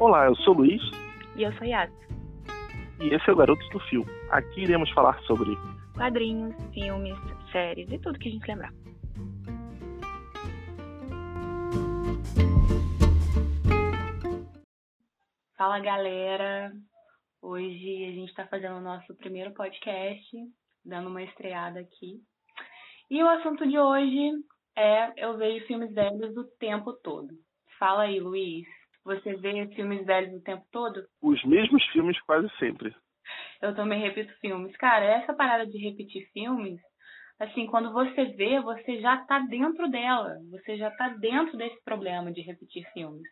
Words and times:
Olá, 0.00 0.26
eu 0.26 0.36
sou 0.36 0.54
o 0.54 0.58
Luiz. 0.58 0.80
E 1.34 1.42
eu 1.42 1.52
sou 1.54 1.66
Yas. 1.66 1.90
E 3.00 3.12
esse 3.12 3.28
é 3.28 3.32
o 3.32 3.36
Garotos 3.36 3.68
do 3.70 3.80
Fio. 3.80 4.06
Aqui 4.30 4.60
iremos 4.60 4.88
falar 4.90 5.20
sobre 5.22 5.50
quadrinhos, 5.92 6.54
filmes, 6.72 7.18
séries 7.50 7.90
e 7.90 7.98
tudo 7.98 8.16
que 8.16 8.28
a 8.28 8.30
gente 8.30 8.46
lembrar. 8.46 8.72
Fala 15.56 15.80
galera! 15.80 16.70
Hoje 17.42 18.04
a 18.04 18.12
gente 18.12 18.28
está 18.30 18.46
fazendo 18.46 18.76
o 18.76 18.80
nosso 18.80 19.16
primeiro 19.16 19.52
podcast, 19.52 20.36
dando 20.84 21.08
uma 21.08 21.24
estreada 21.24 21.80
aqui. 21.80 22.20
E 23.10 23.20
o 23.20 23.28
assunto 23.28 23.66
de 23.66 23.76
hoje 23.76 24.30
é 24.76 25.24
Eu 25.24 25.36
vejo 25.36 25.66
filmes 25.66 25.92
velhos 25.92 26.36
o 26.36 26.44
tempo 26.60 26.92
todo. 27.02 27.34
Fala 27.80 28.02
aí, 28.02 28.20
Luiz. 28.20 28.77
Você 29.08 29.36
vê 29.36 29.66
filmes 29.68 30.04
velhos 30.04 30.34
o 30.34 30.42
tempo 30.42 30.62
todo? 30.70 31.02
Os 31.22 31.42
mesmos 31.44 31.82
filmes 31.86 32.20
quase 32.24 32.46
sempre. 32.58 32.94
Eu 33.62 33.74
também 33.74 34.02
repito 34.02 34.30
filmes. 34.38 34.76
Cara, 34.76 35.02
essa 35.02 35.32
parada 35.32 35.66
de 35.66 35.78
repetir 35.78 36.28
filmes, 36.30 36.78
assim, 37.40 37.66
quando 37.66 37.90
você 37.90 38.26
vê, 38.26 38.60
você 38.60 39.00
já 39.00 39.16
tá 39.24 39.38
dentro 39.38 39.88
dela. 39.90 40.36
Você 40.50 40.76
já 40.76 40.90
tá 40.90 41.08
dentro 41.08 41.56
desse 41.56 41.82
problema 41.84 42.30
de 42.30 42.42
repetir 42.42 42.84
filmes. 42.92 43.22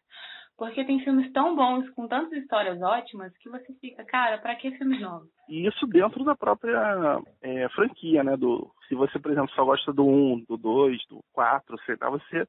Porque 0.57 0.83
tem 0.83 0.99
filmes 1.05 1.31
tão 1.35 1.55
bons, 1.55 1.91
com 1.91 2.09
tantas 2.09 2.33
histórias 2.33 2.81
ótimas, 2.81 3.37
que 3.37 3.51
você 3.51 3.75
fica, 3.79 4.03
cara, 4.07 4.39
para 4.39 4.57
que 4.57 4.71
filmes 4.79 4.99
novos? 4.99 5.29
E 5.47 5.67
isso 5.67 5.87
dentro 5.87 6.25
da 6.25 6.35
própria 6.35 7.21
é, 7.43 7.69
franquia, 7.69 8.25
né? 8.25 8.35
Do, 8.35 8.73
se 8.89 8.95
você, 8.95 9.19
por 9.19 9.31
exemplo, 9.31 9.55
só 9.55 9.63
gosta 9.63 9.93
do 9.93 10.07
1, 10.07 10.45
do 10.49 10.57
2, 10.57 11.07
do 11.11 11.23
4, 11.35 11.79
sei 11.85 11.97
lá, 12.01 12.09
você 12.09 12.49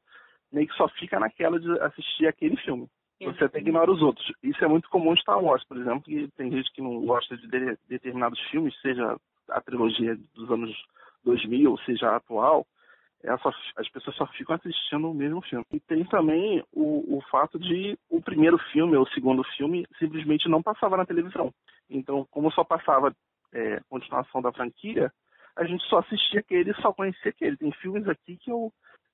meio 0.49 0.65
que 0.65 0.75
só 0.75 0.87
fica 0.87 1.19
naquela 1.19 1.59
de 1.59 1.69
assistir 1.81 2.25
aquele 2.25 2.55
filme. 2.57 2.87
Você 3.19 3.45
até 3.45 3.59
ignora 3.59 3.91
os 3.91 4.01
outros. 4.01 4.31
Isso 4.43 4.63
é 4.63 4.67
muito 4.67 4.89
comum 4.89 5.13
em 5.13 5.17
Star 5.17 5.43
Wars, 5.43 5.63
por 5.65 5.77
exemplo, 5.77 6.03
que 6.03 6.27
tem 6.35 6.51
gente 6.51 6.71
que 6.71 6.81
não 6.81 7.03
gosta 7.05 7.35
de, 7.35 7.47
de 7.47 7.77
determinados 7.87 8.39
filmes, 8.49 8.79
seja 8.81 9.17
a 9.49 9.61
trilogia 9.61 10.17
dos 10.35 10.51
anos 10.51 10.75
2000, 11.23 11.71
ou 11.71 11.79
seja 11.79 12.09
a 12.09 12.17
atual, 12.17 12.65
é 13.23 13.35
só, 13.37 13.51
as 13.75 13.89
pessoas 13.89 14.15
só 14.15 14.27
ficam 14.27 14.55
assistindo 14.55 15.09
o 15.09 15.13
mesmo 15.13 15.41
filme. 15.41 15.65
E 15.71 15.79
tem 15.79 16.05
também 16.05 16.63
o, 16.71 17.17
o 17.17 17.21
fato 17.31 17.57
de 17.57 17.97
o 18.09 18.21
primeiro 18.21 18.57
filme 18.71 18.95
ou 18.95 19.03
o 19.03 19.09
segundo 19.09 19.43
filme 19.55 19.85
simplesmente 19.97 20.47
não 20.47 20.61
passava 20.61 20.95
na 20.97 21.05
televisão. 21.05 21.51
Então, 21.89 22.25
como 22.29 22.51
só 22.51 22.63
passava 22.63 23.13
é, 23.53 23.81
continuação 23.89 24.41
da 24.41 24.51
franquia, 24.51 25.11
a 25.55 25.65
gente 25.65 25.83
só 25.85 25.99
assistia 25.99 26.41
aquele, 26.41 26.73
só 26.75 26.93
conhecia 26.93 27.31
aquele. 27.31 27.57
Tem 27.57 27.71
filmes 27.73 28.07
aqui 28.07 28.37
que 28.37 28.51
eu 28.51 28.71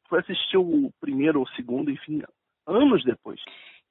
fui 0.10 0.20
assistir 0.20 0.58
o 0.58 0.92
primeiro 1.00 1.40
ou 1.40 1.46
o 1.46 1.50
segundo, 1.50 1.90
enfim, 1.90 2.22
anos 2.68 3.04
depois. 3.04 3.40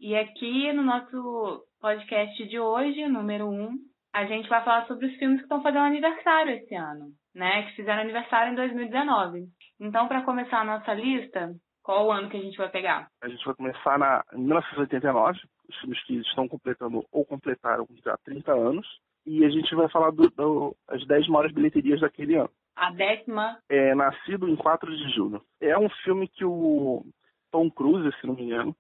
E 0.03 0.17
aqui 0.17 0.73
no 0.73 0.83
nosso 0.83 1.65
podcast 1.81 2.45
de 2.49 2.59
hoje, 2.59 3.07
número 3.07 3.47
1, 3.47 3.53
um, 3.53 3.79
a 4.13 4.27
gente 4.27 4.49
vai 4.49 4.65
falar 4.65 4.85
sobre 4.89 5.07
os 5.07 5.15
filmes 5.15 5.39
que 5.39 5.45
estão 5.45 5.63
fazendo 5.63 5.85
aniversário 5.85 6.55
esse 6.57 6.75
ano, 6.75 7.13
né? 7.33 7.63
Que 7.63 7.77
fizeram 7.77 8.03
aniversário 8.03 8.53
em 8.53 8.57
2019. 8.57 9.45
Então, 9.79 10.09
para 10.09 10.25
começar 10.25 10.63
a 10.63 10.65
nossa 10.65 10.93
lista, 10.93 11.55
qual 11.85 12.09
o 12.09 12.11
ano 12.11 12.29
que 12.29 12.37
a 12.37 12.41
gente 12.41 12.59
vai 12.59 12.69
pegar? 12.69 13.07
A 13.23 13.29
gente 13.29 13.45
vai 13.45 13.55
começar 13.55 13.97
na, 13.97 14.25
em 14.33 14.39
1989, 14.39 15.39
os 15.69 15.77
filmes 15.79 16.05
que 16.05 16.17
estão 16.17 16.49
completando 16.49 17.07
ou 17.13 17.25
completaram 17.25 17.87
já 18.05 18.17
30 18.25 18.53
anos. 18.53 18.85
E 19.25 19.45
a 19.45 19.51
gente 19.51 19.73
vai 19.73 19.89
falar 19.89 20.11
das 20.11 20.33
do, 20.33 20.77
10 21.07 21.29
maiores 21.29 21.55
bilheterias 21.55 22.01
daquele 22.01 22.35
ano. 22.35 22.51
A 22.75 22.91
décima? 22.91 23.57
É 23.69 23.95
Nascido 23.95 24.49
em 24.49 24.57
4 24.57 24.97
de 24.97 25.15
Julho. 25.15 25.41
É 25.61 25.79
um 25.79 25.89
filme 26.03 26.27
que 26.27 26.45
o 26.45 27.05
Tom 27.53 27.71
Cruise, 27.71 28.11
se 28.21 28.27
não 28.27 28.35
me 28.35 28.43
engano, 28.43 28.75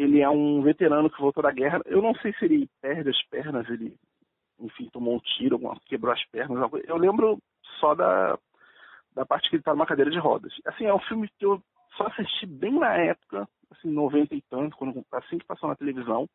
ele 0.00 0.20
é 0.20 0.28
um 0.30 0.62
veterano 0.62 1.10
que 1.10 1.20
voltou 1.20 1.42
da 1.42 1.52
guerra. 1.52 1.80
Eu 1.84 2.00
não 2.00 2.14
sei 2.16 2.32
se 2.34 2.46
ele 2.46 2.68
perde 2.80 3.10
as 3.10 3.22
pernas, 3.24 3.68
ele, 3.68 3.94
enfim, 4.58 4.88
tomou 4.90 5.16
um 5.16 5.20
tiro, 5.20 5.60
quebrou 5.86 6.12
as 6.12 6.24
pernas. 6.26 6.70
Eu 6.86 6.96
lembro 6.96 7.38
só 7.78 7.94
da, 7.94 8.38
da 9.14 9.26
parte 9.26 9.50
que 9.50 9.56
ele 9.56 9.62
tá 9.62 9.72
numa 9.72 9.86
cadeira 9.86 10.10
de 10.10 10.18
rodas. 10.18 10.54
Assim, 10.64 10.86
é 10.86 10.94
um 10.94 11.00
filme 11.00 11.28
que 11.38 11.44
eu 11.44 11.62
só 11.96 12.06
assisti 12.06 12.46
bem 12.46 12.78
na 12.78 12.96
época, 12.96 13.46
assim, 13.70 13.90
90 13.90 14.34
e 14.34 14.40
tanto, 14.42 14.76
quando, 14.76 15.04
assim 15.12 15.38
que 15.38 15.46
passou 15.46 15.68
na 15.68 15.76
televisão. 15.76 16.26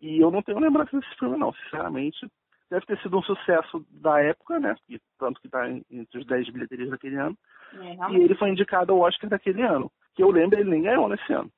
E 0.00 0.18
eu 0.18 0.30
não 0.30 0.42
tenho 0.42 0.58
lembrança 0.58 0.98
desse 0.98 1.14
filme, 1.16 1.36
não, 1.36 1.52
sinceramente. 1.52 2.26
Deve 2.70 2.86
ter 2.86 2.98
sido 3.02 3.18
um 3.18 3.22
sucesso 3.22 3.84
da 3.90 4.20
época, 4.22 4.58
né? 4.58 4.74
E, 4.88 4.98
tanto 5.18 5.38
que 5.38 5.48
está 5.48 5.68
entre 5.68 6.18
os 6.18 6.26
10 6.26 6.48
bilheterias 6.48 6.88
daquele 6.88 7.16
ano. 7.16 7.36
É, 7.74 8.12
e 8.12 8.22
ele 8.22 8.34
foi 8.34 8.48
indicado 8.48 8.92
ao 8.92 9.00
Oscar 9.00 9.28
daquele 9.28 9.60
ano. 9.60 9.92
Que 10.14 10.22
eu 10.22 10.30
lembro, 10.30 10.58
ele 10.58 10.70
nem 10.70 10.82
ganhou 10.82 11.08
nesse 11.10 11.30
ano. 11.30 11.50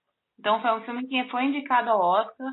Então 0.44 0.60
foi 0.60 0.72
um 0.72 0.82
filme 0.82 1.06
que 1.06 1.24
foi 1.30 1.44
indicado 1.44 1.88
ao 1.88 1.98
Oscar 1.98 2.50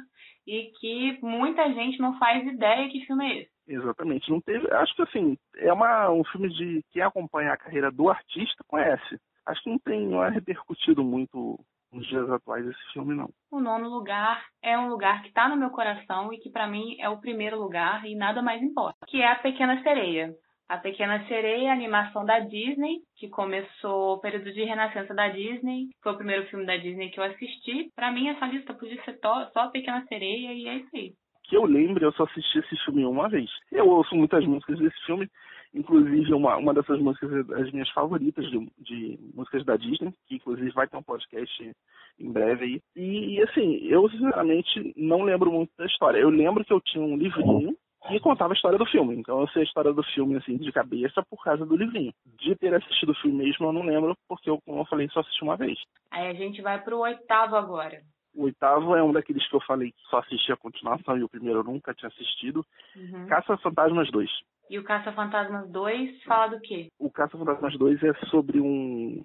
e 0.47 0.71
que 0.79 1.19
muita 1.21 1.73
gente 1.73 1.99
não 1.99 2.17
faz 2.17 2.47
ideia 2.47 2.89
que 2.89 3.05
filme 3.05 3.25
é 3.25 3.37
esse. 3.41 3.51
Exatamente. 3.67 4.31
Não 4.31 4.39
teve. 4.39 4.65
Acho 4.73 4.95
que 4.95 5.01
assim, 5.01 5.37
é 5.57 5.73
uma, 5.73 6.09
um 6.09 6.23
filme 6.23 6.47
de 6.53 6.81
quem 6.89 7.01
acompanha 7.01 7.51
a 7.51 7.57
carreira 7.57 7.91
do 7.91 8.09
artista 8.09 8.63
conhece. 8.65 9.19
Acho 9.45 9.61
que 9.61 9.69
não 9.69 9.77
tem, 9.79 10.07
não 10.07 10.23
é 10.23 10.29
repercutido 10.29 11.03
muito 11.03 11.59
nos 11.91 12.07
dias 12.07 12.29
atuais 12.29 12.65
esse 12.65 12.93
filme, 12.93 13.13
não. 13.13 13.29
O 13.51 13.59
nono 13.59 13.89
lugar 13.89 14.41
é 14.61 14.77
um 14.77 14.87
lugar 14.87 15.21
que 15.21 15.27
está 15.27 15.49
no 15.49 15.57
meu 15.57 15.71
coração 15.71 16.31
e 16.31 16.37
que 16.37 16.49
para 16.49 16.67
mim 16.67 16.95
é 16.97 17.09
o 17.09 17.19
primeiro 17.19 17.59
lugar 17.59 18.05
e 18.05 18.15
nada 18.15 18.41
mais 18.41 18.61
importa, 18.61 19.05
que 19.05 19.21
é 19.21 19.29
A 19.29 19.35
Pequena 19.35 19.83
Sereia. 19.83 20.33
A 20.71 20.77
Pequena 20.77 21.21
Sereia, 21.27 21.69
a 21.69 21.73
animação 21.73 22.23
da 22.23 22.39
Disney, 22.39 23.01
que 23.17 23.27
começou 23.27 24.13
o 24.13 24.19
período 24.21 24.53
de 24.53 24.63
renascença 24.63 25.13
da 25.13 25.27
Disney. 25.27 25.89
Foi 26.01 26.13
o 26.13 26.15
primeiro 26.15 26.45
filme 26.45 26.65
da 26.65 26.77
Disney 26.77 27.09
que 27.09 27.19
eu 27.19 27.25
assisti. 27.25 27.91
Para 27.93 28.09
mim, 28.09 28.29
essa 28.29 28.45
lista 28.45 28.73
podia 28.73 28.95
ser 29.03 29.19
só 29.21 29.51
a 29.53 29.67
Pequena 29.67 30.01
Sereia 30.07 30.53
e 30.53 30.67
é 30.69 30.75
isso 30.77 30.89
aí. 30.95 31.11
Que 31.43 31.57
eu 31.57 31.65
lembro, 31.65 32.05
eu 32.05 32.13
só 32.13 32.23
assisti 32.23 32.59
esse 32.59 32.77
filme 32.85 33.03
uma 33.03 33.27
vez. 33.27 33.51
Eu 33.69 33.85
ouço 33.89 34.15
muitas 34.15 34.45
músicas 34.45 34.79
desse 34.79 34.97
filme, 35.05 35.27
inclusive 35.73 36.33
uma, 36.33 36.55
uma 36.55 36.73
dessas 36.73 37.01
músicas 37.01 37.45
das 37.47 37.69
minhas 37.73 37.89
favoritas 37.89 38.49
de, 38.49 38.65
de 38.79 39.19
músicas 39.35 39.65
da 39.65 39.75
Disney, 39.75 40.13
que 40.25 40.35
inclusive 40.35 40.71
vai 40.71 40.87
ter 40.87 40.95
um 40.95 41.03
podcast 41.03 41.69
em 42.17 42.31
breve 42.31 42.63
aí. 42.63 42.81
E, 42.95 43.35
e 43.35 43.43
assim, 43.43 43.75
eu 43.87 44.09
sinceramente 44.09 44.93
não 44.95 45.23
lembro 45.23 45.51
muito 45.51 45.71
da 45.77 45.85
história. 45.85 46.17
Eu 46.17 46.29
lembro 46.29 46.63
que 46.63 46.71
eu 46.71 46.79
tinha 46.79 47.03
um 47.03 47.17
livrinho 47.17 47.75
e 48.09 48.19
contava 48.19 48.53
a 48.53 48.55
história 48.55 48.77
do 48.77 48.85
filme. 48.85 49.15
Então 49.15 49.39
eu 49.39 49.47
sei 49.49 49.61
a 49.61 49.65
história 49.65 49.93
do 49.93 50.03
filme 50.03 50.35
assim 50.37 50.57
de 50.57 50.71
cabeça 50.71 51.23
por 51.29 51.43
causa 51.43 51.65
do 51.65 51.75
livrinho. 51.75 52.13
De 52.25 52.55
ter 52.55 52.73
assistido 52.73 53.11
o 53.11 53.15
filme 53.15 53.43
mesmo 53.43 53.67
eu 53.67 53.73
não 53.73 53.83
lembro, 53.83 54.15
porque 54.27 54.49
eu, 54.49 54.59
como 54.65 54.79
eu 54.79 54.85
falei, 54.85 55.07
só 55.09 55.19
assisti 55.19 55.43
uma 55.43 55.57
vez. 55.57 55.77
Aí 56.09 56.27
a 56.27 56.33
gente 56.33 56.61
vai 56.61 56.81
pro 56.81 56.99
oitavo 56.99 57.55
agora. 57.55 58.01
O 58.33 58.43
oitavo 58.43 58.95
é 58.95 59.03
um 59.03 59.11
daqueles 59.11 59.47
que 59.47 59.55
eu 59.55 59.61
falei 59.61 59.91
que 59.91 60.01
só 60.09 60.19
assisti 60.19 60.51
a 60.51 60.57
continuação 60.57 61.17
e 61.17 61.23
o 61.23 61.29
primeiro 61.29 61.59
eu 61.59 61.63
nunca 61.63 61.93
tinha 61.93 62.07
assistido. 62.07 62.65
Uhum. 62.95 63.27
Caça 63.27 63.57
Fantasmas 63.57 64.09
2. 64.09 64.29
E 64.69 64.79
o 64.79 64.83
Caça 64.83 65.11
Fantasmas 65.11 65.69
2 65.69 66.23
fala 66.23 66.55
do 66.55 66.61
quê? 66.61 66.87
O 66.97 67.11
Caça 67.11 67.37
Fantasmas 67.37 67.77
2 67.77 68.01
é 68.03 68.13
sobre 68.27 68.61
um, 68.61 69.23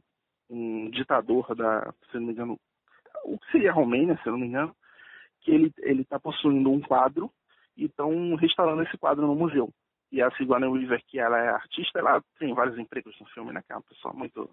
um 0.51 0.91
ditador 0.91 1.55
da, 1.55 1.93
se 2.11 2.19
não 2.19 2.27
me 2.27 2.33
engano, 2.33 2.59
o 3.25 3.39
que 3.39 3.53
seria 3.53 3.71
a 3.71 3.75
Romênia, 3.75 4.19
se 4.23 4.29
não 4.29 4.39
me 4.39 4.47
engano, 4.47 4.75
que 5.43 5.53
ele 5.53 5.73
ele 5.79 6.03
está 6.03 6.19
possuindo 6.19 6.71
um 6.71 6.81
quadro 6.81 7.31
e 7.77 7.85
estão 7.87 8.35
restaurando 8.37 8.83
esse 8.83 8.97
quadro 8.99 9.27
no 9.27 9.35
museu. 9.35 9.71
E 10.11 10.23
a 10.23 10.31
Sigourney 10.33 10.69
Weaver, 10.69 11.03
que 11.07 11.19
ela 11.19 11.39
é 11.39 11.49
artista, 11.49 11.99
ela 11.99 12.23
tem 12.39 12.55
vários 12.55 12.79
empregos 12.79 13.19
no 13.21 13.27
filme, 13.27 13.53
né? 13.53 13.63
Que 13.67 13.73
é 13.73 13.77
uma 13.77 13.83
pessoa 13.83 14.15
muito 14.15 14.49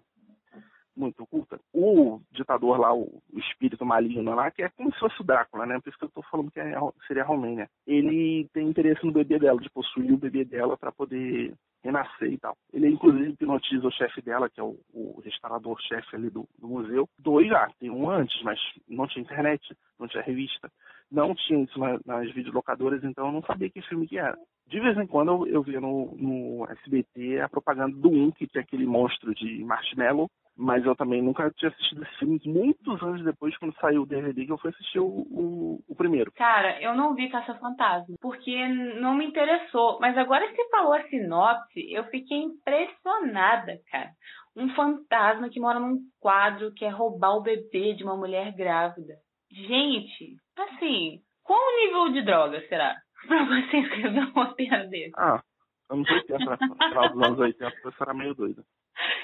muito 0.96 1.26
culta. 1.26 1.58
O 1.72 2.20
ditador 2.30 2.78
lá, 2.78 2.94
o, 2.94 3.20
espírito 3.34 3.84
maligno 3.84 4.34
lá, 4.34 4.50
que 4.50 4.62
é 4.62 4.68
como 4.70 4.92
se 4.92 4.98
fosse 4.98 5.20
o 5.20 5.24
Drácula, 5.24 5.66
né? 5.66 5.80
Por 5.80 5.88
isso 5.88 5.98
que 5.98 6.04
eu 6.04 6.10
tô 6.10 6.22
falando 6.22 6.50
que 6.50 6.60
é, 6.60 6.74
seria 7.06 7.22
a 7.22 7.26
Romênia. 7.26 7.68
Ele 7.86 8.48
tem 8.52 8.68
interesse 8.68 9.04
no 9.04 9.12
bebê 9.12 9.38
dela, 9.38 9.60
de 9.60 9.70
possuir 9.70 10.12
o 10.12 10.18
bebê 10.18 10.44
dela 10.44 10.76
para 10.76 10.92
poder 10.92 11.52
renascer 11.82 12.32
e 12.32 12.38
tal. 12.38 12.56
Ele, 12.72 12.88
inclusive, 12.88 13.30
hipnotiza 13.30 13.86
o 13.86 13.92
chefe 13.92 14.22
dela, 14.22 14.48
que 14.48 14.60
é 14.60 14.62
o, 14.62 14.78
o 14.92 15.20
restaurador-chefe 15.20 16.16
ali 16.16 16.30
do, 16.30 16.48
do, 16.58 16.68
museu. 16.68 17.08
Dois 17.18 17.48
já, 17.48 17.68
tem 17.78 17.90
um 17.90 18.08
antes, 18.08 18.40
mas 18.42 18.58
não 18.88 19.06
tinha 19.06 19.22
internet, 19.22 19.76
não 19.98 20.08
tinha 20.08 20.22
revista. 20.22 20.70
Não 21.10 21.34
tinha 21.34 21.62
isso 21.62 21.78
na, 21.78 21.98
nas 22.04 22.32
videolocadoras, 22.32 23.02
então 23.04 23.26
eu 23.26 23.32
não 23.32 23.42
sabia 23.42 23.70
que 23.70 23.82
filme 23.82 24.06
que 24.06 24.18
era. 24.18 24.36
De 24.66 24.80
vez 24.80 24.96
em 24.96 25.06
quando 25.06 25.30
eu, 25.30 25.46
eu 25.46 25.62
via 25.62 25.80
no, 25.80 26.16
no 26.16 26.66
SBT 26.70 27.40
a 27.40 27.48
propaganda 27.48 27.96
do 27.96 28.10
1, 28.10 28.32
que 28.32 28.46
tinha 28.46 28.62
aquele 28.62 28.86
monstro 28.86 29.34
de 29.34 29.62
marshmallow, 29.62 30.28
mas 30.56 30.84
eu 30.86 30.94
também 30.94 31.20
nunca 31.20 31.50
tinha 31.50 31.70
assistido 31.70 32.02
esse 32.02 32.18
filme 32.18 32.40
muitos 32.46 33.02
anos 33.02 33.24
depois, 33.24 33.56
quando 33.58 33.74
saiu 33.80 34.02
o 34.02 34.06
DVD, 34.06 34.46
que 34.46 34.52
eu 34.52 34.58
fui 34.58 34.70
assistir 34.70 35.00
o, 35.00 35.06
o, 35.06 35.80
o 35.88 35.94
primeiro. 35.94 36.32
Cara, 36.32 36.80
eu 36.80 36.94
não 36.94 37.14
vi 37.14 37.28
Caça 37.28 37.54
Fantasma, 37.56 38.14
porque 38.20 38.66
não 38.68 39.14
me 39.14 39.26
interessou. 39.26 39.98
Mas 40.00 40.16
agora 40.16 40.46
que 40.48 40.56
você 40.56 40.68
falou 40.70 40.94
a 40.94 41.02
sinopse, 41.08 41.92
eu 41.92 42.04
fiquei 42.04 42.38
impressionada, 42.38 43.78
cara. 43.90 44.10
Um 44.56 44.68
fantasma 44.74 45.50
que 45.50 45.58
mora 45.58 45.80
num 45.80 45.98
quadro 46.20 46.72
que 46.72 46.84
é 46.84 46.88
roubar 46.88 47.36
o 47.36 47.42
bebê 47.42 47.94
de 47.94 48.04
uma 48.04 48.16
mulher 48.16 48.54
grávida. 48.54 49.14
Gente, 49.54 50.36
assim, 50.56 51.20
qual 51.44 51.58
o 51.58 51.76
nível 51.76 52.12
de 52.12 52.22
droga 52.22 52.60
será? 52.68 52.96
Pra 53.26 53.44
você 53.44 53.78
escrever 53.78 54.20
um 54.20 54.32
roteiro 54.32 54.90
desse? 54.90 55.12
Ah, 55.16 55.42
anos 55.88 56.10
80, 56.10 56.44
né? 56.44 56.56
final 56.88 57.08
dos 57.12 57.22
anos 57.22 57.38
80, 57.40 57.80
você 57.82 58.02
era 58.02 58.14
meio 58.14 58.34
doido. 58.34 58.64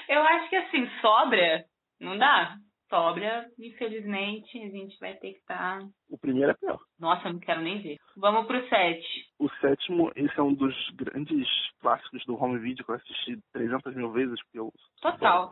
Eu 0.07 0.21
acho 0.21 0.49
que 0.49 0.55
assim, 0.55 0.89
sobra, 1.01 1.65
não 1.99 2.17
dá? 2.17 2.57
sóbria, 2.91 3.49
infelizmente, 3.57 4.61
a 4.61 4.69
gente 4.69 4.99
vai 4.99 5.13
ter 5.15 5.31
que 5.31 5.39
estar. 5.39 5.79
Tá... 5.79 5.87
O 6.09 6.17
primeiro 6.17 6.51
é 6.51 6.53
pior. 6.53 6.77
Nossa, 6.99 7.29
eu 7.29 7.33
não 7.33 7.39
quero 7.39 7.61
nem 7.61 7.81
ver. 7.81 7.97
Vamos 8.17 8.45
pro 8.45 8.67
sete. 8.67 9.07
O 9.39 9.49
sétimo, 9.61 10.11
esse 10.13 10.37
é 10.37 10.43
um 10.43 10.53
dos 10.53 10.75
grandes 10.91 11.47
clássicos 11.79 12.23
do 12.25 12.35
home 12.35 12.59
video 12.59 12.83
que 12.83 12.91
eu 12.91 12.95
assisti 12.95 13.39
300 13.53 13.95
mil 13.95 14.11
vezes. 14.11 14.37
Porque 14.43 14.59
eu, 14.59 14.73
total. 15.01 15.49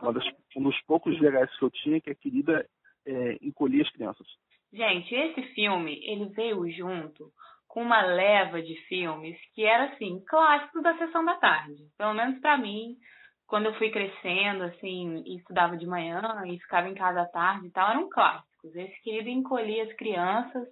Um 0.54 0.62
dos 0.62 0.80
poucos 0.82 1.18
VHS 1.18 1.58
que 1.58 1.64
eu 1.64 1.70
tinha, 1.70 2.00
que 2.00 2.10
a 2.10 2.14
querida 2.14 2.68
é, 3.06 3.38
encolhia 3.40 3.82
as 3.82 3.90
crianças. 3.90 4.26
Gente, 4.72 5.14
esse 5.14 5.42
filme, 5.54 6.00
ele 6.04 6.26
veio 6.26 6.70
junto 6.70 7.30
com 7.66 7.82
uma 7.82 8.02
leva 8.02 8.60
de 8.62 8.74
filmes 8.88 9.36
que 9.54 9.64
era 9.64 9.92
assim, 9.92 10.22
clássicos 10.28 10.82
da 10.82 10.96
sessão 10.98 11.24
da 11.24 11.36
tarde. 11.36 11.82
Pelo 11.96 12.14
menos 12.14 12.40
para 12.40 12.56
mim, 12.56 12.96
quando 13.46 13.66
eu 13.66 13.74
fui 13.74 13.90
crescendo, 13.90 14.64
assim, 14.64 15.22
e 15.26 15.36
estudava 15.36 15.76
de 15.76 15.86
manhã 15.86 16.22
e 16.46 16.58
ficava 16.60 16.88
em 16.88 16.94
casa 16.94 17.22
à 17.22 17.26
tarde 17.26 17.66
e 17.66 17.70
tal, 17.70 17.90
eram 17.90 18.08
clássicos. 18.08 18.74
Esse 18.76 19.02
querido 19.02 19.28
encolhia 19.28 19.84
as 19.84 19.92
crianças, 19.94 20.68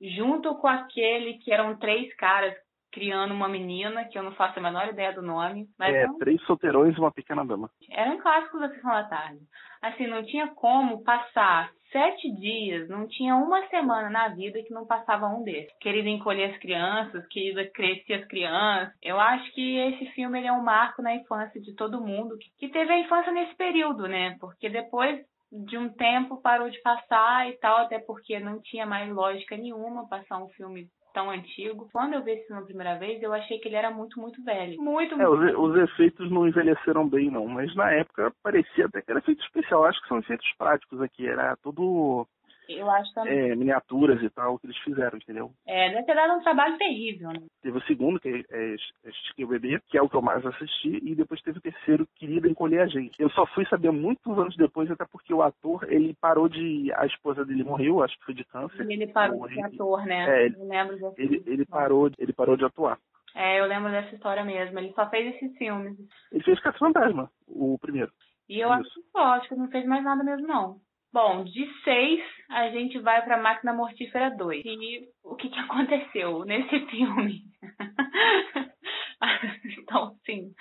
junto 0.00 0.54
com 0.56 0.66
aquele 0.66 1.38
que 1.38 1.52
eram 1.52 1.78
três 1.78 2.14
caras 2.16 2.54
criando 2.98 3.32
uma 3.32 3.48
menina, 3.48 4.04
que 4.06 4.18
eu 4.18 4.24
não 4.24 4.32
faço 4.32 4.58
a 4.58 4.62
menor 4.62 4.88
ideia 4.88 5.12
do 5.12 5.22
nome. 5.22 5.68
Mas 5.78 5.94
é, 5.94 6.06
não... 6.06 6.18
Três 6.18 6.42
Solteirões 6.42 6.96
e 6.96 6.98
uma 6.98 7.12
Pequena 7.12 7.46
Dama. 7.46 7.70
Era 7.90 8.10
um 8.10 8.18
clássico 8.18 8.58
da 8.58 8.68
Sessão 8.70 8.90
da 8.90 9.04
Tarde. 9.04 9.38
Assim, 9.80 10.08
não 10.08 10.24
tinha 10.24 10.48
como 10.48 11.04
passar 11.04 11.70
sete 11.92 12.28
dias, 12.34 12.88
não 12.88 13.06
tinha 13.06 13.36
uma 13.36 13.66
semana 13.68 14.10
na 14.10 14.28
vida 14.28 14.60
que 14.64 14.74
não 14.74 14.84
passava 14.84 15.28
um 15.28 15.44
desses. 15.44 15.72
Querida 15.78 16.08
encolher 16.08 16.50
as 16.50 16.58
crianças, 16.58 17.26
querida 17.28 17.70
crescer 17.70 18.14
as 18.14 18.26
crianças. 18.26 18.92
Eu 19.00 19.18
acho 19.20 19.50
que 19.52 19.78
esse 19.78 20.06
filme 20.12 20.44
é 20.44 20.52
um 20.52 20.62
marco 20.62 21.00
na 21.00 21.14
infância 21.14 21.60
de 21.60 21.74
todo 21.76 22.04
mundo 22.04 22.36
que, 22.36 22.50
que 22.58 22.72
teve 22.72 22.92
a 22.92 22.98
infância 22.98 23.30
nesse 23.30 23.54
período, 23.54 24.08
né? 24.08 24.36
Porque 24.40 24.68
depois 24.68 25.24
de 25.50 25.78
um 25.78 25.88
tempo 25.88 26.42
parou 26.42 26.68
de 26.68 26.80
passar 26.82 27.48
e 27.48 27.52
tal, 27.58 27.78
até 27.78 27.98
porque 27.98 28.38
não 28.38 28.60
tinha 28.60 28.84
mais 28.84 29.08
lógica 29.10 29.56
nenhuma 29.56 30.08
passar 30.08 30.42
um 30.42 30.48
filme 30.48 30.88
tão 31.12 31.30
antigo. 31.30 31.88
Quando 31.92 32.14
eu 32.14 32.22
vi 32.22 32.32
esse 32.32 32.46
filme 32.46 32.62
a 32.62 32.64
primeira 32.66 32.98
vez, 32.98 33.22
eu 33.22 33.32
achei 33.32 33.58
que 33.58 33.68
ele 33.68 33.76
era 33.76 33.90
muito, 33.90 34.20
muito 34.20 34.42
velho. 34.42 34.80
Muito, 34.80 35.14
é, 35.14 35.26
muito. 35.26 35.60
Os, 35.60 35.70
os, 35.70 35.82
efeitos 35.82 36.30
não 36.30 36.46
envelheceram 36.46 37.08
bem, 37.08 37.30
não. 37.30 37.46
Mas 37.46 37.74
na 37.74 37.90
época 37.92 38.32
parecia 38.42 38.86
até 38.86 39.02
que 39.02 39.10
era 39.10 39.20
efeito 39.20 39.42
especial. 39.44 39.84
Acho 39.84 40.00
que 40.02 40.08
são 40.08 40.18
efeitos 40.18 40.48
práticos 40.56 41.00
aqui. 41.00 41.26
Era 41.26 41.56
tudo 41.56 42.26
eu 42.68 42.90
acho 42.90 43.12
também. 43.14 43.50
É, 43.50 43.56
miniaturas 43.56 44.22
e 44.22 44.30
tal, 44.30 44.58
que 44.58 44.66
eles 44.66 44.78
fizeram, 44.78 45.16
entendeu? 45.16 45.50
É, 45.66 45.90
deve 45.90 46.04
ter 46.04 46.14
dado 46.14 46.34
um 46.34 46.42
trabalho 46.42 46.76
terrível, 46.78 47.28
né? 47.30 47.40
Teve 47.62 47.78
o 47.78 47.82
segundo, 47.82 48.20
que 48.20 48.44
é, 48.50 48.74
é 48.74 49.44
o 49.44 49.48
Bebê, 49.48 49.80
que 49.88 49.96
é 49.96 50.02
o 50.02 50.08
que 50.08 50.16
eu 50.16 50.22
mais 50.22 50.44
assisti, 50.44 51.00
e 51.02 51.14
depois 51.14 51.40
teve 51.42 51.58
o 51.58 51.62
terceiro, 51.62 52.06
Querida 52.16 52.48
Encolher 52.48 52.82
a 52.82 52.86
Gente. 52.86 53.20
Eu 53.20 53.30
só 53.30 53.46
fui 53.46 53.66
saber 53.66 53.90
muitos 53.90 54.38
anos 54.38 54.56
depois, 54.56 54.90
até 54.90 55.04
porque 55.04 55.32
o 55.32 55.42
ator, 55.42 55.90
ele 55.90 56.14
parou 56.20 56.48
de... 56.48 56.92
A 56.94 57.06
esposa 57.06 57.44
dele 57.44 57.64
morreu, 57.64 58.02
acho 58.02 58.18
que 58.18 58.24
foi 58.24 58.34
de 58.34 58.44
câncer. 58.44 58.86
E 58.88 58.92
ele 58.92 59.06
parou 59.06 59.48
de 59.48 59.62
ator, 59.62 60.04
né? 60.04 60.26
É, 60.28 60.46
ele, 60.46 60.56
lembro 60.58 61.14
ele, 61.16 61.42
ele, 61.46 61.66
parou, 61.66 62.10
ele 62.18 62.32
parou 62.32 62.56
de 62.56 62.64
atuar. 62.64 62.98
É, 63.34 63.60
eu 63.60 63.66
lembro 63.66 63.90
dessa 63.90 64.14
história 64.14 64.44
mesmo. 64.44 64.78
Ele 64.78 64.92
só 64.92 65.08
fez 65.08 65.34
esses 65.34 65.56
filmes. 65.56 65.96
Ele 66.32 66.42
fez 66.42 66.60
Caça 66.60 66.78
Fantasma, 66.78 67.30
o 67.46 67.78
primeiro. 67.78 68.10
E 68.48 68.60
eu 68.60 68.68
Isso. 68.68 68.80
acho 68.80 68.94
que 68.94 69.10
só, 69.12 69.24
acho 69.34 69.48
que 69.48 69.54
não 69.54 69.68
fez 69.68 69.86
mais 69.86 70.02
nada 70.02 70.24
mesmo, 70.24 70.46
não. 70.46 70.80
Bom, 71.12 71.44
de 71.44 71.66
6 71.84 72.20
a 72.50 72.70
gente 72.70 72.98
vai 72.98 73.24
para 73.24 73.40
Máquina 73.40 73.72
Mortífera 73.72 74.30
2. 74.36 74.64
E 74.64 75.08
o 75.24 75.34
que, 75.36 75.48
que 75.48 75.58
aconteceu 75.58 76.44
nesse 76.44 76.80
filme? 76.86 77.42
então, 79.78 80.14
sim. 80.24 80.52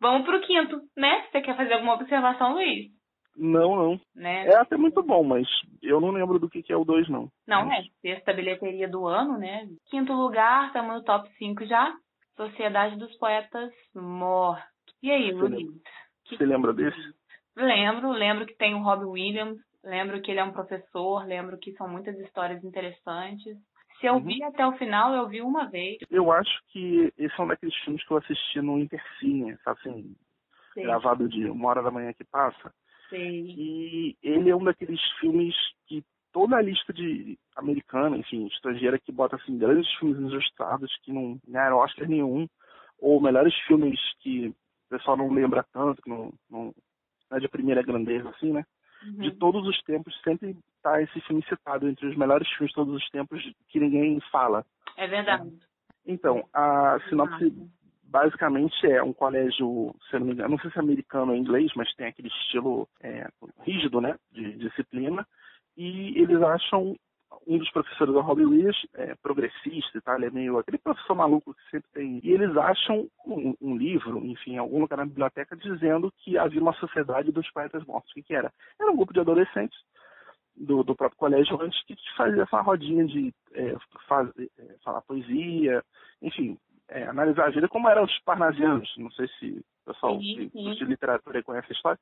Vamos 0.00 0.24
pro 0.24 0.40
quinto, 0.40 0.80
né? 0.96 1.26
Você 1.30 1.40
quer 1.40 1.56
fazer 1.56 1.74
alguma 1.74 1.94
observação, 1.94 2.54
Luiz? 2.54 2.90
Não, 3.36 3.76
não. 3.76 4.00
Né? 4.14 4.46
É 4.46 4.56
até 4.56 4.76
muito 4.76 5.02
bom, 5.02 5.22
mas 5.22 5.46
eu 5.82 6.00
não 6.00 6.10
lembro 6.10 6.38
do 6.38 6.48
que, 6.48 6.62
que 6.62 6.72
é 6.72 6.76
o 6.76 6.84
2, 6.84 7.08
não. 7.08 7.30
Não, 7.46 7.66
mas... 7.66 7.86
é. 8.04 8.14
Sexta 8.14 8.32
bilheteria 8.32 8.88
do 8.88 9.06
ano, 9.06 9.38
né? 9.38 9.68
Quinto 9.90 10.12
lugar, 10.12 10.66
estamos 10.66 10.94
no 10.94 11.04
top 11.04 11.28
5 11.36 11.64
já. 11.66 11.94
Sociedade 12.36 12.96
dos 12.96 13.14
Poetas 13.18 13.72
Mortos. 13.94 14.64
E 15.02 15.10
aí, 15.10 15.32
Luiz? 15.32 15.68
Você 16.28 16.44
lembra 16.44 16.72
desse? 16.72 16.98
Lembro, 17.56 18.12
lembro 18.12 18.46
que 18.46 18.56
tem 18.56 18.74
o 18.74 18.82
Robbie 18.82 19.04
Williams, 19.04 19.58
Lembro 19.84 20.20
que 20.20 20.30
ele 20.30 20.40
é 20.40 20.44
um 20.44 20.52
professor, 20.52 21.24
lembro 21.26 21.58
que 21.58 21.72
são 21.72 21.88
muitas 21.88 22.18
histórias 22.18 22.62
interessantes. 22.62 23.56
Se 23.98 24.06
eu 24.06 24.14
uhum. 24.14 24.24
vi 24.24 24.42
até 24.42 24.66
o 24.66 24.76
final, 24.76 25.14
eu 25.14 25.28
vi 25.28 25.42
uma 25.42 25.68
vez. 25.68 25.98
Eu 26.10 26.32
acho 26.32 26.50
que 26.68 27.12
esse 27.18 27.34
é 27.38 27.42
um 27.42 27.46
daqueles 27.46 27.74
filmes 27.76 28.04
que 28.06 28.10
eu 28.12 28.16
assisti 28.18 28.60
no 28.60 28.78
Intercine, 28.78 29.56
assim, 29.66 30.14
Sei. 30.74 30.84
gravado 30.84 31.28
de 31.28 31.44
uma 31.46 31.68
hora 31.68 31.82
da 31.82 31.90
manhã 31.90 32.12
que 32.12 32.24
passa. 32.24 32.72
Sei. 33.08 33.54
E 33.56 34.16
ele 34.22 34.50
é 34.50 34.56
um 34.56 34.64
daqueles 34.64 35.00
filmes 35.18 35.54
que 35.86 36.02
toda 36.32 36.56
a 36.56 36.62
lista 36.62 36.92
de 36.92 37.38
americana, 37.56 38.16
enfim, 38.16 38.46
estrangeira, 38.46 38.98
que 38.98 39.12
bota 39.12 39.36
assim 39.36 39.58
grandes 39.58 39.92
filmes 39.98 40.18
injustados 40.18 40.94
que 41.02 41.12
não 41.12 41.38
ganharam 41.46 41.78
Oscar 41.78 42.08
nenhum, 42.08 42.46
ou 42.98 43.20
melhores 43.20 43.54
filmes 43.66 43.98
que 44.20 44.48
o 44.48 44.54
pessoal 44.90 45.16
não 45.16 45.30
lembra 45.32 45.64
tanto, 45.72 46.00
que 46.02 46.08
não, 46.08 46.32
não, 46.48 46.72
não 47.30 47.36
é 47.36 47.40
de 47.40 47.48
primeira 47.48 47.82
grandeza, 47.82 48.28
assim, 48.30 48.52
né? 48.52 48.64
Uhum. 49.04 49.18
de 49.18 49.30
todos 49.32 49.66
os 49.66 49.80
tempos, 49.82 50.18
sempre 50.22 50.56
está 50.76 51.00
esse 51.02 51.20
filme 51.22 51.44
citado 51.48 51.88
entre 51.88 52.06
os 52.06 52.16
melhores 52.16 52.48
filmes 52.50 52.70
de 52.70 52.74
todos 52.74 52.94
os 52.94 53.08
tempos 53.10 53.42
que 53.68 53.80
ninguém 53.80 54.20
fala. 54.32 54.64
É 54.96 55.06
verdade. 55.06 55.50
Então, 56.06 56.44
a 56.52 56.98
sinopse 57.08 57.52
basicamente 58.02 58.86
é 58.86 59.02
um 59.02 59.12
colégio, 59.12 59.94
se 60.08 60.18
não 60.18 60.26
me 60.26 60.32
engano, 60.32 60.50
não 60.50 60.58
sei 60.58 60.70
se 60.70 60.78
é 60.78 60.80
americano 60.80 61.32
ou 61.32 61.38
inglês, 61.38 61.70
mas 61.76 61.94
tem 61.94 62.08
aquele 62.08 62.28
estilo 62.28 62.88
é, 63.00 63.28
rígido, 63.62 64.00
né, 64.00 64.16
de 64.32 64.54
disciplina, 64.58 65.26
e 65.76 66.20
eles 66.20 66.42
acham 66.42 66.96
um 67.46 67.58
dos 67.58 67.70
professores 67.70 68.12
do 68.12 68.20
Robbie 68.20 68.44
Williams 68.44 68.76
é 68.94 69.14
progressista 69.16 69.98
e 69.98 70.00
tal, 70.00 70.16
ele 70.16 70.26
é 70.26 70.30
meio 70.30 70.58
aquele 70.58 70.78
professor 70.78 71.14
maluco 71.14 71.54
que 71.54 71.70
sempre 71.70 71.90
tem. 71.92 72.20
E 72.22 72.30
eles 72.30 72.56
acham 72.56 73.08
um, 73.26 73.54
um 73.60 73.76
livro, 73.76 74.24
enfim, 74.24 74.54
em 74.54 74.58
algum 74.58 74.80
lugar 74.80 74.96
na 74.96 75.06
biblioteca, 75.06 75.56
dizendo 75.56 76.12
que 76.18 76.36
havia 76.36 76.60
uma 76.60 76.74
sociedade 76.74 77.32
dos 77.32 77.50
poetas 77.50 77.84
mortos. 77.84 78.10
O 78.10 78.14
que, 78.14 78.22
que 78.22 78.34
era? 78.34 78.52
Era 78.80 78.90
um 78.90 78.96
grupo 78.96 79.12
de 79.12 79.20
adolescentes 79.20 79.78
do, 80.56 80.82
do 80.82 80.94
próprio 80.94 81.18
colégio 81.18 81.60
antes 81.60 81.82
que 81.84 81.96
fazia 82.16 82.42
essa 82.42 82.60
rodinha 82.60 83.06
de 83.06 83.32
é, 83.54 83.70
é, 83.70 83.76
falar 84.82 85.02
poesia, 85.02 85.82
enfim, 86.20 86.58
é, 86.88 87.04
analisar 87.04 87.46
a 87.46 87.50
vida 87.50 87.68
como 87.68 87.88
eram 87.88 88.04
os 88.04 88.18
parnasianos. 88.20 88.92
Não 88.98 89.10
sei 89.12 89.28
se 89.38 89.64
o 89.84 89.92
pessoal 89.92 90.18
sim, 90.18 90.50
sim. 90.50 90.74
de 90.74 90.84
literatura 90.84 91.42
conhece 91.42 91.68
a 91.70 91.74
história. 91.74 92.00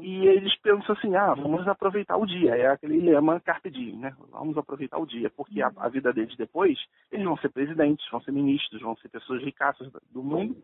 E 0.00 0.26
eles 0.26 0.56
pensam 0.60 0.94
assim, 0.94 1.14
ah, 1.16 1.34
vamos 1.34 1.66
aproveitar 1.66 2.16
o 2.16 2.26
dia. 2.26 2.54
É 2.56 2.66
aquele 2.68 3.00
lema 3.00 3.40
carpe 3.40 3.70
diem, 3.70 3.96
né? 3.96 4.14
Vamos 4.30 4.56
aproveitar 4.56 4.98
o 4.98 5.06
dia, 5.06 5.28
porque 5.30 5.60
a, 5.60 5.72
a, 5.76 5.88
vida 5.88 6.12
deles 6.12 6.36
depois, 6.36 6.78
eles 7.10 7.24
vão 7.24 7.36
ser 7.38 7.48
presidentes, 7.48 8.08
vão 8.10 8.20
ser 8.22 8.30
ministros, 8.30 8.80
vão 8.80 8.96
ser 8.96 9.08
pessoas 9.08 9.42
ricaças 9.42 9.90
do 10.10 10.22
mundo. 10.22 10.56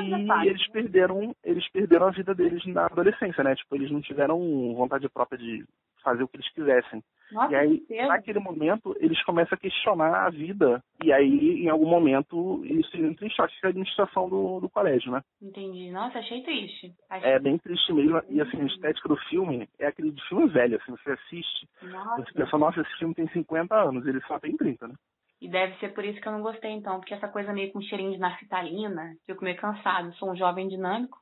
E 0.00 0.48
eles 0.48 0.66
perderam, 0.68 1.34
eles 1.42 1.68
perderam 1.70 2.08
a 2.08 2.10
vida 2.10 2.34
deles 2.34 2.64
na 2.66 2.86
adolescência, 2.86 3.42
né? 3.42 3.54
Tipo, 3.54 3.76
eles 3.76 3.90
não 3.90 4.00
tiveram 4.00 4.38
vontade 4.74 5.08
própria 5.08 5.38
de 5.38 5.64
fazer 6.02 6.22
o 6.22 6.28
que 6.28 6.36
eles 6.36 6.52
quisessem. 6.52 7.02
Nossa, 7.34 7.52
e 7.52 7.56
aí, 7.56 7.84
naquele 8.06 8.38
momento, 8.38 8.96
eles 9.00 9.20
começam 9.24 9.56
a 9.56 9.58
questionar 9.58 10.24
a 10.24 10.30
vida. 10.30 10.80
E 11.02 11.12
aí, 11.12 11.64
em 11.64 11.68
algum 11.68 11.88
momento, 11.88 12.64
isso 12.64 12.96
entra 12.96 13.26
em 13.26 13.30
choque 13.30 13.60
com 13.60 13.66
a 13.66 13.70
administração 13.70 14.28
do, 14.28 14.60
do 14.60 14.70
colégio, 14.70 15.10
né? 15.10 15.20
Entendi. 15.42 15.90
Nossa, 15.90 16.20
achei 16.20 16.42
triste. 16.42 16.94
Achei... 17.10 17.28
É 17.28 17.38
bem 17.40 17.58
triste 17.58 17.92
mesmo. 17.92 18.22
E 18.30 18.40
assim, 18.40 18.60
a 18.60 18.66
estética 18.66 19.08
do 19.08 19.16
filme 19.28 19.68
é 19.80 19.88
aquele 19.88 20.12
de 20.12 20.28
filme 20.28 20.46
velho, 20.46 20.76
assim, 20.76 20.92
você 20.92 21.10
assiste. 21.10 21.68
Nossa. 21.82 22.22
Você 22.22 22.32
pensa, 22.32 22.56
nossa, 22.56 22.80
esse 22.80 22.98
filme 22.98 23.14
tem 23.14 23.28
50 23.28 23.74
anos, 23.74 24.06
ele 24.06 24.20
só 24.28 24.38
tem 24.38 24.56
30, 24.56 24.86
né? 24.86 24.94
E 25.40 25.48
deve 25.48 25.76
ser 25.78 25.88
por 25.92 26.04
isso 26.04 26.20
que 26.20 26.28
eu 26.28 26.32
não 26.32 26.40
gostei, 26.40 26.70
então, 26.70 27.00
porque 27.00 27.14
essa 27.14 27.28
coisa 27.28 27.52
meio 27.52 27.72
com 27.72 27.82
cheirinho 27.82 28.12
de 28.12 28.18
naftalina, 28.18 29.12
fico 29.26 29.42
meio 29.42 29.56
cansado. 29.56 30.14
Sou 30.14 30.30
um 30.30 30.36
jovem 30.36 30.68
dinâmico. 30.68 31.18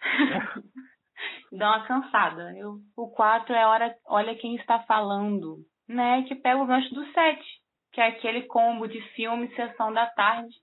dá 1.56 1.68
uma 1.68 1.86
cansada. 1.86 2.52
Eu, 2.56 2.78
o 2.96 3.08
4 3.08 3.54
é 3.54 3.66
hora, 3.66 3.96
olha 4.06 4.34
quem 4.36 4.56
está 4.56 4.80
falando, 4.80 5.58
né? 5.88 6.22
Que 6.24 6.34
pega 6.34 6.62
o 6.62 6.66
gancho 6.66 6.94
do 6.94 7.04
7, 7.12 7.40
que 7.92 8.00
é 8.00 8.08
aquele 8.08 8.42
combo 8.42 8.86
de 8.86 9.00
filme 9.14 9.54
Sessão 9.54 9.92
da 9.92 10.06
Tarde 10.06 10.54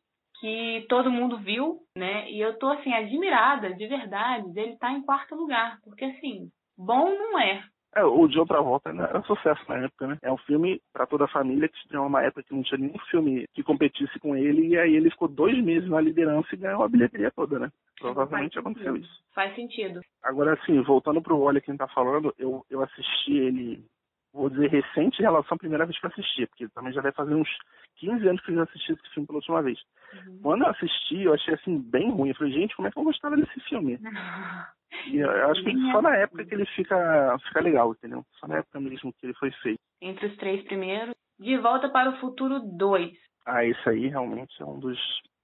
que 0.42 0.88
todo 0.90 1.12
mundo 1.12 1.38
viu, 1.38 1.80
né? 1.96 2.30
E 2.32 2.40
eu 2.40 2.58
tô 2.58 2.68
assim 2.70 2.92
admirada, 2.92 3.74
de 3.76 3.88
verdade, 3.88 4.52
dele 4.52 4.74
estar 4.74 4.88
tá 4.88 4.94
em 4.94 5.04
quarto 5.04 5.36
lugar, 5.36 5.80
porque 5.84 6.04
assim, 6.04 6.50
bom 6.76 7.16
não 7.16 7.40
é, 7.40 7.64
é, 7.94 8.04
o 8.04 8.26
de 8.28 8.40
outra 8.40 8.62
volta 8.62 8.90
era 8.90 9.22
sucesso 9.24 9.62
na 9.68 9.78
época, 9.78 10.08
né? 10.08 10.18
É 10.22 10.32
um 10.32 10.38
filme 10.38 10.82
para 10.94 11.06
toda 11.06 11.26
a 11.26 11.30
família 11.30 11.68
que 11.68 11.88
tinha 11.90 12.02
uma 12.02 12.24
época 12.24 12.44
que 12.44 12.54
não 12.54 12.64
tinha 12.64 12.78
nenhum 12.78 12.98
filme 13.10 13.46
que 13.54 13.64
competisse 13.64 14.18
com 14.20 14.36
ele 14.36 14.68
e 14.70 14.78
aí 14.78 14.96
ele 14.96 15.10
ficou 15.12 15.28
dois 15.28 15.62
meses 15.62 15.90
na 15.90 16.00
liderança 16.00 16.48
e 16.54 16.58
ganhou 16.58 16.84
a 16.84 16.90
bilheteria 16.90 17.32
toda, 17.32 17.60
né? 17.60 17.70
Provavelmente 18.00 18.58
aconteceu 18.58 18.96
isso. 18.96 19.22
Faz 19.36 19.54
sentido. 19.56 20.02
Agora, 20.24 20.54
assim, 20.54 20.82
voltando 20.82 21.22
pro 21.22 21.40
Olha 21.40 21.60
Quem 21.60 21.76
Tá 21.76 21.88
Falando, 21.90 22.34
eu, 22.38 22.66
eu 22.70 22.82
assisti 22.82 23.38
ele, 23.38 23.86
vou 24.34 24.50
dizer, 24.50 24.70
recente 24.70 25.20
em 25.20 25.24
relação 25.24 25.56
à 25.56 25.58
primeira 25.58 25.86
vez 25.86 26.00
que 26.00 26.06
eu 26.06 26.10
assisti, 26.10 26.48
porque 26.48 26.70
também 26.70 26.94
já 26.94 27.02
vai 27.02 27.12
fazer 27.12 27.36
uns 27.36 27.50
15 27.98 28.28
anos 28.28 28.42
que 28.42 28.52
eu 28.52 28.56
já 28.56 28.64
assisti 28.64 28.94
esse 28.94 29.10
filme 29.14 29.28
pela 29.28 29.38
última 29.38 29.62
vez. 29.62 29.80
Uhum. 30.14 30.40
Quando 30.42 30.62
eu 30.64 30.70
assisti, 30.70 31.24
eu 31.24 31.34
achei, 31.34 31.54
assim, 31.54 31.78
bem 31.78 32.10
ruim. 32.10 32.30
Eu 32.30 32.36
falei, 32.36 32.54
gente, 32.54 32.76
como 32.76 32.88
é 32.88 32.92
que 32.92 32.98
eu 32.98 33.04
gostava 33.04 33.36
desse 33.36 33.60
filme? 33.62 34.00
E 35.08 35.18
eu 35.18 35.50
acho 35.50 35.64
que 35.64 35.92
só 35.92 36.02
na 36.02 36.16
época 36.18 36.46
que 36.46 36.54
ele 36.54 36.66
fica, 36.68 37.38
fica 37.48 37.62
legal, 37.62 37.92
entendeu? 37.92 38.26
Só 38.40 38.48
na 38.48 38.58
época 38.58 38.80
mesmo 38.80 39.14
que 39.14 39.26
ele 39.26 39.34
foi 39.34 39.52
feito. 39.52 39.80
Entre 40.02 40.28
os 40.28 40.36
três 40.38 40.64
primeiros. 40.64 41.16
De 41.40 41.58
Volta 41.58 41.90
para 41.90 42.12
o 42.12 42.20
Futuro 42.20 42.60
2. 42.60 43.12
Ah, 43.46 43.66
esse 43.66 43.90
aí 43.90 44.08
realmente 44.08 44.62
é 44.62 44.66
um 44.66 44.80
dos 44.80 45.00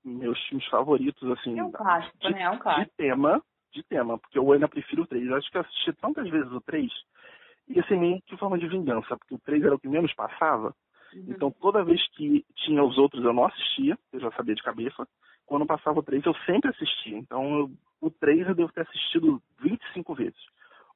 meus 0.05 0.39
filmes 0.47 0.67
favoritos, 0.67 1.29
assim. 1.31 1.57
É 1.57 1.63
um 1.63 1.71
clássico, 1.71 2.17
de, 2.19 2.29
né? 2.29 2.41
É 2.43 2.49
um 2.51 2.59
clássico. 2.59 2.85
De 2.85 2.97
tema, 2.97 3.41
de 3.73 3.83
tema, 3.83 4.17
porque 4.19 4.37
eu 4.37 4.51
ainda 4.51 4.67
prefiro 4.67 5.03
o 5.03 5.07
3. 5.07 5.25
Eu 5.25 5.35
acho 5.35 5.49
que 5.49 5.57
eu 5.57 5.61
assisti 5.61 5.93
tantas 5.93 6.29
vezes 6.29 6.51
o 6.51 6.61
3 6.61 6.91
e 7.69 7.79
assim, 7.79 7.97
meio 7.97 8.21
que 8.25 8.37
forma 8.37 8.57
de 8.57 8.67
vingança, 8.67 9.17
porque 9.17 9.35
o 9.35 9.39
3 9.39 9.63
era 9.63 9.75
o 9.75 9.79
que 9.79 9.89
menos 9.89 10.13
passava. 10.13 10.73
Uhum. 11.13 11.25
Então 11.29 11.51
toda 11.51 11.83
vez 11.83 12.05
que 12.11 12.45
tinha 12.55 12.83
os 12.83 12.97
outros 12.97 13.23
eu 13.23 13.33
não 13.33 13.45
assistia, 13.45 13.97
eu 14.13 14.19
já 14.19 14.31
sabia 14.31 14.55
de 14.55 14.63
cabeça. 14.63 15.07
Quando 15.45 15.65
passava 15.65 15.99
o 15.99 16.03
3 16.03 16.25
eu 16.25 16.33
sempre 16.45 16.69
assistia. 16.69 17.17
Então 17.17 17.59
eu, 17.59 17.71
o 18.01 18.09
3 18.09 18.47
eu 18.47 18.55
devo 18.55 18.71
ter 18.71 18.81
assistido 18.81 19.41
25 19.61 20.15
vezes. 20.15 20.39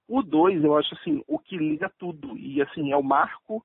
O 0.07 0.21
2 0.21 0.63
eu 0.63 0.77
acho 0.77 0.93
assim, 0.95 1.23
o 1.27 1.39
que 1.39 1.57
liga 1.57 1.91
tudo. 1.97 2.37
E 2.37 2.61
assim, 2.61 2.91
é 2.91 2.97
o 2.97 3.03
marco 3.03 3.63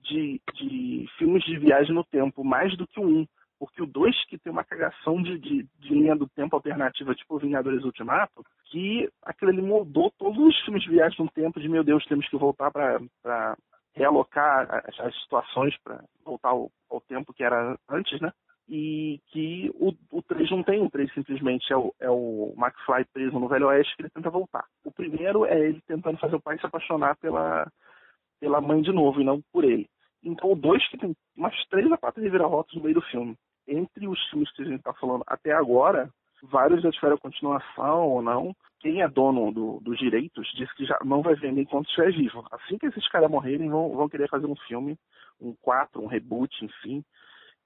de, 0.00 0.40
de 0.54 1.06
filmes 1.18 1.44
de 1.44 1.58
viagem 1.58 1.94
no 1.94 2.04
tempo, 2.04 2.44
mais 2.44 2.76
do 2.76 2.86
que 2.86 3.00
o 3.00 3.04
1. 3.04 3.26
Porque 3.58 3.82
o 3.82 3.86
2, 3.86 4.26
que 4.26 4.36
tem 4.36 4.52
uma 4.52 4.64
cagação 4.64 5.22
de, 5.22 5.38
de, 5.38 5.66
de, 5.78 5.94
linha 5.94 6.14
do 6.14 6.28
tempo 6.28 6.54
alternativa, 6.56 7.14
tipo 7.14 7.38
Vingadores 7.38 7.84
Ultimato, 7.84 8.44
que 8.66 9.08
aquilo 9.22 9.50
ali 9.50 9.62
moldou 9.62 10.12
todos 10.18 10.38
os 10.38 10.60
filmes 10.64 10.82
de 10.82 10.90
viagem 10.90 11.24
no 11.24 11.30
tempo, 11.30 11.58
de 11.58 11.68
meu 11.68 11.82
Deus, 11.82 12.04
temos 12.04 12.28
que 12.28 12.36
voltar 12.36 12.70
para 12.70 13.56
realocar 13.94 14.68
as, 14.86 15.00
as 15.00 15.22
situações 15.22 15.74
para 15.82 16.04
voltar 16.22 16.50
ao, 16.50 16.70
ao, 16.90 17.00
tempo 17.00 17.32
que 17.32 17.42
era 17.42 17.78
antes, 17.88 18.20
né? 18.20 18.30
E 18.68 19.20
que 19.28 19.70
o, 19.74 19.92
o 20.10 20.22
3 20.22 20.50
não 20.50 20.62
tem, 20.62 20.82
o 20.82 20.90
3 20.90 21.12
simplesmente 21.14 21.72
é 21.72 21.76
o, 21.76 21.94
é 22.00 22.10
o 22.10 22.52
McFly 22.56 23.04
preso 23.12 23.38
no 23.38 23.48
Velho 23.48 23.68
Oeste 23.68 23.94
que 23.96 24.02
ele 24.02 24.10
tenta 24.10 24.28
voltar. 24.28 24.64
O 24.84 24.90
primeiro 24.90 25.44
é 25.44 25.58
ele 25.58 25.80
tentando 25.86 26.18
fazer 26.18 26.34
o 26.34 26.40
pai 26.40 26.58
se 26.58 26.66
apaixonar 26.66 27.16
pela, 27.16 27.70
pela 28.40 28.60
mãe 28.60 28.82
de 28.82 28.92
novo 28.92 29.20
e 29.20 29.24
não 29.24 29.40
por 29.52 29.64
ele. 29.64 29.88
Então 30.22 30.50
o 30.50 30.56
2 30.56 30.88
que 30.88 30.98
tem 30.98 31.14
umas 31.36 31.54
três 31.66 31.90
a 31.92 31.96
quatro 31.96 32.22
reviravoltas 32.22 32.74
no 32.74 32.82
meio 32.82 32.94
do 32.96 33.02
filme 33.02 33.36
entre 33.68 34.06
os 34.06 34.22
filmes 34.28 34.50
que 34.52 34.62
a 34.62 34.64
gente 34.64 34.78
está 34.78 34.92
falando 34.94 35.24
até 35.26 35.52
agora, 35.52 36.08
vários 36.42 36.82
já 36.82 36.90
tiveram 36.90 37.18
continuação 37.18 38.08
ou 38.08 38.22
não. 38.22 38.54
Quem 38.80 39.02
é 39.02 39.08
dono 39.08 39.52
do, 39.52 39.80
dos 39.80 39.98
direitos 39.98 40.46
disse 40.54 40.74
que 40.76 40.84
já 40.84 40.98
não 41.04 41.22
vai 41.22 41.34
vender 41.34 41.62
enquanto 41.62 41.88
estiver 41.88 42.12
vivo. 42.12 42.46
Assim 42.52 42.78
que 42.78 42.86
esses 42.86 43.08
caras 43.08 43.30
morrerem, 43.30 43.68
vão, 43.68 43.90
vão 43.96 44.08
querer 44.08 44.28
fazer 44.28 44.46
um 44.46 44.56
filme, 44.68 44.96
um 45.40 45.54
4, 45.60 46.00
um 46.00 46.06
reboot, 46.06 46.64
enfim. 46.64 47.02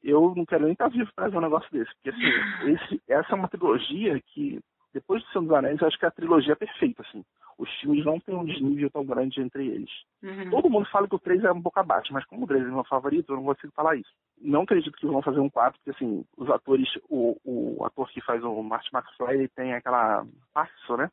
Eu 0.02 0.34
não 0.36 0.44
quero 0.44 0.64
nem 0.64 0.72
estar 0.72 0.90
tá 0.90 0.90
vivo 0.90 1.10
para 1.14 1.24
fazer 1.24 1.36
um 1.36 1.42
negócio 1.42 1.70
desse. 1.70 1.90
Porque, 1.94 2.10
assim, 2.10 2.20
esse, 2.72 3.02
essa 3.08 3.32
é 3.32 3.34
uma 3.34 3.48
trilogia 3.48 4.20
que, 4.20 4.60
depois 4.92 5.22
do 5.22 5.28
Senhor 5.30 5.44
dos 5.44 5.52
Anéis, 5.52 5.80
eu 5.80 5.86
acho 5.86 5.98
que 5.98 6.04
é 6.04 6.08
a 6.08 6.12
trilogia 6.12 6.56
perfeita, 6.56 7.02
assim 7.02 7.24
os 7.60 7.70
filmes 7.78 8.04
não 8.04 8.18
têm 8.18 8.34
um 8.34 8.44
desnível 8.44 8.90
tão 8.90 9.04
grande 9.04 9.40
entre 9.40 9.66
eles. 9.66 9.90
Uhum. 10.22 10.50
Todo 10.50 10.70
mundo 10.70 10.88
fala 10.90 11.06
que 11.06 11.14
o 11.14 11.18
3 11.18 11.44
é 11.44 11.52
um 11.52 11.60
pouco 11.60 11.78
abaixo, 11.78 12.12
mas 12.12 12.24
como 12.24 12.44
o 12.44 12.46
3 12.46 12.64
é 12.64 12.66
meu 12.66 12.84
favorito, 12.84 13.30
eu 13.30 13.36
não 13.36 13.44
consigo 13.44 13.72
falar 13.74 13.96
isso. 13.96 14.10
Não 14.40 14.62
acredito 14.62 14.96
que 14.96 15.06
vão 15.06 15.20
fazer 15.20 15.40
um 15.40 15.50
4, 15.50 15.78
porque 15.78 15.90
assim, 15.90 16.24
os 16.38 16.48
atores, 16.48 16.88
o, 17.10 17.36
o 17.44 17.84
ator 17.84 18.08
que 18.10 18.22
faz 18.22 18.42
o 18.42 18.62
Martin 18.62 18.88
McFly, 18.94 19.34
ele 19.34 19.48
tem 19.48 19.74
aquela 19.74 20.24
passo, 20.54 20.96
né? 20.96 21.10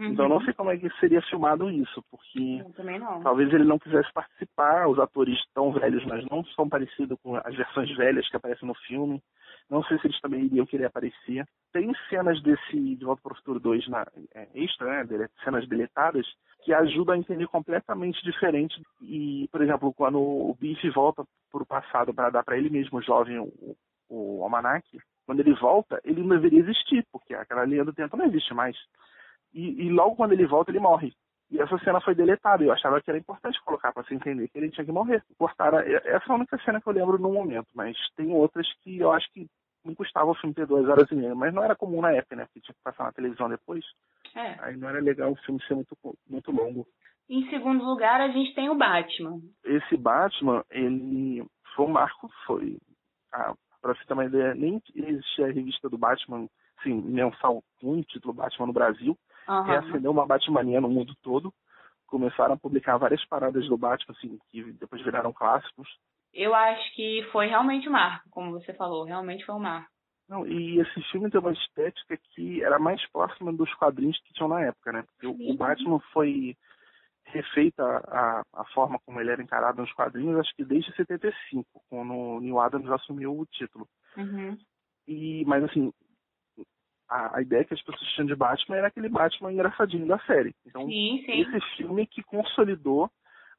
Uhum. 0.00 0.06
Então 0.06 0.24
eu 0.24 0.28
não 0.30 0.40
sei 0.40 0.54
como 0.54 0.70
é 0.70 0.78
que 0.78 0.88
seria 0.98 1.20
filmado 1.20 1.70
isso, 1.70 2.02
porque 2.10 2.64
talvez 3.22 3.52
ele 3.52 3.64
não 3.64 3.78
quisesse 3.78 4.10
participar, 4.14 4.88
os 4.88 4.98
atores 4.98 5.38
tão 5.52 5.70
velhos, 5.72 6.02
mas 6.06 6.24
não 6.24 6.42
são 6.56 6.66
parecidos 6.66 7.18
com 7.22 7.36
as 7.36 7.54
versões 7.54 7.94
velhas 7.94 8.26
que 8.30 8.36
aparecem 8.36 8.66
no 8.66 8.74
filme. 8.74 9.22
Não 9.68 9.84
sei 9.84 9.98
se 9.98 10.06
eles 10.06 10.20
também 10.22 10.46
iriam 10.46 10.64
querer 10.64 10.86
aparecer. 10.86 11.46
Tem 11.70 11.92
cenas 12.08 12.42
desse 12.42 12.96
De 12.96 13.04
Volta 13.04 13.20
para 13.22 13.32
o 13.34 13.36
Futuro 13.36 13.60
2 13.60 13.88
na, 13.88 14.06
é, 14.34 14.48
extra, 14.54 15.04
né? 15.04 15.28
Cenas 15.44 15.68
deletadas, 15.68 16.26
que 16.64 16.72
ajudam 16.72 17.14
a 17.14 17.18
entender 17.18 17.46
completamente 17.46 18.24
diferente. 18.24 18.82
E, 19.02 19.48
por 19.52 19.60
exemplo, 19.60 19.92
quando 19.92 20.18
o 20.18 20.56
Biff 20.58 20.88
volta 20.90 21.24
para 21.52 21.62
o 21.62 21.66
passado 21.66 22.14
para 22.14 22.30
dar 22.30 22.42
para 22.42 22.56
ele 22.56 22.70
mesmo, 22.70 23.02
jovem, 23.02 23.38
o, 23.38 23.76
o 24.08 24.42
Almanac, 24.42 24.84
quando 25.26 25.40
ele 25.40 25.54
volta, 25.54 26.00
ele 26.04 26.22
não 26.22 26.30
deveria 26.30 26.60
existir, 26.60 27.06
porque 27.12 27.34
aquela 27.34 27.66
linha 27.66 27.84
do 27.84 27.92
tempo 27.92 28.16
não 28.16 28.24
existe 28.24 28.54
mais. 28.54 28.76
E, 29.52 29.86
e 29.86 29.90
logo 29.90 30.16
quando 30.16 30.32
ele 30.32 30.46
volta, 30.46 30.70
ele 30.70 30.80
morre. 30.80 31.12
E 31.50 31.60
essa 31.60 31.76
cena 31.78 32.00
foi 32.00 32.14
deletada. 32.14 32.62
Eu 32.62 32.72
achava 32.72 33.00
que 33.00 33.10
era 33.10 33.18
importante 33.18 33.60
colocar 33.64 33.92
para 33.92 34.04
você 34.04 34.14
entender 34.14 34.48
que 34.48 34.56
ele 34.56 34.70
tinha 34.70 34.84
que 34.84 34.92
morrer. 34.92 35.22
Cortaram. 35.36 35.78
Essa 35.78 36.26
é 36.28 36.32
a 36.32 36.34
única 36.34 36.56
cena 36.64 36.80
que 36.80 36.88
eu 36.88 36.92
lembro 36.92 37.18
no 37.18 37.32
momento, 37.32 37.66
mas 37.74 37.96
tem 38.16 38.32
outras 38.32 38.66
que 38.82 38.98
eu 38.98 39.10
acho 39.10 39.30
que 39.32 39.46
não 39.84 39.94
custava 39.94 40.30
o 40.30 40.34
filme 40.34 40.54
ter 40.54 40.66
duas 40.66 40.88
horas 40.88 41.10
e 41.10 41.14
meia, 41.14 41.34
mas 41.34 41.52
não 41.52 41.64
era 41.64 41.74
comum 41.74 42.00
na 42.00 42.12
época, 42.12 42.36
né? 42.36 42.44
Porque 42.44 42.60
tinha 42.60 42.74
que 42.74 42.82
passar 42.82 43.04
na 43.04 43.12
televisão 43.12 43.48
depois. 43.48 43.84
É. 44.36 44.56
Aí 44.60 44.76
não 44.76 44.88
era 44.88 45.00
legal 45.00 45.32
o 45.32 45.36
filme 45.36 45.60
ser 45.66 45.74
muito, 45.74 45.96
muito 46.28 46.52
longo. 46.52 46.86
Em 47.28 47.48
segundo 47.48 47.84
lugar, 47.84 48.20
a 48.20 48.28
gente 48.28 48.54
tem 48.54 48.68
o 48.68 48.74
Batman. 48.74 49.40
Esse 49.64 49.96
Batman, 49.96 50.64
ele 50.70 51.44
foi 51.74 51.86
um 51.86 51.90
marco, 51.90 52.28
foi. 52.44 52.76
Ah, 53.32 53.54
pra 53.80 53.94
você 53.94 54.04
ter 54.04 54.12
uma 54.12 54.24
ideia, 54.24 54.54
nem 54.54 54.82
existia 54.94 55.46
a 55.46 55.52
revista 55.52 55.88
do 55.88 55.96
Batman, 55.96 56.48
assim, 56.78 56.92
mensal 56.92 57.62
com 57.80 57.94
um 57.94 58.02
título 58.02 58.34
Batman 58.34 58.66
no 58.66 58.72
Brasil. 58.72 59.16
Uhum. 59.48 59.62
Reacendeu 59.62 60.10
uma 60.10 60.26
Batmania 60.26 60.80
no 60.80 60.88
mundo 60.88 61.14
todo. 61.22 61.52
Começaram 62.06 62.54
a 62.54 62.58
publicar 62.58 62.96
várias 62.98 63.24
paradas 63.26 63.66
do 63.68 63.76
Batman, 63.76 64.14
assim, 64.16 64.38
que 64.50 64.72
depois 64.72 65.02
viraram 65.02 65.32
clássicos 65.32 65.88
eu 66.32 66.54
acho 66.54 66.94
que 66.94 67.26
foi 67.32 67.46
realmente 67.46 67.88
um 67.88 67.92
marco, 67.92 68.28
como 68.30 68.52
você 68.52 68.72
falou, 68.74 69.04
realmente 69.04 69.44
foi 69.44 69.54
um 69.54 69.60
marco. 69.60 69.90
Não, 70.28 70.46
e 70.46 70.78
esse 70.78 71.02
filme 71.10 71.28
tem 71.28 71.40
uma 71.40 71.52
estética 71.52 72.16
que 72.16 72.62
era 72.62 72.78
mais 72.78 73.04
próxima 73.10 73.52
dos 73.52 73.72
quadrinhos 73.74 74.18
que 74.20 74.32
tinham 74.32 74.48
na 74.48 74.60
época, 74.60 74.92
né? 74.92 75.02
Porque 75.02 75.26
o 75.26 75.56
Batman 75.56 75.98
foi 76.12 76.56
refeita 77.24 77.82
a, 77.84 78.42
a 78.54 78.64
forma 78.66 78.98
como 79.04 79.20
ele 79.20 79.30
era 79.30 79.42
encarado 79.42 79.80
nos 79.80 79.92
quadrinhos, 79.92 80.38
acho 80.38 80.54
que 80.54 80.64
desde 80.64 80.94
75, 80.94 81.66
quando 81.88 82.14
o 82.14 82.40
Neil 82.40 82.60
Adams 82.60 82.90
assumiu 82.90 83.38
o 83.38 83.46
título. 83.46 83.88
Uhum. 84.16 84.56
E, 85.06 85.44
mas 85.46 85.64
assim, 85.64 85.92
a, 87.10 87.38
a, 87.38 87.42
ideia 87.42 87.64
que 87.64 87.74
as 87.74 87.82
pessoas 87.82 88.08
tinham 88.12 88.26
de 88.26 88.36
Batman 88.36 88.76
era 88.76 88.86
aquele 88.86 89.08
Batman 89.08 89.52
engraçadinho 89.52 90.06
da 90.06 90.18
série. 90.20 90.54
Então, 90.64 90.86
sim, 90.86 91.22
sim. 91.26 91.40
esse 91.40 91.60
filme 91.76 92.06
que 92.06 92.22
consolidou 92.22 93.10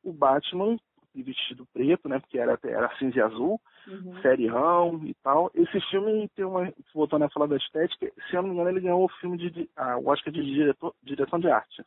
o 0.03 0.13
Batman 0.13 0.77
de 1.13 1.23
vestido 1.23 1.67
preto, 1.73 2.07
né? 2.07 2.19
Porque 2.19 2.37
era, 2.37 2.57
era 2.63 2.95
cinza 2.97 3.17
e 3.17 3.21
azul, 3.21 3.59
uhum. 3.85 4.21
serião 4.21 5.01
e 5.03 5.13
tal. 5.15 5.51
Esse 5.53 5.79
filme 5.89 6.29
tem 6.29 6.45
uma. 6.45 6.73
Voltando 6.93 7.25
a 7.25 7.29
falar 7.29 7.47
da 7.47 7.57
estética, 7.57 8.11
se 8.29 8.35
eu 8.35 8.41
não 8.41 8.49
me 8.49 8.55
engano, 8.55 8.69
ele 8.69 8.79
ganhou 8.79 9.03
o 9.03 9.09
filme 9.19 9.37
de. 9.37 9.69
A, 9.75 9.97
o 9.97 10.07
Oscar 10.07 10.33
de 10.33 10.41
diretor, 10.41 10.95
direção 11.03 11.39
de 11.39 11.49
arte. 11.49 11.83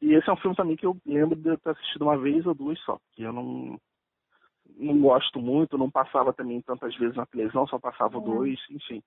E 0.00 0.14
esse 0.14 0.28
é 0.28 0.32
um 0.32 0.36
filme 0.36 0.56
também 0.56 0.76
que 0.76 0.86
eu 0.86 0.96
lembro 1.06 1.36
de 1.36 1.56
ter 1.58 1.70
assistido 1.70 2.02
uma 2.02 2.18
vez 2.18 2.44
ou 2.46 2.54
duas 2.54 2.78
só, 2.80 2.98
que 3.12 3.22
eu 3.22 3.32
não. 3.32 3.78
Não 4.76 5.00
gosto 5.00 5.40
muito, 5.40 5.78
não 5.78 5.90
passava 5.90 6.30
também 6.30 6.60
tantas 6.60 6.94
vezes 6.94 7.16
na 7.16 7.24
televisão, 7.24 7.66
só 7.66 7.78
passava 7.78 8.18
uhum. 8.18 8.24
dois, 8.24 8.60
enfim. 8.70 9.02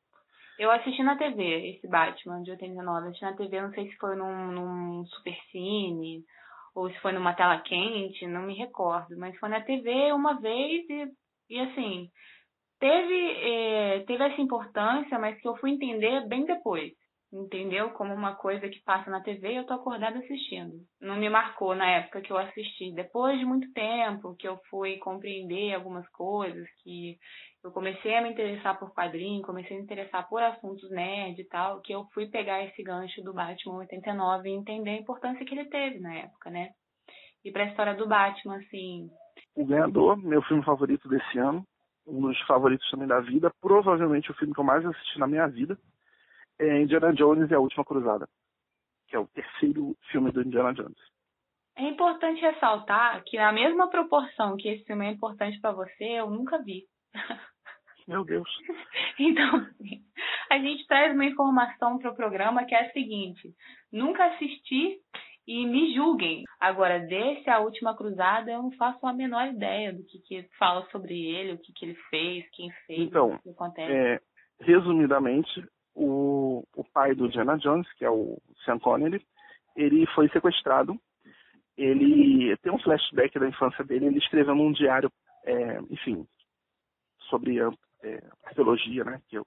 Eu 0.60 0.70
assisti 0.72 1.02
na 1.04 1.18
TV 1.18 1.76
esse 1.76 1.88
Batman 1.88 2.44
de 2.44 2.52
89. 2.52 3.08
Assisti 3.08 3.26
na 3.26 3.36
TV, 3.36 3.62
não 3.62 3.72
sei 3.72 3.90
se 3.90 3.98
foi 3.98 4.16
num, 4.16 4.52
num 4.52 5.06
Supercine 5.08 6.24
ou 6.76 6.90
se 6.90 7.00
foi 7.00 7.12
numa 7.12 7.34
tela 7.34 7.60
quente, 7.60 8.26
não 8.28 8.44
me 8.44 8.54
recordo, 8.56 9.18
mas 9.18 9.38
foi 9.38 9.50
na 9.50 9.62
TV 9.62 10.12
uma 10.14 10.40
vez 10.40 10.90
e, 10.90 11.08
e 11.50 11.60
assim, 11.60 12.10
teve, 12.80 13.32
é, 13.42 14.00
teve 14.08 14.24
essa 14.24 14.42
importância, 14.42 15.20
mas 15.20 15.40
que 15.40 15.48
eu 15.48 15.58
fui 15.58 15.72
entender 15.72 16.26
bem 16.28 16.46
depois, 16.46 16.94
entendeu? 17.32 17.90
Como 17.92 18.14
uma 18.14 18.36
coisa 18.36 18.70
que 18.70 18.82
passa 18.84 19.10
na 19.10 19.22
TV 19.22 19.52
e 19.52 19.56
eu 19.58 19.66
tô 19.66 19.74
acordada 19.74 20.20
assistindo. 20.20 20.74
Não 21.00 21.18
me 21.18 21.30
marcou 21.30 21.76
na 21.76 21.90
época 21.90 22.22
que 22.22 22.32
eu 22.32 22.38
assisti. 22.38 22.94
Depois 22.94 23.38
de 23.38 23.46
muito 23.46 23.72
tempo 23.74 24.36
que 24.38 24.48
eu 24.48 24.58
fui 24.70 24.98
compreender 24.98 25.74
algumas 25.74 26.08
coisas, 26.10 26.68
que 26.84 27.18
eu 27.64 27.72
comecei 27.72 28.16
a 28.16 28.22
me 28.22 28.32
interessar 28.32 28.80
por 28.80 28.94
quadrinhos, 28.94 29.46
comecei 29.46 29.76
a 29.76 29.80
me 29.80 29.86
interessar 29.86 30.28
por 30.28 30.42
assuntos 30.42 30.90
nerd 30.90 31.40
e 31.40 31.46
tal, 31.46 31.80
que 31.82 31.94
eu 31.94 32.06
fui 32.14 32.28
pegar 32.28 32.64
esse 32.64 32.82
gancho 32.82 33.22
do 33.22 33.34
Batman 33.34 33.78
89 33.78 34.50
e 34.50 34.54
entender 34.54 34.90
a 34.90 35.00
importância 35.00 35.46
que 35.46 35.54
ele 35.54 35.70
teve 35.70 36.00
na 36.00 36.14
época, 36.16 36.50
né? 36.50 36.72
E 37.46 37.52
pra 37.52 37.66
história 37.66 37.94
do 37.94 38.08
Batman, 38.08 38.58
assim. 38.58 39.10
O 39.56 39.66
Ganhador, 39.66 40.18
meu 40.18 40.42
filme 40.44 40.64
favorito 40.64 41.08
desse 41.08 41.38
ano, 41.38 41.66
um 42.06 42.22
dos 42.22 42.40
favoritos 42.42 42.90
também 42.90 43.08
da 43.08 43.20
vida, 43.20 43.52
provavelmente 43.62 44.32
o 44.32 44.34
filme 44.36 44.54
que 44.54 44.60
eu 44.60 44.64
mais 44.64 44.86
assisti 44.86 45.20
na 45.20 45.28
minha 45.28 45.48
vida, 45.48 45.78
é 46.60 46.82
Indiana 46.82 47.14
Jones 47.14 47.50
e 47.50 47.54
a 47.54 47.60
Última 47.60 47.86
Cruzada, 47.86 48.28
que 49.08 49.16
é 49.16 49.20
o 49.20 49.28
terceiro 49.28 49.96
filme 50.12 50.32
do 50.32 50.42
Indiana 50.42 50.74
Jones. 50.74 50.98
É 51.76 51.84
importante 51.84 52.42
ressaltar 52.42 53.24
que 53.24 53.38
na 53.38 53.52
mesma 53.52 53.90
proporção 53.90 54.58
que 54.58 54.68
esse 54.68 54.84
filme 54.86 55.06
é 55.06 55.12
importante 55.12 55.60
para 55.60 55.72
você, 55.72 56.04
eu 56.04 56.30
nunca 56.30 56.62
vi. 56.62 56.86
Meu 58.08 58.24
Deus. 58.24 58.50
Então, 59.20 59.68
a 60.50 60.58
gente 60.58 60.88
traz 60.88 61.14
uma 61.14 61.26
informação 61.26 62.00
para 62.00 62.10
o 62.10 62.16
programa 62.16 62.66
que 62.66 62.74
é 62.74 62.88
a 62.88 62.92
seguinte: 62.92 63.54
nunca 63.92 64.26
assisti 64.26 64.98
e 65.48 65.66
me 65.66 65.94
julguem. 65.94 66.44
Agora, 66.60 67.00
desse 67.00 67.50
A 67.50 67.60
Última 67.60 67.96
Cruzada, 67.96 68.52
eu 68.52 68.64
não 68.64 68.72
faço 68.72 69.06
a 69.06 69.14
menor 69.14 69.48
ideia 69.48 69.94
do 69.94 70.04
que, 70.04 70.20
que 70.20 70.48
fala 70.58 70.88
sobre 70.92 71.14
ele, 71.14 71.54
o 71.54 71.58
que, 71.58 71.74
que 71.74 71.86
ele 71.86 71.96
fez, 72.10 72.50
quem 72.52 72.72
fez, 72.88 73.02
então, 73.02 73.36
o 73.36 73.40
que 73.40 73.50
acontece. 73.50 73.92
É, 73.92 74.20
resumidamente, 74.62 75.64
o, 75.94 76.64
o 76.76 76.84
pai 76.84 77.14
do 77.14 77.30
Diana 77.30 77.58
Jones, 77.58 77.92
que 77.94 78.06
é 78.06 78.10
o 78.10 78.42
Sean 78.64 78.80
Connery, 78.80 79.22
ele 79.76 80.06
foi 80.08 80.30
sequestrado. 80.30 81.00
Ele 81.78 82.56
tem 82.58 82.72
um 82.72 82.80
flashback 82.80 83.38
da 83.40 83.48
infância 83.48 83.84
dele, 83.84 84.06
ele 84.06 84.20
escreveu 84.20 84.54
num 84.54 84.72
diário, 84.72 85.12
é, 85.46 85.80
enfim, 85.90 86.26
sobre 87.30 87.58
é, 88.04 88.24
arqueologia, 88.46 89.04
né? 89.04 89.22
Que 89.28 89.38
é 89.38 89.42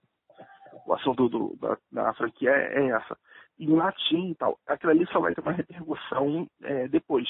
o 0.87 0.93
assunto 0.93 1.29
do, 1.29 1.57
da, 1.61 1.79
da 1.93 2.15
franquia 2.15 2.51
é, 2.51 2.81
é, 2.81 2.89
essa. 2.91 3.17
Em 3.59 3.69
latim 3.69 4.31
e 4.31 4.35
tal. 4.35 4.59
Aquilo 4.67 4.93
ali 4.93 5.07
só 5.07 5.21
vai 5.21 5.35
ter 5.35 5.41
uma 5.41 5.53
repercussão 5.53 6.49
é, 6.63 6.89
depois. 6.89 7.29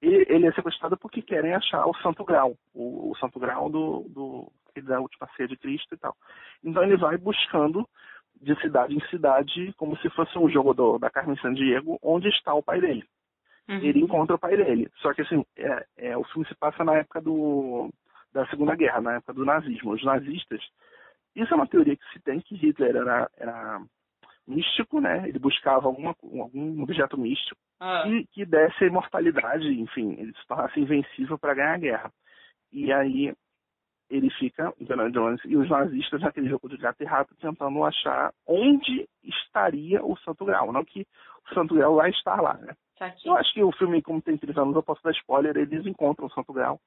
E, 0.00 0.08
ele 0.28 0.46
é 0.46 0.52
sequestrado 0.52 0.96
porque 0.96 1.22
querem 1.22 1.54
achar 1.54 1.86
o 1.86 1.94
Santo 1.96 2.24
Grau, 2.24 2.56
o, 2.74 3.10
o 3.10 3.16
Santo 3.16 3.40
Grau 3.40 3.68
do, 3.68 4.06
do, 4.08 4.52
da 4.82 5.00
última 5.00 5.28
ceia 5.36 5.48
de 5.48 5.56
Cristo 5.56 5.94
e 5.94 5.98
tal. 5.98 6.14
Então 6.62 6.82
ele 6.82 6.96
vai 6.96 7.16
buscando 7.16 7.88
de 8.40 8.54
cidade 8.60 8.94
em 8.94 9.00
cidade, 9.08 9.72
como 9.76 9.96
se 9.98 10.10
fosse 10.10 10.38
um 10.38 10.48
jogo 10.48 10.74
do, 10.74 10.98
da 10.98 11.10
Carmen 11.10 11.38
Sandiego, 11.38 11.98
onde 12.02 12.28
está 12.28 12.54
o 12.54 12.62
pai 12.62 12.80
dele. 12.80 13.04
Uhum. 13.68 13.78
Ele 13.78 14.00
encontra 14.00 14.36
o 14.36 14.38
pai 14.38 14.56
dele. 14.56 14.88
Só 14.98 15.12
que 15.12 15.22
assim, 15.22 15.44
é, 15.56 15.86
é, 15.96 16.16
o 16.16 16.24
filme 16.24 16.46
se 16.46 16.54
passa 16.54 16.84
na 16.84 16.96
época 16.96 17.20
do, 17.20 17.90
da 18.36 18.46
Segunda 18.48 18.74
Guerra, 18.74 19.00
na 19.00 19.14
época 19.16 19.32
do 19.34 19.44
nazismo. 19.44 19.92
Os 19.92 20.04
nazistas 20.04 20.60
isso 21.36 21.52
é 21.52 21.56
uma 21.56 21.66
teoria 21.66 21.94
que 21.94 22.12
se 22.12 22.20
tem 22.20 22.40
que 22.40 22.56
Hitler 22.56 22.96
era, 22.96 23.30
era 23.36 23.80
místico, 24.48 25.00
né? 25.00 25.28
Ele 25.28 25.38
buscava 25.38 25.86
alguma, 25.86 26.16
algum 26.22 26.82
objeto 26.82 27.18
místico 27.18 27.60
ah. 27.78 28.04
que, 28.04 28.26
que 28.32 28.46
desse 28.46 28.84
a 28.84 28.86
imortalidade, 28.86 29.68
enfim, 29.68 30.16
ele 30.18 30.32
se 30.32 30.46
tornasse 30.46 30.80
invencível 30.80 31.38
para 31.38 31.54
ganhar 31.54 31.74
a 31.74 31.78
guerra. 31.78 32.12
E 32.72 32.90
aí 32.90 33.34
ele 34.08 34.30
fica, 34.30 34.72
e 35.44 35.56
os 35.56 35.68
nazistas 35.68 36.22
naquele 36.22 36.48
jogo 36.48 36.68
de 36.68 36.76
gato 36.78 37.02
e 37.02 37.04
rato 37.04 37.34
tentando 37.36 37.84
achar 37.84 38.32
onde 38.46 39.06
estaria 39.22 40.02
o 40.02 40.16
Santo 40.18 40.44
Grau. 40.44 40.72
Não 40.72 40.84
que 40.84 41.06
o 41.50 41.54
Santo 41.54 41.74
Grau 41.74 41.96
vai 41.96 42.10
estar 42.10 42.40
lá, 42.40 42.54
né? 42.54 42.74
Eu 43.26 43.36
acho 43.36 43.52
que 43.52 43.62
o 43.62 43.72
filme, 43.72 44.00
como 44.00 44.22
tem 44.22 44.38
três 44.38 44.56
anos, 44.56 44.74
eu 44.74 44.82
posso 44.82 45.02
dar 45.02 45.10
spoiler, 45.10 45.54
eles 45.56 45.84
encontram 45.84 46.28
o 46.28 46.30
Santo 46.30 46.52
Grau. 46.52 46.80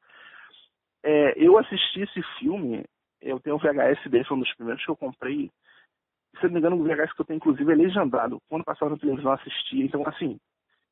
É, 1.04 1.34
eu 1.38 1.58
assisti 1.58 2.02
esse 2.02 2.22
filme 2.40 2.86
eu 3.22 3.40
tenho 3.40 3.56
o 3.56 3.60
VHS 3.60 4.10
dele, 4.10 4.24
foi 4.24 4.38
um 4.38 4.42
dos 4.42 4.54
primeiros 4.56 4.84
que 4.84 4.90
eu 4.90 4.96
comprei. 4.96 5.52
Se 6.40 6.46
não 6.46 6.54
me 6.54 6.60
engano, 6.60 6.78
o 6.78 6.84
VHS 6.84 7.14
que 7.14 7.22
eu 7.22 7.26
tenho, 7.26 7.38
inclusive, 7.38 7.72
é 7.72 7.76
legendado. 7.76 8.42
Quando 8.48 8.64
passava 8.64 8.92
na 8.92 8.98
televisão, 8.98 9.32
eu 9.32 9.36
assistia. 9.36 9.84
Então, 9.84 10.08
assim, 10.08 10.40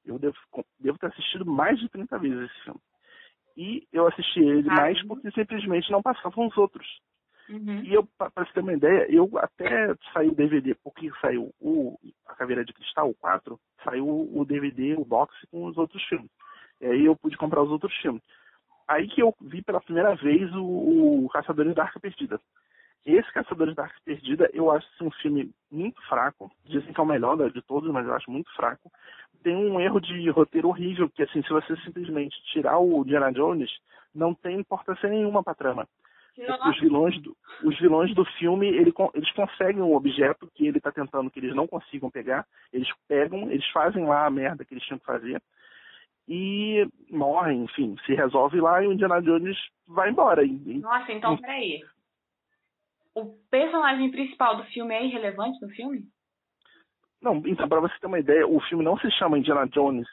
eu 0.06 0.20
devo, 0.20 0.36
devo 0.80 0.98
ter 0.98 1.08
assistido 1.08 1.46
mais 1.46 1.80
de 1.80 1.90
30 1.90 2.20
vezes 2.20 2.50
esse 2.50 2.64
filme. 2.64 2.80
E 3.56 3.88
eu 3.92 4.08
assisti 4.08 4.40
ele 4.40 4.70
ah, 4.70 4.76
mais 4.76 5.02
porque 5.08 5.32
simplesmente 5.32 5.92
não 5.92 6.02
passavam 6.02 6.48
os 6.48 6.58
outros. 6.58 6.86
Uhum. 7.50 7.82
E 7.84 7.94
eu, 7.94 8.06
para 8.18 8.46
você 8.46 8.54
ter 8.54 8.60
uma 8.60 8.74
ideia, 8.74 9.08
eu 9.10 9.30
até 9.38 9.96
saiu 10.14 10.32
o 10.32 10.36
DVD, 10.36 10.76
porque 10.76 11.10
saiu 11.22 11.54
o 11.60 11.98
A 12.28 12.36
Caveira 12.36 12.66
de 12.66 12.74
Cristal, 12.74 13.10
o 13.10 13.16
4, 13.16 13.60
saiu 13.84 14.06
o 14.08 14.46
DVD, 14.46 14.96
o 14.96 15.06
box 15.06 15.34
com 15.50 15.66
os 15.66 15.78
outros 15.78 16.04
filmes. 16.04 16.30
E 16.82 16.86
aí 16.86 17.06
eu 17.06 17.16
pude 17.16 17.38
comprar 17.38 17.64
os 17.64 17.72
outros 17.72 17.96
filmes 17.98 18.22
aí 18.88 19.08
que 19.08 19.22
eu 19.22 19.36
vi 19.42 19.62
pela 19.62 19.82
primeira 19.82 20.16
vez 20.16 20.54
o, 20.56 21.26
o 21.26 21.30
Caçadores 21.30 21.76
da 21.76 21.84
Arca 21.84 22.00
Perdida. 22.00 22.40
Esse 23.06 23.32
Caçadores 23.32 23.76
da 23.76 23.84
Arca 23.84 24.00
Perdida, 24.04 24.50
eu 24.54 24.72
acho 24.72 24.88
um 25.02 25.12
filme 25.12 25.52
muito 25.72 26.02
fraco. 26.08 26.52
Dizem 26.66 26.94
que 26.94 27.00
é 27.00 27.04
o 27.04 27.08
melhor 27.08 27.38
de 27.52 27.62
todos, 27.62 27.92
mas 27.92 28.06
eu 28.06 28.14
acho 28.14 28.30
muito 28.30 28.54
fraco. 28.56 28.92
Tem 29.44 29.56
um 29.56 29.80
erro 29.80 30.00
de 30.00 30.30
roteiro 30.30 30.68
horrível, 30.68 31.10
que 31.10 31.24
assim, 31.24 31.42
se 31.44 31.50
você 31.50 31.76
simplesmente 31.78 32.36
tirar 32.52 32.80
o 32.80 33.04
Diana 33.06 33.32
Jones, 33.32 33.72
não 34.14 34.34
tem 34.34 34.60
importância 34.60 35.08
nenhuma 35.08 35.44
pra 35.44 35.56
trama. 35.56 35.88
Os 36.70 36.80
vilões, 36.80 37.20
do, 37.22 37.36
os 37.64 37.80
vilões 37.80 38.14
do 38.14 38.24
filme, 38.38 38.68
ele, 38.68 38.94
eles 39.16 39.32
conseguem 39.32 39.82
um 39.82 39.96
objeto 39.96 40.48
que 40.54 40.68
ele 40.68 40.78
está 40.78 40.92
tentando 40.92 41.32
que 41.32 41.40
eles 41.40 41.56
não 41.56 41.66
consigam 41.66 42.12
pegar. 42.12 42.46
Eles 42.72 42.88
pegam, 43.08 43.50
eles 43.50 43.68
fazem 43.70 44.06
lá 44.06 44.26
a 44.26 44.30
merda 44.30 44.64
que 44.64 44.74
eles 44.74 44.84
tinham 44.84 45.00
que 45.00 45.06
fazer 45.06 45.42
e 46.28 46.86
morre, 47.10 47.54
enfim, 47.54 47.96
se 48.06 48.14
resolve 48.14 48.60
lá 48.60 48.84
e 48.84 48.88
o 48.88 48.94
Indiana 48.94 49.22
Jones 49.22 49.58
vai 49.88 50.10
embora. 50.10 50.44
Nossa, 50.46 51.12
então 51.12 51.38
peraí. 51.38 51.82
O 53.16 53.34
personagem 53.50 54.12
principal 54.12 54.58
do 54.58 54.64
filme 54.66 54.94
é 54.94 55.06
irrelevante 55.06 55.60
no 55.62 55.70
filme? 55.70 56.04
Não, 57.22 57.42
então, 57.46 57.68
pra 57.68 57.80
você 57.80 57.98
ter 58.00 58.08
uma 58.08 58.20
ideia, 58.20 58.46
o 58.48 58.60
filme 58.62 58.84
não 58.84 58.98
se 58.98 59.10
chama 59.12 59.40
Indiana 59.40 59.68
Jones, 59.68 60.08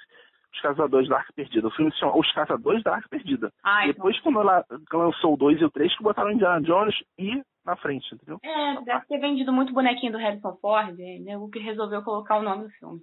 Os 0.55 0.61
Caçadores 0.61 1.09
da 1.09 1.19
Arca 1.19 1.33
Perdida. 1.35 1.69
O 1.69 1.71
filme 1.73 1.93
se 1.93 1.99
chama 1.99 2.17
Os 2.17 2.33
Caçadores 2.33 2.83
da 2.83 2.95
Arca 2.95 3.09
Perdida. 3.09 3.53
Ah, 3.63 3.83
então. 3.83 3.95
Depois, 3.95 4.17
então... 4.17 4.33
quando 4.33 4.49
ela 4.49 4.65
lançou 4.93 5.35
o 5.35 5.37
2 5.37 5.61
e 5.61 5.65
o 5.65 5.71
3, 5.71 5.97
que 5.97 6.03
botaram 6.03 6.33
Indiana 6.33 6.63
Jones 6.63 6.95
e 7.19 7.43
na 7.65 7.77
frente, 7.77 8.15
entendeu? 8.15 8.39
É, 8.43 8.81
deve 8.83 9.07
ter 9.07 9.19
vendido 9.19 9.53
muito 9.53 9.73
bonequinho 9.73 10.13
do 10.13 10.19
Harrison 10.19 10.57
Ford, 10.57 10.97
né? 10.99 11.37
O 11.37 11.49
que 11.49 11.59
resolveu 11.59 12.03
colocar 12.03 12.39
o 12.39 12.43
nome 12.43 12.65
do 12.65 12.71
filme. 12.71 13.01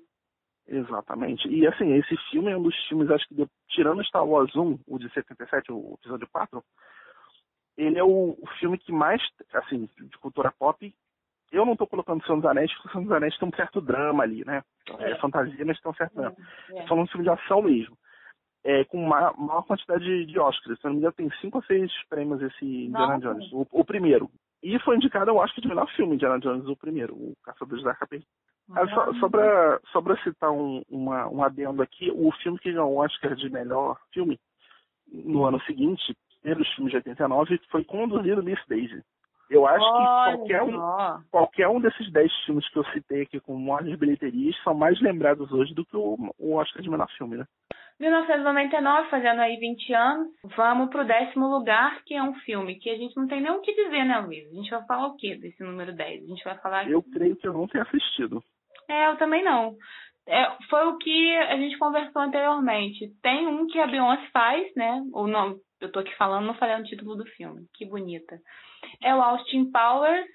Exatamente. 0.71 1.49
E 1.49 1.67
assim, 1.67 1.93
esse 1.93 2.15
filme 2.31 2.49
é 2.49 2.57
um 2.57 2.63
dos 2.63 2.75
filmes, 2.87 3.11
acho 3.11 3.27
que, 3.27 3.35
de, 3.35 3.45
tirando 3.67 4.03
Star 4.05 4.25
Wars 4.25 4.55
1, 4.55 4.79
o 4.87 4.97
de 4.97 5.11
77, 5.13 5.69
o 5.71 5.97
episódio 5.99 6.27
4, 6.31 6.63
ele 7.77 7.99
é 7.99 8.03
o, 8.03 8.37
o 8.41 8.47
filme 8.57 8.77
que 8.77 8.91
mais, 8.91 9.21
assim, 9.53 9.89
de 9.99 10.17
cultura 10.17 10.53
pop, 10.57 10.93
eu 11.51 11.65
não 11.65 11.73
estou 11.73 11.87
colocando 11.87 12.23
Senhor 12.25 12.37
dos 12.37 12.49
Anéis, 12.49 12.73
porque 12.75 12.89
Senhor 12.89 13.03
dos 13.03 13.11
Anéis 13.11 13.37
tem 13.37 13.49
um 13.49 13.55
certo 13.55 13.81
drama 13.81 14.23
ali, 14.23 14.45
né? 14.45 14.63
É, 14.99 15.11
é 15.11 15.15
fantasia, 15.17 15.65
mas 15.65 15.79
tem 15.81 15.91
um 15.91 15.95
certo 15.95 16.15
drama. 16.15 16.35
É. 16.69 16.79
é. 16.79 16.87
Falando 16.87 17.05
de 17.05 17.11
filme 17.11 17.25
de 17.25 17.29
ação 17.29 17.61
mesmo. 17.61 17.97
É, 18.63 18.85
com 18.85 19.03
uma 19.03 19.33
maior 19.33 19.63
quantidade 19.63 20.05
de, 20.05 20.25
de 20.27 20.39
Oscars. 20.39 20.79
Se 20.79 20.85
não 20.85 20.91
me 20.91 20.99
engano, 20.99 21.13
tem 21.13 21.29
cinco 21.41 21.57
ou 21.57 21.63
seis 21.63 21.91
prêmios 22.07 22.41
esse 22.41 22.85
Indiana 22.85 23.19
Jones. 23.19 23.51
O, 23.51 23.67
o, 23.71 23.83
primeiro. 23.83 24.29
E 24.63 24.79
foi 24.79 24.95
indicado 24.95 25.31
ao 25.31 25.37
Oscar 25.37 25.61
de 25.61 25.67
melhor 25.67 25.89
filme, 25.95 26.13
Indiana 26.13 26.39
Jones, 26.39 26.67
o 26.67 26.77
primeiro, 26.77 27.13
o 27.13 27.33
Caçadores 27.43 27.83
da 27.83 27.89
Arca. 27.89 28.07
Ah, 28.75 28.87
só, 28.87 29.79
só 29.91 30.01
para 30.01 30.23
citar 30.23 30.51
um, 30.51 30.81
uma, 30.89 31.27
um 31.27 31.43
adendo 31.43 31.81
aqui, 31.81 32.11
o 32.11 32.31
filme 32.43 32.59
que 32.59 32.71
ganhou 32.71 32.91
o 32.91 32.97
Oscar 32.97 33.35
de 33.35 33.49
melhor 33.49 33.97
filme 34.13 34.39
no 35.11 35.45
ano 35.45 35.61
seguinte, 35.61 36.15
pelos 36.41 36.67
filmes 36.73 36.91
de 36.91 36.97
89, 36.97 37.59
foi 37.69 37.83
Conduzido 37.83 38.43
Miss 38.43 38.59
Daisy. 38.67 39.01
Eu 39.49 39.67
acho 39.67 39.83
Olha, 39.83 40.31
que 40.31 40.37
qualquer 40.37 40.63
um, 40.63 41.23
qualquer 41.29 41.67
um 41.67 41.81
desses 41.81 42.09
10 42.09 42.31
filmes 42.45 42.69
que 42.69 42.79
eu 42.79 42.85
citei 42.85 43.23
aqui 43.23 43.39
com 43.41 43.57
maiores 43.57 43.99
bilheterias 43.99 44.55
são 44.63 44.73
mais 44.73 44.99
lembrados 45.01 45.51
hoje 45.51 45.73
do 45.73 45.85
que 45.85 45.97
o, 45.97 46.17
o 46.39 46.55
Oscar 46.55 46.81
de 46.81 46.89
melhor 46.89 47.09
filme, 47.17 47.35
né? 47.35 47.45
1999, 47.99 49.09
fazendo 49.09 49.41
aí 49.41 49.57
20 49.57 49.93
anos, 49.93 50.27
vamos 50.55 50.89
pro 50.89 51.05
décimo 51.05 51.47
lugar, 51.47 52.01
que 52.03 52.15
é 52.15 52.23
um 52.23 52.33
filme 52.39 52.79
que 52.79 52.89
a 52.89 52.95
gente 52.95 53.15
não 53.15 53.27
tem 53.27 53.41
nem 53.41 53.51
o 53.51 53.61
que 53.61 53.75
dizer, 53.75 54.05
né, 54.05 54.19
Luiz? 54.19 54.49
A 54.49 54.55
gente 54.55 54.71
vai 54.71 54.83
falar 54.85 55.07
o 55.07 55.15
quê 55.17 55.35
desse 55.35 55.61
número 55.61 55.93
10? 55.93 56.23
A 56.23 56.27
gente 56.27 56.43
vai 56.43 56.57
falar... 56.59 56.89
Eu 56.89 57.03
creio 57.03 57.35
que 57.35 57.47
eu 57.47 57.53
não 57.53 57.67
tenho 57.67 57.83
assistido. 57.83 58.43
É, 58.91 59.07
eu 59.07 59.15
também 59.15 59.41
não. 59.41 59.77
É, 60.27 60.57
foi 60.69 60.85
o 60.85 60.97
que 60.97 61.35
a 61.37 61.55
gente 61.55 61.77
conversou 61.77 62.21
anteriormente. 62.21 63.09
Tem 63.21 63.47
um 63.47 63.65
que 63.67 63.79
a 63.79 63.87
Beyoncé 63.87 64.27
faz, 64.33 64.75
né? 64.75 65.01
Ou 65.13 65.27
não, 65.27 65.55
eu 65.79 65.89
tô 65.91 65.99
aqui 65.99 66.13
falando, 66.17 66.45
não 66.45 66.53
falei 66.55 66.75
o 66.75 66.83
título 66.83 67.15
do 67.15 67.25
filme. 67.25 67.65
Que 67.73 67.85
bonita. 67.85 68.37
É 69.01 69.15
o 69.15 69.21
Austin 69.21 69.71
Powers, 69.71 70.27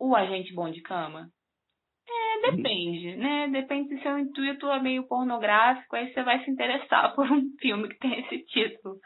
o 0.00 0.16
Agente 0.16 0.54
Bom 0.54 0.70
de 0.70 0.80
Cama. 0.80 1.28
É, 2.08 2.50
depende, 2.50 3.16
né? 3.16 3.48
Depende 3.48 3.90
se 3.90 4.02
seu 4.02 4.18
intuito 4.18 4.66
é 4.70 4.80
meio 4.80 5.06
pornográfico, 5.06 5.94
aí 5.94 6.10
você 6.10 6.22
vai 6.22 6.42
se 6.42 6.50
interessar 6.50 7.12
por 7.14 7.30
um 7.30 7.50
filme 7.60 7.88
que 7.88 7.98
tem 7.98 8.20
esse 8.20 8.38
título. 8.46 8.96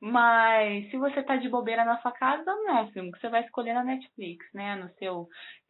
Mas 0.00 0.90
se 0.90 0.96
você 0.96 1.22
tá 1.22 1.36
de 1.36 1.50
bobeira 1.50 1.84
na 1.84 2.00
sua 2.00 2.12
casa, 2.12 2.44
não 2.44 2.78
é 2.78 2.82
um 2.82 2.92
filme 2.92 3.12
que 3.12 3.20
você 3.20 3.28
vai 3.28 3.44
escolher 3.44 3.74
na 3.74 3.84
Netflix, 3.84 4.44
né? 4.54 4.76
No 4.76 4.88
seu 4.94 5.28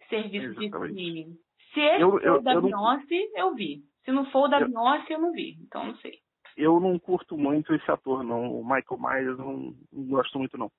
serviço 0.09 0.47
Exatamente. 0.47 0.95
de 0.95 1.03
streaming. 1.03 1.37
Se 1.73 1.81
esse 1.81 2.03
eu, 2.03 2.19
eu, 2.21 2.35
for 2.35 2.43
da 2.43 2.55
eu 2.55 2.63
Beyoncé, 2.63 3.31
não... 3.35 3.39
eu 3.39 3.55
vi. 3.55 3.83
Se 4.05 4.13
não 4.13 4.25
for 4.27 4.49
da 4.49 4.61
eu... 4.61 4.69
Beyoncé, 4.69 5.15
eu 5.15 5.21
não 5.21 5.33
vi. 5.33 5.57
Então 5.61 5.87
não 5.87 5.97
sei. 5.97 6.19
Eu 6.57 6.79
não 6.81 6.99
curto 6.99 7.37
muito 7.37 7.75
esse 7.75 7.91
ator, 7.91 8.23
não. 8.23 8.61
O 8.61 8.63
Michael 8.63 9.01
Myers, 9.01 9.39
não, 9.39 9.75
não 9.93 10.05
gosto 10.09 10.39
muito, 10.39 10.59
não. 10.59 10.71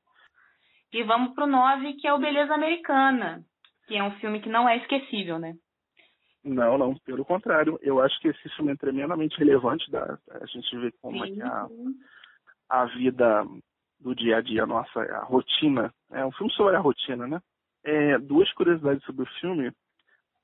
E 0.92 1.04
vamos 1.04 1.34
pro 1.34 1.48
9, 1.48 1.94
que 1.94 2.08
é 2.08 2.14
o 2.14 2.20
Beleza 2.20 2.54
Americana. 2.54 3.44
Que 3.88 3.96
é 3.96 4.04
um 4.04 4.12
filme 4.20 4.40
que 4.40 4.50
não 4.50 4.70
é 4.70 4.78
esquecível, 4.78 5.40
né? 5.40 5.56
Não, 6.44 6.78
não. 6.78 6.96
Pelo 7.00 7.26
contrário. 7.26 7.80
Eu 7.82 8.00
acho 8.00 8.20
que 8.20 8.28
esse 8.28 8.50
filme 8.50 8.74
é 8.74 8.76
tremendamente 8.76 9.38
relevante. 9.38 9.90
Da, 9.90 10.20
a 10.30 10.46
gente 10.46 10.78
vê 10.78 10.92
como 11.02 11.26
Sim. 11.26 11.32
é 11.32 11.36
que 11.36 11.42
a, 11.42 11.68
a 12.70 12.86
vida 12.86 13.44
do 14.00 14.14
dia 14.14 14.38
a 14.38 14.42
dia, 14.42 14.66
nossa, 14.66 15.02
a 15.02 15.24
rotina. 15.24 15.92
É 16.12 16.24
um 16.26 16.32
filme 16.34 16.52
sobre 16.54 16.76
a 16.76 16.80
rotina, 16.80 17.26
né? 17.26 17.40
É, 17.84 18.20
duas 18.20 18.52
curiosidades 18.54 19.04
sobre 19.06 19.24
o 19.24 19.40
filme 19.40 19.72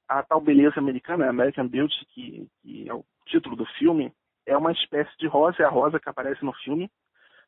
a 0.09 0.23
tal 0.23 0.41
beleza 0.41 0.79
americana, 0.79 1.29
American 1.29 1.67
Beauty, 1.67 2.05
que, 2.07 2.47
que, 2.61 2.89
é 2.89 2.93
o 2.93 3.05
título 3.27 3.55
do 3.55 3.65
filme, 3.77 4.11
é 4.45 4.57
uma 4.57 4.71
espécie 4.71 5.15
de 5.19 5.27
rosa, 5.27 5.61
é 5.61 5.65
a 5.65 5.69
rosa 5.69 5.99
que 5.99 6.09
aparece 6.09 6.43
no 6.43 6.51
filme, 6.51 6.89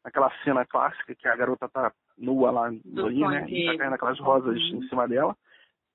naquela 0.04 0.32
cena 0.44 0.64
clássica 0.66 1.16
que 1.16 1.28
a 1.28 1.36
garota 1.36 1.68
tá 1.68 1.92
nua 2.16 2.52
lá 2.52 2.72
no 2.86 3.08
rio, 3.08 3.28
né? 3.30 3.46
E 3.50 3.66
tá 3.66 3.78
caindo 3.80 3.94
aquelas 3.94 4.20
rosas 4.20 4.56
uhum. 4.56 4.78
em 4.78 4.88
cima 4.88 5.08
dela. 5.08 5.36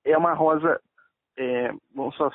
É 0.05 0.19
uma 0.19 0.35
rosa, 0.35 0.81
é, 1.37 1.73
vamos, 1.95 2.17
só, 2.17 2.31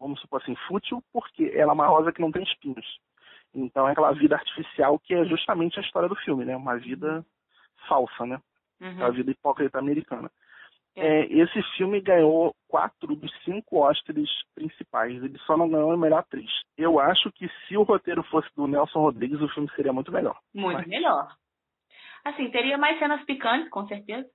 vamos 0.00 0.18
supor 0.20 0.40
assim, 0.42 0.56
fútil, 0.66 1.02
porque 1.12 1.52
ela 1.54 1.72
é 1.72 1.74
uma 1.74 1.86
rosa 1.86 2.12
que 2.12 2.22
não 2.22 2.32
tem 2.32 2.42
espinhos. 2.42 2.98
Então 3.54 3.86
é 3.86 3.92
aquela 3.92 4.12
vida 4.12 4.34
artificial 4.34 4.98
que 4.98 5.14
é 5.14 5.24
justamente 5.26 5.78
a 5.78 5.82
história 5.82 6.08
do 6.08 6.16
filme, 6.16 6.44
né? 6.44 6.56
Uma 6.56 6.76
vida 6.78 7.24
falsa, 7.86 8.24
né? 8.24 8.40
Uhum. 8.80 9.04
A 9.04 9.10
vida 9.10 9.30
hipócrita 9.30 9.78
americana. 9.78 10.30
É, 10.96 11.24
esse 11.26 11.60
filme 11.76 12.00
ganhou 12.00 12.54
quatro 12.68 13.16
dos 13.16 13.32
cinco 13.44 13.84
Oscars 13.84 14.30
principais. 14.54 15.22
Ele 15.22 15.38
só 15.40 15.56
não 15.56 15.68
ganhou 15.68 15.90
a 15.90 15.96
melhor 15.96 16.20
atriz. 16.20 16.50
Eu 16.78 17.00
acho 17.00 17.32
que 17.32 17.48
se 17.66 17.76
o 17.76 17.82
roteiro 17.82 18.22
fosse 18.24 18.48
do 18.54 18.66
Nelson 18.66 19.00
Rodrigues, 19.00 19.40
o 19.40 19.48
filme 19.48 19.68
seria 19.74 19.92
muito 19.92 20.12
melhor. 20.12 20.38
Muito 20.54 20.78
Mas... 20.78 20.86
melhor. 20.86 21.28
Assim, 22.24 22.50
teria 22.50 22.78
mais 22.78 22.98
cenas 22.98 23.24
picantes, 23.24 23.68
com 23.70 23.86
certeza. 23.86 24.26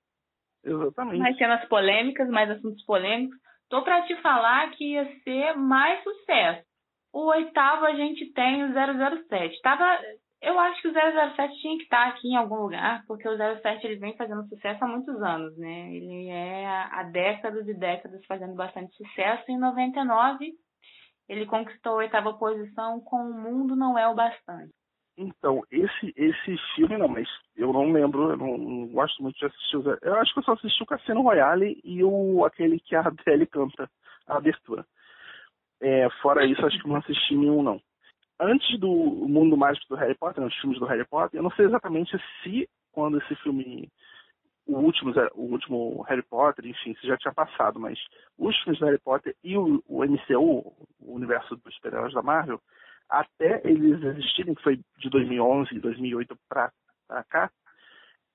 Exatamente. 0.63 1.19
Mais 1.19 1.37
cenas 1.37 1.65
polêmicas, 1.67 2.29
mais 2.29 2.49
assuntos 2.51 2.83
polêmicos. 2.85 3.37
Tô 3.69 3.83
para 3.83 4.01
te 4.03 4.15
falar 4.17 4.69
que 4.71 4.93
ia 4.93 5.05
ser 5.23 5.55
mais 5.55 6.03
sucesso. 6.03 6.67
O 7.13 7.25
oitavo 7.29 7.85
a 7.85 7.93
gente 7.93 8.31
tem 8.33 8.63
o 8.63 8.73
007. 8.73 9.61
Tava, 9.61 9.99
eu 10.41 10.57
acho 10.59 10.81
que 10.81 10.87
o 10.87 10.93
007 10.93 11.59
tinha 11.59 11.77
que 11.77 11.83
estar 11.83 12.07
aqui 12.07 12.29
em 12.29 12.35
algum 12.35 12.55
lugar, 12.55 13.03
porque 13.07 13.27
o 13.27 13.37
07 13.37 13.85
ele 13.85 13.97
vem 13.97 14.15
fazendo 14.15 14.47
sucesso 14.47 14.83
há 14.83 14.87
muitos 14.87 15.21
anos, 15.21 15.57
né? 15.57 15.93
Ele 15.93 16.27
é 16.29 16.65
há 16.65 17.03
décadas 17.03 17.67
e 17.67 17.73
décadas 17.73 18.25
fazendo 18.25 18.55
bastante 18.55 18.95
sucesso. 18.95 19.43
Em 19.51 19.57
99 19.57 20.53
ele 21.27 21.45
conquistou 21.45 21.93
a 21.93 21.97
oitava 21.97 22.33
posição 22.33 22.99
com 23.01 23.17
O 23.17 23.33
Mundo 23.33 23.75
Não 23.75 23.97
É 23.97 24.07
o 24.07 24.15
Bastante. 24.15 24.73
Então, 25.15 25.61
esse, 25.69 26.13
esse 26.15 26.57
filme, 26.75 26.97
não, 26.97 27.09
mas 27.09 27.27
eu 27.57 27.73
não 27.73 27.91
lembro, 27.91 28.31
eu 28.31 28.37
não, 28.37 28.57
não 28.57 28.87
gosto 28.87 29.21
muito 29.21 29.37
de 29.37 29.45
assistir. 29.45 29.75
Eu 30.01 30.15
acho 30.15 30.33
que 30.33 30.39
eu 30.39 30.43
só 30.43 30.53
assisti 30.53 30.81
o 30.81 30.85
Cassino 30.85 31.21
Royale 31.21 31.79
e 31.83 32.01
o, 32.03 32.45
aquele 32.45 32.79
que 32.79 32.95
a 32.95 33.01
Adele 33.01 33.45
canta, 33.45 33.89
a 34.25 34.37
abertura. 34.37 34.85
É, 35.81 36.09
fora 36.21 36.45
isso, 36.45 36.65
acho 36.65 36.81
que 36.81 36.87
não 36.87 36.95
assisti 36.95 37.35
nenhum, 37.35 37.61
não. 37.61 37.81
Antes 38.39 38.79
do 38.79 38.87
Mundo 38.87 39.57
Mágico 39.57 39.85
do 39.89 39.95
Harry 39.95 40.15
Potter, 40.15 40.43
nos 40.43 40.55
filmes 40.55 40.79
do 40.79 40.85
Harry 40.85 41.05
Potter, 41.05 41.39
eu 41.39 41.43
não 41.43 41.51
sei 41.51 41.65
exatamente 41.65 42.17
se, 42.41 42.69
quando 42.91 43.17
esse 43.17 43.35
filme, 43.37 43.89
o 44.65 44.77
último, 44.77 45.13
o 45.35 45.41
último 45.41 46.01
Harry 46.03 46.23
Potter, 46.23 46.65
enfim, 46.65 46.95
se 46.95 47.07
já 47.07 47.17
tinha 47.17 47.33
passado, 47.33 47.79
mas 47.79 47.99
os 48.37 48.57
filmes 48.61 48.79
do 48.79 48.85
Harry 48.85 48.99
Potter 48.99 49.35
e 49.43 49.57
o, 49.57 49.83
o 49.85 50.05
MCU, 50.05 50.73
o 50.99 51.13
universo 51.13 51.57
dos 51.57 51.75
super-heróis 51.75 52.13
da 52.13 52.21
Marvel, 52.21 52.61
até 53.09 53.61
eles 53.65 54.01
existirem, 54.03 54.55
que 54.55 54.63
foi 54.63 54.79
de 54.99 55.09
2011, 55.09 55.77
2008 55.79 56.37
para 56.47 56.71
cá, 57.29 57.51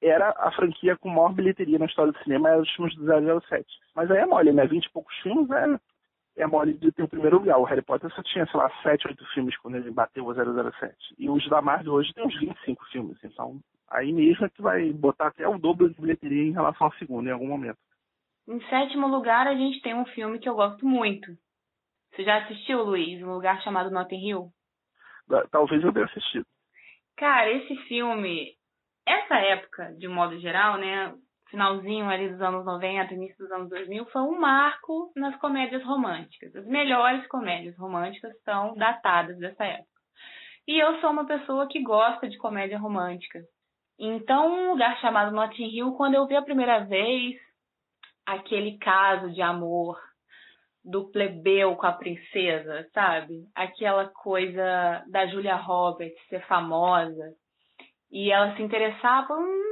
era 0.03 0.35
a 0.37 0.53
franquia 0.53 0.97
com 0.97 1.09
maior 1.09 1.33
bilheteria 1.33 1.79
na 1.79 1.87
história 1.87 2.13
do 2.13 2.23
cinema, 2.23 2.51
era 2.51 2.61
os 2.61 2.71
filmes 2.73 2.95
do 2.97 3.41
007. 3.41 3.65
Mas 3.95 4.11
aí 4.11 4.19
é 4.19 4.27
mole, 4.27 4.53
né? 4.53 4.67
20 4.67 4.85
e 4.85 4.91
poucos 4.91 5.17
filmes 5.21 5.51
é, 5.51 5.81
é 6.37 6.47
mole 6.47 6.75
de 6.75 6.91
ter 6.93 7.03
o 7.03 7.09
primeiro 7.09 7.39
lugar. 7.39 7.59
O 7.59 7.65
Harry 7.65 7.83
Potter 7.83 8.11
só 8.13 8.23
tinha, 8.23 8.47
sei 8.47 8.59
lá, 8.59 8.71
7, 8.83 9.09
8 9.09 9.25
filmes 9.33 9.57
quando 9.59 9.77
ele 9.77 9.91
bateu 9.91 10.27
o 10.27 10.35
007. 10.35 10.97
E 11.19 11.31
os 11.31 11.49
da 11.49 11.63
Marvel 11.63 11.95
hoje 11.95 12.13
tem 12.13 12.27
uns 12.27 12.39
25 12.39 12.85
filmes. 12.87 13.19
Então, 13.23 13.61
aí 13.91 14.13
mesmo 14.13 14.45
é 14.45 14.51
que 14.51 14.63
vai 14.63 14.93
botar 14.93 15.29
até 15.29 15.47
o 15.47 15.59
dobro 15.59 15.89
de 15.89 16.01
bilheteria 16.01 16.43
em 16.43 16.53
relação 16.53 16.87
ao 16.87 16.95
segundo, 16.95 17.29
em 17.29 17.33
algum 17.33 17.49
momento. 17.49 17.79
Em 18.49 18.61
sétimo 18.69 19.07
lugar, 19.07 19.47
a 19.47 19.55
gente 19.55 19.81
tem 19.81 19.95
um 19.95 20.05
filme 20.07 20.39
que 20.39 20.49
eu 20.49 20.55
gosto 20.55 20.85
muito. 20.85 21.27
Você 22.13 22.25
já 22.25 22.39
assistiu, 22.39 22.83
Luiz? 22.83 23.23
Um 23.23 23.33
lugar 23.33 23.61
chamado 23.63 23.91
Notting 23.91 24.29
Hill? 24.29 24.51
Talvez 25.51 25.83
eu 25.83 25.93
tenha 25.93 26.05
assistido. 26.05 26.47
Cara, 27.17 27.51
esse 27.51 27.77
filme, 27.89 28.53
essa 29.07 29.37
época, 29.37 29.95
de 29.99 30.07
modo 30.09 30.39
geral, 30.39 30.79
né? 30.79 31.15
Finalzinho 31.55 32.11
ali 32.11 32.31
dos 32.31 32.41
anos 32.43 32.65
90, 32.65 33.15
início 33.15 33.39
dos 33.39 33.53
anos 33.53 33.71
2000, 33.71 34.07
foi 34.07 34.23
um 34.23 34.41
marco 34.41 35.13
nas 35.15 35.37
comédias 35.37 35.85
românticas. 35.85 36.55
As 36.57 36.67
melhores 36.67 37.25
comédias 37.29 37.79
românticas 37.79 38.33
são 38.43 38.75
datadas 38.75 39.39
dessa 39.39 39.65
época. 39.65 39.89
E 40.67 40.77
eu 40.77 41.01
sou 41.01 41.11
uma 41.11 41.25
pessoa 41.25 41.69
que 41.69 41.81
gosta 41.81 42.29
de 42.29 42.37
comédia 42.39 42.77
romântica. 42.77 43.39
Então, 43.97 44.53
um 44.53 44.71
lugar 44.73 44.99
chamado 45.01 45.33
Notting 45.33 45.69
Hill, 45.69 45.93
quando 45.93 46.15
eu 46.15 46.27
vi 46.27 46.35
a 46.35 46.43
primeira 46.43 46.81
vez 46.81 47.37
aquele 48.27 48.77
caso 48.79 49.31
de 49.31 49.41
amor 49.41 49.97
do 50.85 51.09
plebeu 51.13 51.77
com 51.77 51.87
a 51.87 51.93
princesa, 51.93 52.85
sabe? 52.93 53.45
Aquela 53.55 54.09
coisa 54.09 55.05
da 55.07 55.25
Julia 55.29 55.55
Roberts 55.55 56.21
ser 56.29 56.45
famosa 56.49 57.33
e 58.11 58.33
ela 58.33 58.57
se 58.57 58.63
interessar 58.63 59.25
por 59.29 59.39
um, 59.39 59.64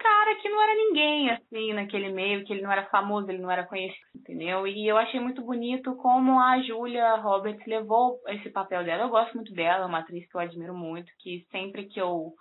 cara 0.00 0.34
que 0.36 0.48
não 0.48 0.62
era 0.62 0.74
ninguém, 0.74 1.30
assim, 1.30 1.72
naquele 1.74 2.10
meio, 2.10 2.44
que 2.44 2.52
ele 2.52 2.62
não 2.62 2.72
era 2.72 2.86
famoso, 2.86 3.30
ele 3.30 3.42
não 3.42 3.50
era 3.50 3.66
conhecido, 3.66 4.00
entendeu? 4.14 4.66
E 4.66 4.88
eu 4.88 4.96
achei 4.96 5.20
muito 5.20 5.42
bonito 5.42 5.94
como 5.96 6.40
a 6.40 6.60
Julia 6.62 7.16
Roberts 7.16 7.64
levou 7.66 8.18
esse 8.28 8.50
papel 8.50 8.82
dela. 8.82 9.04
Eu 9.04 9.10
gosto 9.10 9.34
muito 9.34 9.52
dela, 9.52 9.84
é 9.84 9.86
uma 9.86 9.98
atriz 9.98 10.26
que 10.28 10.36
eu 10.36 10.40
admiro 10.40 10.74
muito, 10.74 11.12
que 11.18 11.46
sempre 11.50 11.86
que 11.86 12.00
eu 12.00 12.32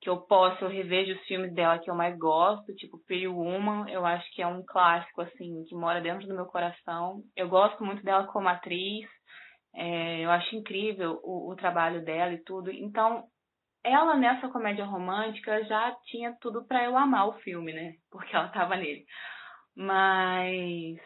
que 0.00 0.10
eu 0.10 0.18
posso, 0.18 0.62
eu 0.62 0.68
revejo 0.68 1.14
os 1.14 1.22
filmes 1.22 1.54
dela 1.54 1.78
que 1.78 1.90
eu 1.90 1.94
mais 1.94 2.14
gosto, 2.18 2.74
tipo 2.74 3.02
Pretty 3.06 3.26
Woman, 3.26 3.88
eu 3.88 4.04
acho 4.04 4.30
que 4.34 4.42
é 4.42 4.46
um 4.46 4.62
clássico, 4.62 5.22
assim, 5.22 5.64
que 5.66 5.74
mora 5.74 6.02
dentro 6.02 6.28
do 6.28 6.34
meu 6.34 6.44
coração. 6.44 7.22
Eu 7.34 7.48
gosto 7.48 7.82
muito 7.82 8.04
dela 8.04 8.26
como 8.26 8.46
atriz, 8.46 9.08
é, 9.74 10.20
eu 10.20 10.30
acho 10.30 10.54
incrível 10.54 11.18
o, 11.24 11.50
o 11.50 11.56
trabalho 11.56 12.04
dela 12.04 12.34
e 12.34 12.42
tudo. 12.44 12.70
Então, 12.70 13.24
ela 13.84 14.16
nessa 14.16 14.48
comédia 14.48 14.84
romântica 14.84 15.62
já 15.64 15.94
tinha 16.06 16.36
tudo 16.40 16.64
para 16.66 16.84
eu 16.84 16.96
amar 16.96 17.28
o 17.28 17.38
filme, 17.40 17.72
né? 17.72 17.94
Porque 18.10 18.34
ela 18.34 18.48
tava 18.48 18.76
nele. 18.76 19.04
Mas 19.76 20.98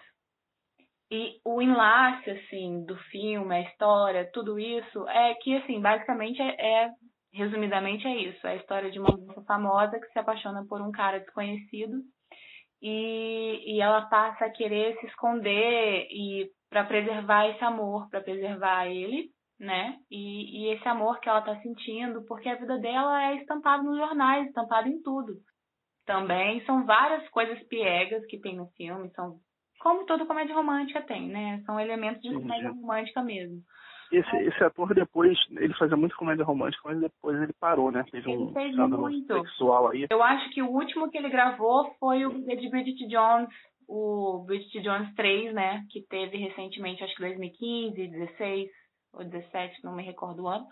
e 1.10 1.40
o 1.44 1.60
enlace 1.62 2.30
assim 2.30 2.84
do 2.84 2.96
filme, 3.10 3.54
a 3.54 3.60
história, 3.62 4.30
tudo 4.32 4.58
isso 4.58 5.08
é 5.08 5.34
que 5.36 5.56
assim, 5.56 5.80
basicamente 5.80 6.40
é, 6.40 6.84
é 6.84 6.90
resumidamente 7.32 8.06
é 8.06 8.16
isso. 8.16 8.46
É 8.46 8.52
a 8.52 8.56
história 8.56 8.90
de 8.90 8.98
uma 8.98 9.16
moça 9.16 9.42
famosa 9.42 9.98
que 9.98 10.08
se 10.12 10.18
apaixona 10.18 10.64
por 10.68 10.80
um 10.80 10.92
cara 10.92 11.20
desconhecido 11.20 11.96
e, 12.82 13.74
e 13.74 13.80
ela 13.80 14.02
passa 14.02 14.44
a 14.44 14.50
querer 14.50 14.98
se 15.00 15.06
esconder 15.06 16.06
e 16.10 16.50
para 16.70 16.84
preservar 16.84 17.48
esse 17.48 17.64
amor, 17.64 18.08
para 18.10 18.20
preservar 18.20 18.86
ele, 18.86 19.30
né? 19.58 19.96
E, 20.10 20.62
e 20.68 20.74
esse 20.74 20.86
amor 20.88 21.20
que 21.20 21.28
ela 21.28 21.40
está 21.40 21.56
sentindo, 21.60 22.24
porque 22.26 22.48
a 22.48 22.56
vida 22.56 22.78
dela 22.78 23.30
é 23.30 23.36
estampada 23.36 23.82
nos 23.82 23.96
jornais, 23.96 24.46
estampada 24.46 24.88
em 24.88 25.02
tudo. 25.02 25.34
Também 26.06 26.64
são 26.64 26.86
várias 26.86 27.28
coisas 27.30 27.62
piegas 27.68 28.24
que 28.26 28.40
tem 28.40 28.56
no 28.56 28.66
filme, 28.76 29.10
são 29.10 29.36
como 29.80 30.06
toda 30.06 30.26
comédia 30.26 30.54
romântica 30.54 31.02
tem, 31.02 31.28
né? 31.28 31.62
São 31.64 31.78
elementos 31.78 32.20
de 32.22 32.32
comédia 32.32 32.70
romântica 32.70 33.22
mesmo. 33.22 33.62
Esse, 34.10 34.36
esse 34.36 34.64
ator 34.64 34.94
depois, 34.94 35.38
ele 35.50 35.74
fazia 35.74 35.96
muito 35.96 36.16
comédia 36.16 36.44
romântica, 36.44 36.82
mas 36.84 36.98
depois 36.98 37.40
ele 37.42 37.52
parou, 37.60 37.92
né? 37.92 38.04
Ele 38.12 38.36
um 38.36 38.52
fez 38.52 38.74
muito. 38.74 39.34
sexual 39.34 39.88
aí. 39.88 40.06
Eu 40.10 40.22
acho 40.22 40.50
que 40.50 40.62
o 40.62 40.70
último 40.70 41.10
que 41.10 41.18
ele 41.18 41.28
gravou 41.28 41.94
foi 42.00 42.24
o 42.24 42.30
de 42.30 42.70
Bridget 42.70 43.06
Jones, 43.06 43.48
o 43.86 44.44
Bridget 44.46 44.80
Jones 44.80 45.14
3, 45.14 45.52
né? 45.52 45.84
Que 45.90 46.00
teve 46.08 46.38
recentemente, 46.38 47.04
acho 47.04 47.14
que 47.14 47.20
2015, 47.20 48.08
16 48.08 48.70
ou 49.12 49.24
17, 49.24 49.84
não 49.84 49.94
me 49.94 50.02
recordo 50.02 50.42
o 50.42 50.48
ano. 50.48 50.66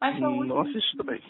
Mas 0.00 0.18
foi 0.18 0.26
o 0.26 0.30
último. 0.32 0.54
Não 0.54 0.60
assisti 0.62 0.96
também. 0.96 1.22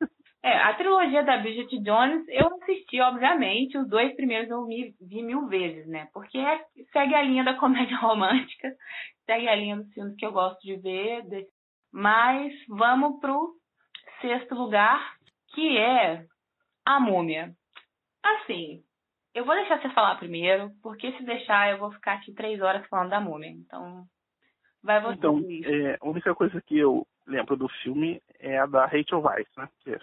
É, 0.42 0.56
a 0.56 0.72
trilogia 0.72 1.22
da 1.22 1.36
Bridget 1.36 1.82
Jones 1.82 2.24
eu 2.28 2.46
assisti, 2.54 2.98
obviamente, 2.98 3.76
os 3.76 3.86
dois 3.86 4.16
primeiros 4.16 4.48
eu 4.48 4.64
vi, 4.64 4.94
vi 4.98 5.22
mil 5.22 5.46
vezes, 5.48 5.86
né? 5.86 6.08
Porque 6.14 6.38
é, 6.38 6.64
segue 6.94 7.14
a 7.14 7.20
linha 7.20 7.44
da 7.44 7.58
comédia 7.58 7.94
romântica, 8.00 8.74
segue 9.26 9.46
a 9.46 9.54
linha 9.54 9.76
dos 9.76 9.92
filmes 9.92 10.16
que 10.16 10.24
eu 10.24 10.32
gosto 10.32 10.58
de 10.62 10.76
ver. 10.76 11.46
Mas 11.92 12.54
vamos 12.70 13.20
pro 13.20 13.54
sexto 14.22 14.54
lugar, 14.54 15.14
que 15.54 15.76
é 15.76 16.24
A 16.86 16.98
Múmia. 16.98 17.52
Assim, 18.24 18.82
eu 19.34 19.44
vou 19.44 19.54
deixar 19.54 19.80
você 19.80 19.90
falar 19.90 20.16
primeiro, 20.16 20.70
porque 20.82 21.12
se 21.12 21.22
deixar 21.22 21.70
eu 21.70 21.78
vou 21.78 21.92
ficar 21.92 22.14
aqui 22.14 22.32
três 22.32 22.60
horas 22.60 22.86
falando 22.88 23.10
da 23.10 23.20
Múmia. 23.20 23.50
Então, 23.50 24.04
vai 24.82 25.00
você. 25.00 25.14
Então, 25.14 25.42
é, 25.64 25.98
a 26.00 26.08
única 26.08 26.34
coisa 26.34 26.60
que 26.60 26.78
eu 26.78 27.06
lembro 27.26 27.56
do 27.56 27.68
filme 27.82 28.20
é 28.38 28.58
a 28.58 28.66
da 28.66 28.86
Rachel 28.86 29.20
Weisz, 29.20 29.48
né? 29.56 29.68
Que 29.82 29.98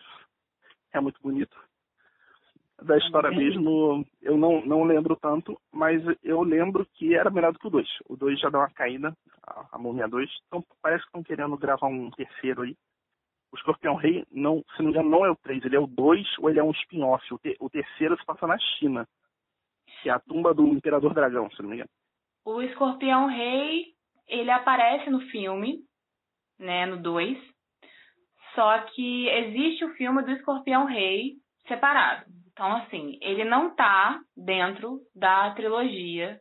é 0.93 0.99
muito 0.99 1.21
bonito. 1.21 1.55
Da 2.81 2.95
história 2.97 3.31
mesmo, 3.31 4.05
eu 4.21 4.37
não, 4.37 4.63
não 4.63 4.83
lembro 4.83 5.15
tanto, 5.15 5.59
mas 5.71 5.99
eu 6.23 6.43
lembro 6.43 6.85
que 6.93 7.15
era 7.15 7.31
melhor 7.31 7.51
do 7.51 7.57
que 7.57 7.65
o 7.65 7.71
2. 7.71 7.87
O 8.07 8.15
2 8.15 8.39
já 8.39 8.49
deu 8.49 8.59
uma 8.59 8.69
caída, 8.69 9.17
a, 9.41 9.65
a 9.71 9.77
Múmia 9.79 10.07
2. 10.07 10.29
Então 10.45 10.63
parece 10.79 11.01
que 11.01 11.07
estão 11.07 11.23
querendo 11.23 11.57
gravar 11.57 11.87
um 11.87 12.11
terceiro 12.11 12.61
aí. 12.61 12.75
O 13.51 13.55
Escorpião 13.55 13.95
Rei, 13.95 14.23
não, 14.31 14.63
se 14.75 14.83
não 14.83 14.85
me 14.85 14.91
engano, 14.91 15.09
não 15.09 15.25
é 15.25 15.31
o 15.31 15.35
3, 15.35 15.65
ele 15.65 15.75
é 15.75 15.79
o 15.79 15.87
2 15.87 16.37
ou 16.37 16.49
ele 16.49 16.59
é 16.59 16.63
um 16.63 16.71
spin-off. 16.71 17.33
O, 17.33 17.39
te, 17.39 17.57
o 17.59 17.67
terceiro 17.67 18.15
se 18.15 18.25
passa 18.25 18.45
na 18.45 18.59
China, 18.59 19.07
que 20.03 20.09
é 20.09 20.13
a 20.13 20.19
tumba 20.19 20.53
do 20.53 20.67
Imperador 20.67 21.15
Dragão, 21.15 21.49
se 21.49 21.61
não 21.63 21.69
me 21.69 21.77
engano. 21.77 21.89
O 22.45 22.61
Escorpião 22.61 23.25
Rei, 23.25 23.96
ele 24.27 24.51
aparece 24.51 25.09
no 25.09 25.21
filme, 25.29 25.79
né, 26.59 26.85
no 26.85 26.97
2. 27.01 27.37
Só 28.55 28.79
que 28.79 29.29
existe 29.29 29.85
o 29.85 29.93
filme 29.93 30.23
do 30.23 30.31
Escorpião 30.31 30.85
Rei 30.85 31.35
separado. 31.67 32.25
Então, 32.51 32.75
assim, 32.77 33.19
ele 33.21 33.43
não 33.43 33.75
tá 33.75 34.19
dentro 34.35 34.99
da 35.15 35.51
trilogia 35.51 36.39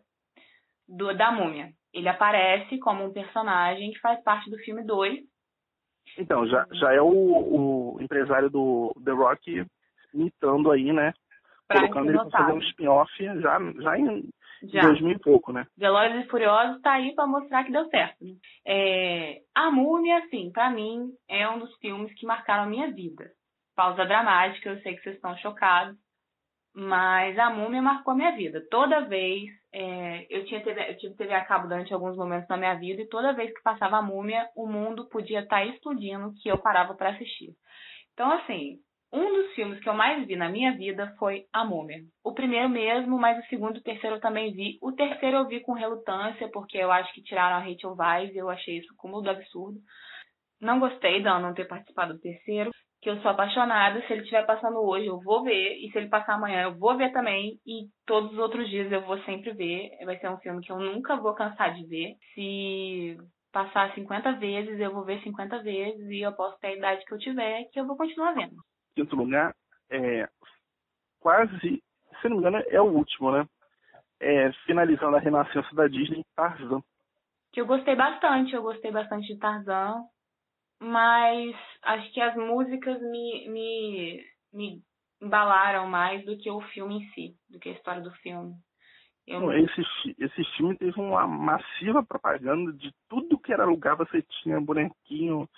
do, 0.88 1.14
da 1.14 1.30
Múmia. 1.30 1.70
Ele 1.92 2.08
aparece 2.08 2.78
como 2.78 3.04
um 3.04 3.12
personagem 3.12 3.90
que 3.90 4.00
faz 4.00 4.22
parte 4.22 4.50
do 4.50 4.58
filme 4.58 4.82
2. 4.84 5.20
Então, 6.18 6.46
já, 6.46 6.66
já 6.72 6.92
é 6.92 7.00
o, 7.00 7.96
o 7.96 8.00
empresário 8.00 8.48
do 8.48 8.94
The 9.04 9.10
Rock 9.10 9.66
imitando 10.14 10.70
aí, 10.70 10.92
né? 10.92 11.12
pra 11.66 11.80
colocando 11.80 12.10
ele 12.10 12.18
pra 12.18 12.30
fazer 12.30 12.52
um 12.52 12.58
spin-off 12.58 13.24
já, 13.40 13.58
já 13.80 13.98
em 13.98 14.28
já. 14.64 14.82
2000 14.82 15.12
e 15.12 15.18
pouco, 15.18 15.52
né? 15.52 15.66
Velozes 15.76 16.24
e 16.24 16.28
Furiosos 16.28 16.80
tá 16.82 16.92
aí 16.92 17.14
para 17.14 17.26
mostrar 17.26 17.64
que 17.64 17.72
deu 17.72 17.88
certo. 17.88 18.24
Né? 18.24 18.34
É... 18.66 19.40
A 19.54 19.70
Múmia, 19.70 20.18
assim, 20.18 20.50
para 20.52 20.70
mim, 20.70 21.10
é 21.28 21.48
um 21.48 21.58
dos 21.58 21.74
filmes 21.78 22.12
que 22.14 22.26
marcaram 22.26 22.64
a 22.64 22.66
minha 22.66 22.90
vida. 22.92 23.30
Pausa 23.74 24.04
dramática, 24.04 24.70
eu 24.70 24.80
sei 24.80 24.96
que 24.96 25.02
vocês 25.02 25.16
estão 25.16 25.36
chocados, 25.38 25.96
mas 26.74 27.38
a 27.38 27.50
Múmia 27.50 27.82
marcou 27.82 28.12
a 28.12 28.16
minha 28.16 28.32
vida. 28.32 28.64
Toda 28.70 29.06
vez, 29.06 29.50
é... 29.72 30.26
eu, 30.30 30.44
tinha 30.46 30.62
TV... 30.62 30.90
eu 30.90 30.96
tive 30.98 31.14
TV 31.16 31.34
a 31.34 31.44
cabo 31.44 31.68
durante 31.68 31.92
alguns 31.92 32.16
momentos 32.16 32.48
da 32.48 32.56
minha 32.56 32.74
vida, 32.74 33.02
e 33.02 33.08
toda 33.08 33.34
vez 33.34 33.52
que 33.52 33.62
passava 33.62 33.98
a 33.98 34.02
Múmia, 34.02 34.48
o 34.56 34.66
mundo 34.66 35.08
podia 35.08 35.40
estar 35.40 35.56
tá 35.56 35.66
explodindo 35.66 36.32
que 36.42 36.48
eu 36.48 36.58
parava 36.58 36.94
para 36.94 37.10
assistir. 37.10 37.54
Então, 38.14 38.32
assim, 38.32 38.78
um 39.12 39.32
dos 39.32 39.54
filmes 39.54 39.80
que 39.80 39.88
eu 39.88 39.94
mais 39.94 40.26
vi 40.26 40.36
na 40.36 40.48
minha 40.48 40.76
vida 40.76 41.14
foi 41.18 41.44
A 41.52 41.64
Múmia. 41.64 41.98
O 42.24 42.34
primeiro 42.34 42.68
mesmo, 42.68 43.18
mas 43.18 43.38
o 43.38 43.48
segundo 43.48 43.76
e 43.76 43.78
o 43.78 43.82
terceiro 43.82 44.16
eu 44.16 44.20
também 44.20 44.52
vi. 44.52 44.78
O 44.82 44.92
terceiro 44.92 45.38
eu 45.38 45.48
vi 45.48 45.60
com 45.60 45.72
relutância, 45.72 46.48
porque 46.50 46.76
eu 46.76 46.90
acho 46.90 47.12
que 47.14 47.22
tiraram 47.22 47.56
a 47.56 47.60
Rachel 47.60 47.96
Weisz 47.96 48.34
e 48.34 48.38
eu 48.38 48.50
achei 48.50 48.78
isso 48.78 48.92
como 48.96 49.20
do 49.20 49.30
absurdo. 49.30 49.78
Não 50.60 50.80
gostei 50.80 51.18
de 51.18 51.24
não 51.24 51.54
ter 51.54 51.66
participado 51.66 52.14
do 52.14 52.20
terceiro, 52.20 52.70
que 53.00 53.10
eu 53.10 53.20
sou 53.20 53.30
apaixonada. 53.30 54.00
Se 54.02 54.12
ele 54.12 54.22
estiver 54.22 54.44
passando 54.44 54.78
hoje, 54.80 55.06
eu 55.06 55.20
vou 55.20 55.44
ver. 55.44 55.76
E 55.78 55.90
se 55.92 55.98
ele 55.98 56.08
passar 56.08 56.34
amanhã, 56.34 56.62
eu 56.64 56.76
vou 56.76 56.96
ver 56.96 57.12
também. 57.12 57.58
E 57.66 57.86
todos 58.06 58.32
os 58.32 58.38
outros 58.38 58.68
dias 58.68 58.90
eu 58.90 59.02
vou 59.02 59.18
sempre 59.22 59.52
ver. 59.52 59.90
Vai 60.04 60.18
ser 60.18 60.28
um 60.30 60.38
filme 60.38 60.60
que 60.62 60.72
eu 60.72 60.78
nunca 60.78 61.16
vou 61.16 61.34
cansar 61.34 61.74
de 61.74 61.86
ver. 61.86 62.16
Se 62.34 63.16
passar 63.52 63.94
50 63.94 64.32
vezes, 64.32 64.80
eu 64.80 64.92
vou 64.92 65.04
ver 65.04 65.22
50 65.22 65.62
vezes. 65.62 66.10
E 66.10 66.20
eu 66.20 66.32
posso 66.32 66.58
ter 66.58 66.68
a 66.68 66.76
idade 66.76 67.04
que 67.04 67.14
eu 67.14 67.18
tiver, 67.18 67.64
que 67.72 67.78
eu 67.78 67.86
vou 67.86 67.96
continuar 67.96 68.32
vendo 68.32 68.56
quinto 68.96 69.14
lugar, 69.14 69.54
é, 69.90 70.26
quase, 71.20 71.82
se 72.20 72.28
não 72.28 72.36
me 72.36 72.38
engano, 72.38 72.64
é 72.66 72.80
o 72.80 72.84
último, 72.84 73.30
né? 73.30 73.46
É, 74.18 74.50
finalizando 74.64 75.16
a 75.16 75.20
renascença 75.20 75.72
da 75.74 75.86
Disney, 75.86 76.24
Tarzan. 76.34 76.82
Que 77.52 77.60
eu 77.60 77.66
gostei 77.66 77.94
bastante, 77.94 78.54
eu 78.54 78.62
gostei 78.62 78.90
bastante 78.90 79.26
de 79.28 79.38
Tarzan, 79.38 80.02
mas 80.80 81.54
acho 81.82 82.12
que 82.12 82.20
as 82.20 82.34
músicas 82.34 83.00
me, 83.02 83.48
me, 83.48 84.24
me 84.52 84.82
embalaram 85.20 85.86
mais 85.86 86.24
do 86.24 86.36
que 86.38 86.50
o 86.50 86.62
filme 86.62 86.96
em 86.96 87.08
si, 87.10 87.36
do 87.50 87.58
que 87.58 87.68
a 87.68 87.72
história 87.72 88.02
do 88.02 88.10
filme. 88.16 88.54
Eu... 89.26 89.52
Esse, 89.52 89.82
esse 90.18 90.44
filme 90.56 90.76
teve 90.76 90.98
uma 91.00 91.26
massiva 91.26 92.02
propaganda 92.02 92.72
de 92.72 92.94
tudo 93.08 93.38
que 93.38 93.52
era 93.52 93.64
lugar, 93.64 93.96
você 93.96 94.22
tinha 94.22 94.60
bonequinho, 94.60 95.48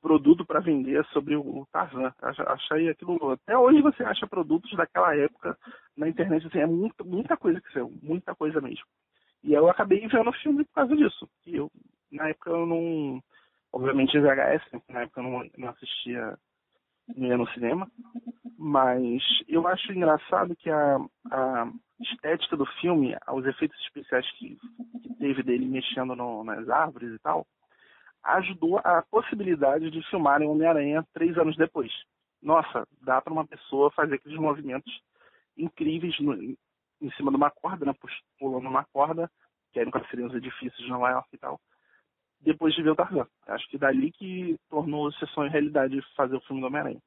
produto 0.00 0.44
para 0.44 0.60
vender 0.60 1.04
sobre 1.06 1.36
o 1.36 1.66
Tarzan. 1.72 2.12
Achei 2.20 2.88
aquilo. 2.88 3.30
Até 3.30 3.56
hoje 3.56 3.80
você 3.80 4.02
acha 4.02 4.26
produtos 4.26 4.74
daquela 4.76 5.16
época 5.16 5.56
na 5.96 6.08
internet, 6.08 6.46
assim, 6.46 6.58
é 6.58 6.66
muita, 6.66 7.04
muita 7.04 7.36
coisa 7.36 7.60
que 7.60 7.72
saiu, 7.72 7.92
muita 8.02 8.34
coisa 8.34 8.60
mesmo. 8.60 8.84
E 9.42 9.52
eu 9.52 9.68
acabei 9.68 10.06
vendo 10.06 10.30
o 10.30 10.34
filme 10.34 10.64
por 10.64 10.74
causa 10.74 10.96
disso. 10.96 11.28
E 11.46 11.56
eu, 11.56 11.70
na 12.10 12.28
época 12.28 12.50
eu 12.50 12.66
não. 12.66 13.22
Obviamente 13.72 14.18
VHS, 14.18 14.72
né? 14.72 14.82
na 14.90 15.00
época 15.02 15.20
eu 15.20 15.24
não, 15.24 15.50
não 15.56 15.68
assistia 15.70 16.38
ia 17.16 17.36
no 17.36 17.48
cinema, 17.48 17.90
mas 18.58 19.22
eu 19.48 19.66
acho 19.66 19.92
engraçado 19.92 20.54
que 20.56 20.70
a, 20.70 20.96
a 21.30 21.72
estética 22.00 22.56
do 22.56 22.66
filme, 22.80 23.16
os 23.32 23.46
efeitos 23.46 23.78
especiais 23.80 24.30
que, 24.32 24.56
que 25.02 25.14
teve 25.16 25.42
dele 25.42 25.66
mexendo 25.66 26.14
no, 26.14 26.44
nas 26.44 26.68
árvores 26.68 27.12
e 27.12 27.18
tal, 27.18 27.46
ajudou 28.24 28.78
a 28.78 29.02
possibilidade 29.10 29.90
de 29.90 30.02
filmarem 30.08 30.48
Homem-Aranha 30.48 31.06
três 31.12 31.36
anos 31.36 31.56
depois. 31.56 31.92
Nossa, 32.40 32.86
dá 33.00 33.20
para 33.20 33.32
uma 33.32 33.46
pessoa 33.46 33.90
fazer 33.92 34.16
aqueles 34.16 34.38
movimentos 34.38 34.92
incríveis 35.56 36.18
no, 36.20 36.34
em 36.34 37.10
cima 37.16 37.30
de 37.30 37.36
uma 37.36 37.50
corda, 37.50 37.84
né, 37.84 37.94
pulando 38.38 38.68
uma 38.68 38.84
corda, 38.92 39.30
que 39.72 39.80
aí 39.80 39.86
no 39.86 40.06
seriam 40.08 40.28
os 40.28 40.34
edifícios 40.34 40.84
de 40.84 40.88
Nova 40.88 41.10
York 41.10 41.28
e 41.32 41.38
tal, 41.38 41.60
depois 42.40 42.74
de 42.74 42.82
ver 42.82 42.90
o 42.90 42.96
Tarzan. 42.96 43.26
Acho 43.46 43.68
que 43.68 43.78
dali 43.78 44.10
que 44.12 44.56
tornou 44.68 45.08
esse 45.08 45.26
sonho 45.28 45.50
realidade 45.50 46.00
fazer 46.16 46.36
o 46.36 46.40
filme 46.40 46.60
do 46.60 46.66
Homem-Aranha. 46.66 47.00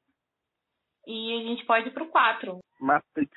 E 1.06 1.32
a 1.38 1.42
gente 1.48 1.64
pode 1.64 1.88
ir 1.88 1.92
pro 1.92 2.06
4. 2.08 2.58
Matrix. 2.80 3.30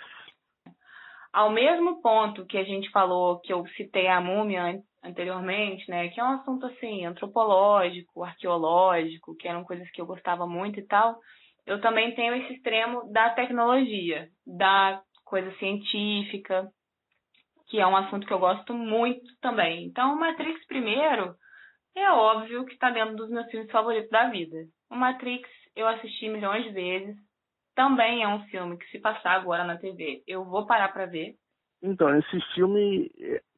Ao 1.32 1.52
mesmo 1.52 2.02
ponto 2.02 2.46
que 2.46 2.58
a 2.58 2.64
gente 2.64 2.90
falou 2.92 3.40
que 3.40 3.54
eu 3.54 3.66
citei 3.70 4.08
a 4.08 4.20
múmia 4.20 4.82
anteriormente, 5.04 5.90
né, 5.90 6.10
que 6.10 6.20
é 6.20 6.24
um 6.24 6.40
assunto 6.40 6.66
assim 6.66 7.06
antropológico, 7.06 8.24
arqueológico, 8.24 9.36
que 9.36 9.48
eram 9.48 9.64
coisas 9.64 9.90
que 9.92 10.02
eu 10.02 10.06
gostava 10.06 10.46
muito 10.48 10.80
e 10.80 10.86
tal. 10.86 11.18
Eu 11.66 11.80
também 11.82 12.16
tenho 12.16 12.34
esse 12.36 12.54
extremo 12.54 13.12
da 13.12 13.30
tecnologia, 13.30 14.28
da 14.46 15.02
coisa 15.24 15.52
científica, 15.58 16.68
que 17.68 17.80
é 17.80 17.86
um 17.86 17.96
assunto 17.96 18.26
que 18.26 18.34
eu 18.34 18.40
gosto 18.40 18.74
muito 18.74 19.28
também. 19.40 19.86
Então, 19.86 20.16
Matrix 20.18 20.66
primeiro 20.66 21.36
é 21.96 22.12
óbvio 22.12 22.66
que 22.66 22.74
está 22.74 22.90
dentro 22.90 23.16
dos 23.16 23.30
meus 23.30 23.48
filmes 23.52 23.72
favoritos 23.72 24.10
da 24.10 24.30
vida. 24.30 24.58
O 24.90 24.96
Matrix 24.96 25.48
eu 25.76 25.88
assisti 25.88 26.28
milhões 26.28 26.64
de 26.64 26.72
vezes. 26.72 27.16
Também 27.80 28.24
é 28.24 28.28
um 28.28 28.44
filme 28.48 28.78
que 28.78 28.86
se 28.92 29.00
passar 29.00 29.36
agora 29.36 29.64
na 29.64 29.78
TV, 29.78 30.22
eu 30.28 30.44
vou 30.44 30.68
parar 30.68 30.92
para 30.92 31.06
ver. 31.06 31.36
Então, 31.82 32.14
esse 32.14 32.42
filme, 32.54 33.10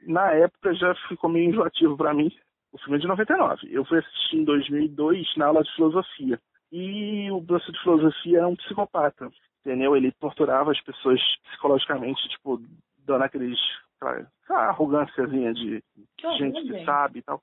na 0.06 0.32
época, 0.34 0.76
já 0.76 0.94
ficou 1.10 1.28
meio 1.28 1.50
enjoativo 1.50 1.98
para 1.98 2.14
mim. 2.14 2.32
O 2.72 2.78
filme 2.78 2.98
é 2.98 3.02
de 3.02 3.08
99. 3.08 3.68
Eu 3.72 3.84
fui 3.84 3.98
assistir 3.98 4.38
em 4.38 4.44
2002 4.44 5.36
na 5.38 5.48
aula 5.48 5.64
de 5.64 5.74
filosofia. 5.74 6.40
E 6.72 7.32
o 7.32 7.44
professor 7.44 7.72
de 7.72 7.82
filosofia 7.82 8.38
era 8.38 8.48
um 8.48 8.56
psicopata, 8.56 9.28
entendeu? 9.66 9.96
Ele 9.98 10.12
torturava 10.12 10.70
as 10.72 10.80
pessoas 10.82 11.20
psicologicamente, 11.50 12.22
tipo, 12.30 12.62
dando 13.00 13.24
aqueles. 13.24 13.58
aquela 14.00 14.68
arrogânciazinha 14.68 15.52
de 15.52 15.84
que 16.16 16.32
gente 16.38 16.62
que 16.62 16.86
sabe 16.86 17.20
e 17.20 17.22
tal. 17.24 17.42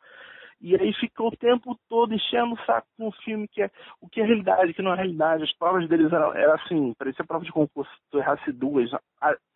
E 0.61 0.75
aí 0.75 0.93
ficou 0.95 1.29
o 1.29 1.37
tempo 1.37 1.79
todo 1.89 2.13
enchendo 2.13 2.55
o 2.55 2.65
saco 2.65 2.89
com 2.97 3.09
o 3.09 3.13
filme, 3.13 3.47
que 3.47 3.63
é 3.63 3.71
o 4.01 4.09
que 4.09 4.21
é 4.21 4.25
realidade, 4.25 4.73
o 4.73 4.75
que 4.75 4.83
não 4.83 4.93
é 4.93 4.97
realidade. 4.97 5.45
As 5.45 5.53
provas 5.57 5.89
deles 5.89 6.13
eram, 6.13 6.35
eram 6.35 6.55
assim, 6.55 6.95
parecia 6.99 7.25
prova 7.25 7.45
de 7.45 7.53
concurso, 7.53 7.91
tu 8.11 8.19
errasse 8.19 8.53
duas. 8.53 8.91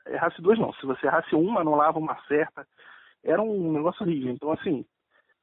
Errasse 0.07 0.41
duas 0.41 0.59
não, 0.59 0.73
se 0.75 0.87
você 0.87 1.07
errasse 1.07 1.35
uma, 1.35 1.65
não 1.65 1.75
lava 1.75 1.99
uma 1.99 2.17
certa. 2.27 2.67
Era 3.25 3.43
um 3.43 3.73
negócio 3.73 4.05
horrível. 4.05 4.33
Então, 4.33 4.53
assim, 4.53 4.85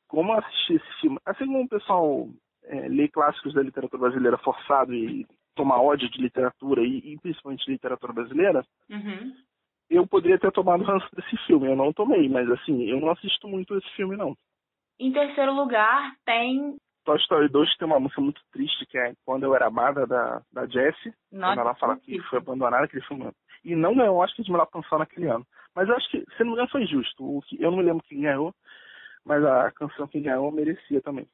como 0.08 0.34
assistir 0.34 0.76
esse 0.76 1.02
filme, 1.02 1.18
assim 1.26 1.46
como 1.46 1.64
o 1.64 1.70
pessoal 1.70 2.28
é, 2.64 2.88
lê 2.88 3.08
clássicos 3.10 3.54
da 3.54 3.62
literatura 3.62 4.02
brasileira 4.02 4.38
forçado 4.38 4.94
e 4.94 5.26
toma 5.56 5.82
ódio 5.82 6.10
de 6.10 6.22
literatura, 6.22 6.82
e, 6.82 7.14
e 7.14 7.18
principalmente 7.20 7.70
literatura 7.70 8.14
brasileira, 8.14 8.66
uhum. 8.90 9.36
eu 9.90 10.08
poderia 10.08 10.40
ter 10.40 10.52
tomado 10.54 10.84
ranço 10.84 11.08
desse 11.14 11.36
filme. 11.46 11.68
Eu 11.68 11.76
não 11.76 11.92
tomei, 11.92 12.30
mas 12.30 12.50
assim, 12.50 12.84
eu 12.84 13.02
não 13.02 13.12
assisto 13.12 13.48
muito 13.48 13.78
esse 13.78 13.90
filme, 13.96 14.16
não. 14.16 14.38
Em 15.00 15.12
terceiro 15.14 15.54
lugar, 15.54 16.14
tem. 16.26 16.78
Toy 17.06 17.18
Story 17.20 17.48
2 17.48 17.78
tem 17.78 17.88
uma 17.88 18.00
música 18.00 18.20
muito 18.20 18.42
triste, 18.52 18.86
que 18.86 18.98
é 18.98 19.14
Quando 19.26 19.44
Eu 19.44 19.56
Era 19.56 19.68
Amada, 19.68 20.06
da, 20.06 20.42
da 20.52 20.68
Jessie. 20.68 21.14
Quando 21.32 21.62
ela 21.62 21.74
fala 21.76 21.98
que 21.98 22.22
foi 22.24 22.40
abandonada 22.40 22.84
aquele 22.84 23.04
filme. 23.06 23.32
E 23.64 23.76
não 23.76 23.96
ganhou, 23.96 24.22
acho 24.22 24.36
que 24.36 24.44
de 24.44 24.52
melhor 24.52 24.68
canção 24.68 25.00
naquele 25.00 25.28
ano. 25.28 25.46
Mas 25.74 25.88
eu 25.88 25.96
acho 25.96 26.10
que, 26.10 26.20
se 26.36 26.40
não 26.40 26.48
me 26.48 26.54
engano, 26.54 26.70
foi 26.70 26.86
justo. 26.86 27.24
O 27.24 27.42
eu 27.58 27.72
não 27.72 27.78
me 27.78 27.84
lembro 27.84 28.04
quem 28.04 28.22
ganhou, 28.22 28.54
mas 29.26 29.44
a 29.44 29.72
canção 29.72 30.08
que 30.08 30.20
ganhou 30.20 30.52
merecia 30.52 31.02
também. 31.02 31.28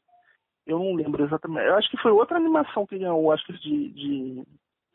Eu 0.66 0.80
não 0.80 0.94
lembro 0.94 1.24
exatamente. 1.24 1.68
Eu 1.68 1.76
acho 1.76 1.90
que 1.90 1.98
foi 1.98 2.12
outra 2.12 2.38
animação 2.38 2.86
que 2.86 2.98
ganhou, 2.98 3.32
acho 3.32 3.46
que 3.46 3.54
de, 3.54 3.90
de, 3.90 4.44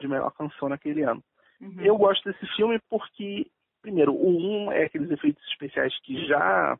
de 0.00 0.08
melhor 0.08 0.30
canção 0.32 0.68
naquele 0.68 1.02
ano. 1.02 1.22
Uhum. 1.60 1.80
Eu 1.80 1.96
gosto 1.96 2.24
desse 2.24 2.46
filme 2.54 2.80
porque, 2.88 3.46
primeiro, 3.82 4.12
o 4.12 4.28
1 4.28 4.64
um 4.66 4.72
é 4.72 4.84
aqueles 4.84 5.10
efeitos 5.10 5.44
especiais 5.48 5.96
que 6.02 6.26
já 6.26 6.78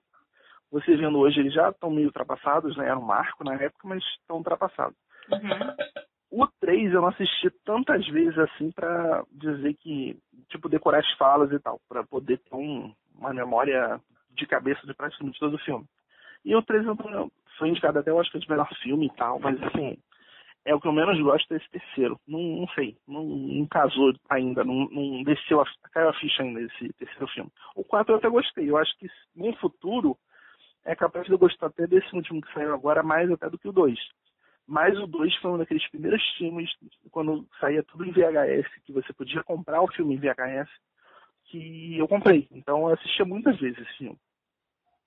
você 0.71 0.97
vendo 0.97 1.19
hoje, 1.19 1.41
eles 1.41 1.53
já 1.53 1.71
estão 1.71 1.91
meio 1.91 2.07
ultrapassados, 2.07 2.77
né? 2.77 2.87
Era 2.87 2.99
um 2.99 3.05
marco 3.05 3.45
na 3.45 3.55
época, 3.55 3.89
mas 3.89 4.03
estão 4.21 4.37
ultrapassados. 4.37 4.97
Uhum. 5.31 6.43
O 6.43 6.47
3 6.61 6.93
eu 6.93 7.01
não 7.01 7.09
assisti 7.09 7.51
tantas 7.65 8.07
vezes 8.09 8.39
assim 8.39 8.71
para 8.71 9.25
dizer 9.33 9.75
que, 9.75 10.17
tipo, 10.49 10.69
decorar 10.69 11.01
as 11.01 11.13
falas 11.15 11.51
e 11.51 11.59
tal, 11.59 11.81
para 11.89 12.05
poder 12.05 12.39
ter 12.39 12.55
um, 12.55 12.95
uma 13.19 13.35
memória 13.35 14.01
de 14.31 14.47
cabeça 14.47 14.87
de 14.87 14.95
praticamente 14.95 15.41
todo 15.41 15.55
o 15.55 15.59
filme. 15.59 15.85
E 16.45 16.55
o 16.55 16.63
3 16.63 16.87
foi 17.59 17.69
indicado 17.69 17.99
até, 17.99 18.11
eu 18.11 18.21
acho 18.21 18.31
que 18.31 18.39
é 18.39 18.41
de 18.41 18.49
melhor 18.49 18.69
filme 18.81 19.07
e 19.07 19.17
tal, 19.17 19.41
mas 19.41 19.61
assim, 19.65 19.99
é 20.65 20.75
o 20.75 20.81
que 20.81 20.87
eu 20.87 20.93
menos 20.93 21.21
gosto 21.21 21.49
desse 21.49 21.69
terceiro. 21.71 22.19
Não, 22.27 22.41
não 22.41 22.69
sei, 22.69 22.97
não, 23.09 23.25
não 23.25 23.67
casou 23.67 24.13
ainda, 24.29 24.63
não, 24.63 24.89
não 24.89 25.23
desceu, 25.25 25.61
a, 25.61 25.65
caiu 25.93 26.11
a 26.11 26.15
ficha 26.15 26.43
ainda 26.43 26.61
esse 26.61 26.93
terceiro 26.93 27.27
filme. 27.29 27.51
O 27.75 27.83
4 27.83 28.13
eu 28.13 28.19
até 28.19 28.29
gostei, 28.29 28.71
eu 28.71 28.77
acho 28.77 28.97
que 28.99 29.09
no 29.35 29.53
futuro 29.57 30.17
é 30.85 30.95
capaz 30.95 31.27
de 31.27 31.33
eu 31.33 31.39
gostar 31.39 31.67
até 31.67 31.87
desse 31.87 32.15
último 32.15 32.41
que 32.41 32.53
saiu 32.53 32.75
agora 32.75 33.03
mais 33.03 33.31
até 33.31 33.49
do 33.49 33.59
que 33.59 33.69
o 33.69 33.73
2. 33.73 33.99
Mas 34.67 34.97
o 34.99 35.07
2 35.07 35.35
foi 35.37 35.51
um 35.51 35.59
daqueles 35.59 35.89
primeiros 35.89 36.23
filmes, 36.37 36.71
quando 37.11 37.47
saía 37.59 37.83
tudo 37.83 38.05
em 38.05 38.13
VHS, 38.13 38.69
que 38.85 38.93
você 38.93 39.13
podia 39.13 39.43
comprar 39.43 39.83
o 39.83 39.91
filme 39.93 40.15
em 40.15 40.19
VHS, 40.19 40.69
que 41.47 41.99
eu 41.99 42.07
comprei. 42.07 42.47
Então 42.53 42.89
eu 42.89 42.95
assistia 42.95 43.25
muitas 43.25 43.59
vezes 43.59 43.79
esse 43.79 43.99
filme. 43.99 44.19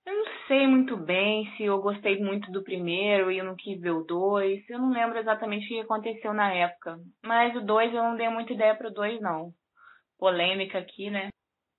Eu 0.06 0.14
não 0.14 0.26
sei 0.48 0.68
muito 0.68 0.98
bem 0.98 1.50
se 1.56 1.64
eu 1.64 1.82
gostei 1.82 2.22
muito 2.22 2.52
do 2.52 2.62
primeiro 2.62 3.32
e 3.32 3.38
eu 3.38 3.46
não 3.46 3.56
quis 3.56 3.80
ver 3.80 3.92
o 3.92 4.04
2. 4.04 4.70
Eu 4.70 4.80
não 4.80 4.92
lembro 4.92 5.18
exatamente 5.18 5.66
o 5.66 5.68
que 5.70 5.80
aconteceu 5.80 6.34
na 6.34 6.54
época. 6.54 7.00
Mas 7.24 7.56
o 7.56 7.62
2 7.62 7.94
eu 7.94 8.04
não 8.04 8.18
dei 8.18 8.28
muita 8.28 8.52
ideia 8.52 8.76
pro 8.76 8.92
2, 8.92 9.22
não. 9.22 9.54
polêmica 10.20 10.78
aqui, 10.78 11.10
né? 11.10 11.30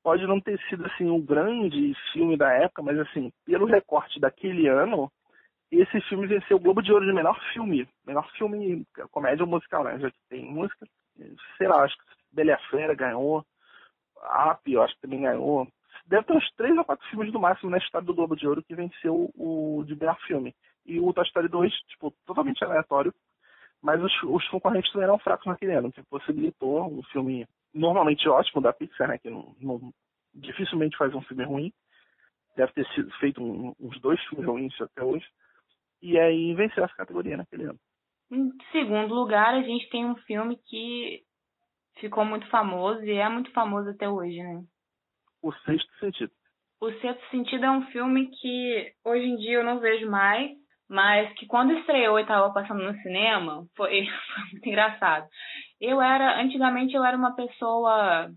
Pode 0.04 0.26
não 0.26 0.38
ter 0.38 0.60
sido 0.68 0.84
assim 0.84 1.10
um 1.10 1.18
grande 1.18 1.94
filme 2.12 2.36
da 2.36 2.52
época, 2.52 2.82
mas 2.82 2.98
assim, 2.98 3.32
pelo 3.46 3.64
recorte 3.64 4.20
daquele 4.20 4.68
ano, 4.68 5.10
esse 5.72 5.98
filme 6.02 6.26
venceu 6.26 6.58
o 6.58 6.60
Globo 6.60 6.82
de 6.82 6.92
Ouro 6.92 7.06
de 7.06 7.12
melhor 7.14 7.40
filme. 7.54 7.88
Melhor 8.06 8.30
filme 8.32 8.86
comédia 9.10 9.46
musical, 9.46 9.82
né? 9.82 9.98
Já 9.98 10.10
que 10.10 10.18
tem 10.28 10.44
música. 10.44 10.86
Sei 11.56 11.66
lá, 11.66 11.82
acho 11.82 11.96
que 11.96 12.04
Bela 12.32 12.58
Fera 12.70 12.94
ganhou. 12.94 13.42
Up, 14.50 14.70
eu 14.70 14.82
acho 14.82 14.94
que 14.96 15.00
também 15.00 15.22
ganhou. 15.22 15.66
Deve 16.06 16.24
ter 16.24 16.34
uns 16.34 16.52
três 16.52 16.76
ou 16.76 16.84
quatro 16.84 17.08
filmes 17.08 17.32
no 17.32 17.40
máximo 17.40 17.70
na 17.70 17.78
história 17.78 18.06
do 18.06 18.14
Globo 18.14 18.36
de 18.36 18.46
Ouro 18.46 18.62
que 18.62 18.74
venceu 18.74 19.30
o 19.34 19.84
de 19.86 19.96
melhor 19.96 20.18
filme. 20.26 20.54
E 20.84 21.00
o 21.00 21.14
Toy 21.14 21.24
Story 21.24 21.48
2, 21.48 21.72
tipo, 21.88 22.12
totalmente 22.26 22.62
aleatório. 22.62 23.12
Mas 23.80 24.02
os, 24.02 24.12
os 24.24 24.46
concorrentes 24.48 24.92
também 24.92 25.08
eram 25.08 25.18
fracos 25.18 25.46
naquele 25.46 25.72
ano, 25.72 25.90
que 25.90 26.02
possibilitou 26.04 26.92
um 26.92 27.02
filme 27.04 27.46
normalmente 27.74 28.28
ótimo 28.28 28.62
da 28.62 28.72
Pixar, 28.72 29.08
né? 29.08 29.18
Que 29.18 29.28
não, 29.28 29.54
não 29.60 29.92
dificilmente 30.32 30.96
faz 30.96 31.14
um 31.14 31.22
filme 31.22 31.44
ruim. 31.44 31.72
Deve 32.56 32.72
ter 32.72 32.86
sido 32.94 33.10
feito 33.18 33.42
um, 33.42 33.74
uns 33.80 34.00
dois 34.00 34.20
filmes 34.26 34.46
ruins 34.46 34.80
até 34.80 35.02
hoje. 35.02 35.26
E 36.00 36.18
aí 36.18 36.54
venceu 36.54 36.84
essa 36.84 36.94
categoria 36.94 37.36
naquele 37.36 37.64
ano. 37.64 37.78
Em 38.30 38.50
segundo 38.72 39.14
lugar, 39.14 39.54
a 39.54 39.62
gente 39.62 39.88
tem 39.90 40.06
um 40.06 40.16
filme 40.16 40.56
que 40.66 41.22
ficou 41.98 42.24
muito 42.24 42.46
famoso 42.48 43.02
e 43.04 43.12
é 43.12 43.28
muito 43.28 43.50
famoso 43.52 43.90
até 43.90 44.08
hoje, 44.08 44.42
né? 44.42 44.62
O 45.42 45.52
Sexto 45.52 45.92
Sentido. 45.98 46.32
O 46.80 46.90
Sexto 47.00 47.30
Sentido 47.30 47.64
é 47.64 47.70
um 47.70 47.86
filme 47.86 48.30
que 48.30 48.92
hoje 49.04 49.24
em 49.24 49.36
dia 49.36 49.54
eu 49.54 49.64
não 49.64 49.80
vejo 49.80 50.10
mais, 50.10 50.50
mas 50.88 51.32
que 51.34 51.46
quando 51.46 51.72
estreou 51.72 52.18
e 52.18 52.22
estava 52.22 52.52
passando 52.52 52.82
no 52.82 52.94
cinema, 53.00 53.66
foi, 53.76 54.06
foi 54.34 54.50
muito 54.52 54.68
engraçado. 54.68 55.26
Eu 55.80 56.00
era, 56.00 56.40
antigamente 56.40 56.94
eu 56.94 57.04
era 57.04 57.16
uma 57.16 57.34
pessoa 57.34 58.30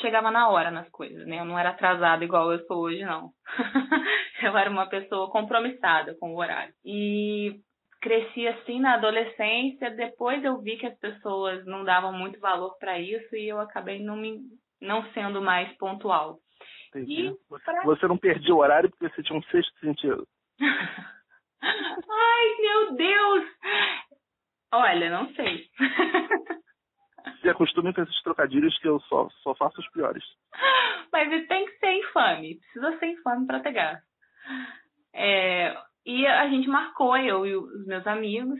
chegava 0.00 0.30
na 0.30 0.48
hora 0.48 0.70
nas 0.70 0.88
coisas, 0.90 1.26
né? 1.26 1.40
Eu 1.40 1.44
não 1.44 1.58
era 1.58 1.70
atrasada 1.70 2.24
igual 2.24 2.52
eu 2.52 2.64
sou 2.66 2.82
hoje, 2.82 3.04
não. 3.04 3.30
eu 4.42 4.56
era 4.56 4.70
uma 4.70 4.86
pessoa 4.86 5.30
compromissada 5.30 6.14
com 6.20 6.34
o 6.34 6.38
horário. 6.38 6.72
E 6.84 7.60
cresci 8.00 8.46
assim 8.46 8.80
na 8.80 8.94
adolescência, 8.94 9.90
depois 9.90 10.44
eu 10.44 10.60
vi 10.60 10.76
que 10.76 10.86
as 10.86 10.96
pessoas 10.98 11.64
não 11.66 11.84
davam 11.84 12.12
muito 12.12 12.38
valor 12.38 12.76
para 12.78 12.98
isso 13.00 13.34
e 13.34 13.48
eu 13.48 13.60
acabei 13.60 14.02
não 14.02 14.16
me 14.16 14.40
não 14.80 15.02
sendo 15.12 15.42
mais 15.42 15.76
pontual. 15.76 16.38
Entendi. 16.90 17.28
E 17.28 17.36
pra... 17.64 17.82
Você 17.82 18.06
não 18.06 18.16
perdia 18.16 18.54
o 18.54 18.58
horário 18.58 18.88
porque 18.90 19.08
você 19.08 19.22
tinha 19.22 19.38
um 19.38 19.42
sexto 19.44 19.76
sentido. 19.80 20.26
Ai, 21.60 22.56
meu 22.60 22.94
Deus! 22.94 23.44
Olha, 24.72 25.10
não 25.10 25.34
sei. 25.34 25.64
Se 27.40 27.48
acostume 27.48 27.92
com 27.92 28.02
esses 28.02 28.22
trocadilhos 28.22 28.76
que 28.78 28.88
eu 28.88 29.00
só, 29.00 29.28
só 29.42 29.54
faço 29.54 29.80
os 29.80 29.90
piores. 29.90 30.24
Mas 31.12 31.46
tem 31.46 31.66
que 31.66 31.78
ser 31.78 31.92
infame. 31.92 32.58
Precisa 32.58 32.98
ser 32.98 33.06
infame 33.06 33.46
para 33.46 33.60
ter. 33.60 34.02
É, 35.14 35.76
e 36.06 36.26
a 36.26 36.48
gente 36.48 36.68
marcou, 36.68 37.16
eu 37.16 37.46
e 37.46 37.56
os 37.56 37.86
meus 37.86 38.06
amigos, 38.06 38.58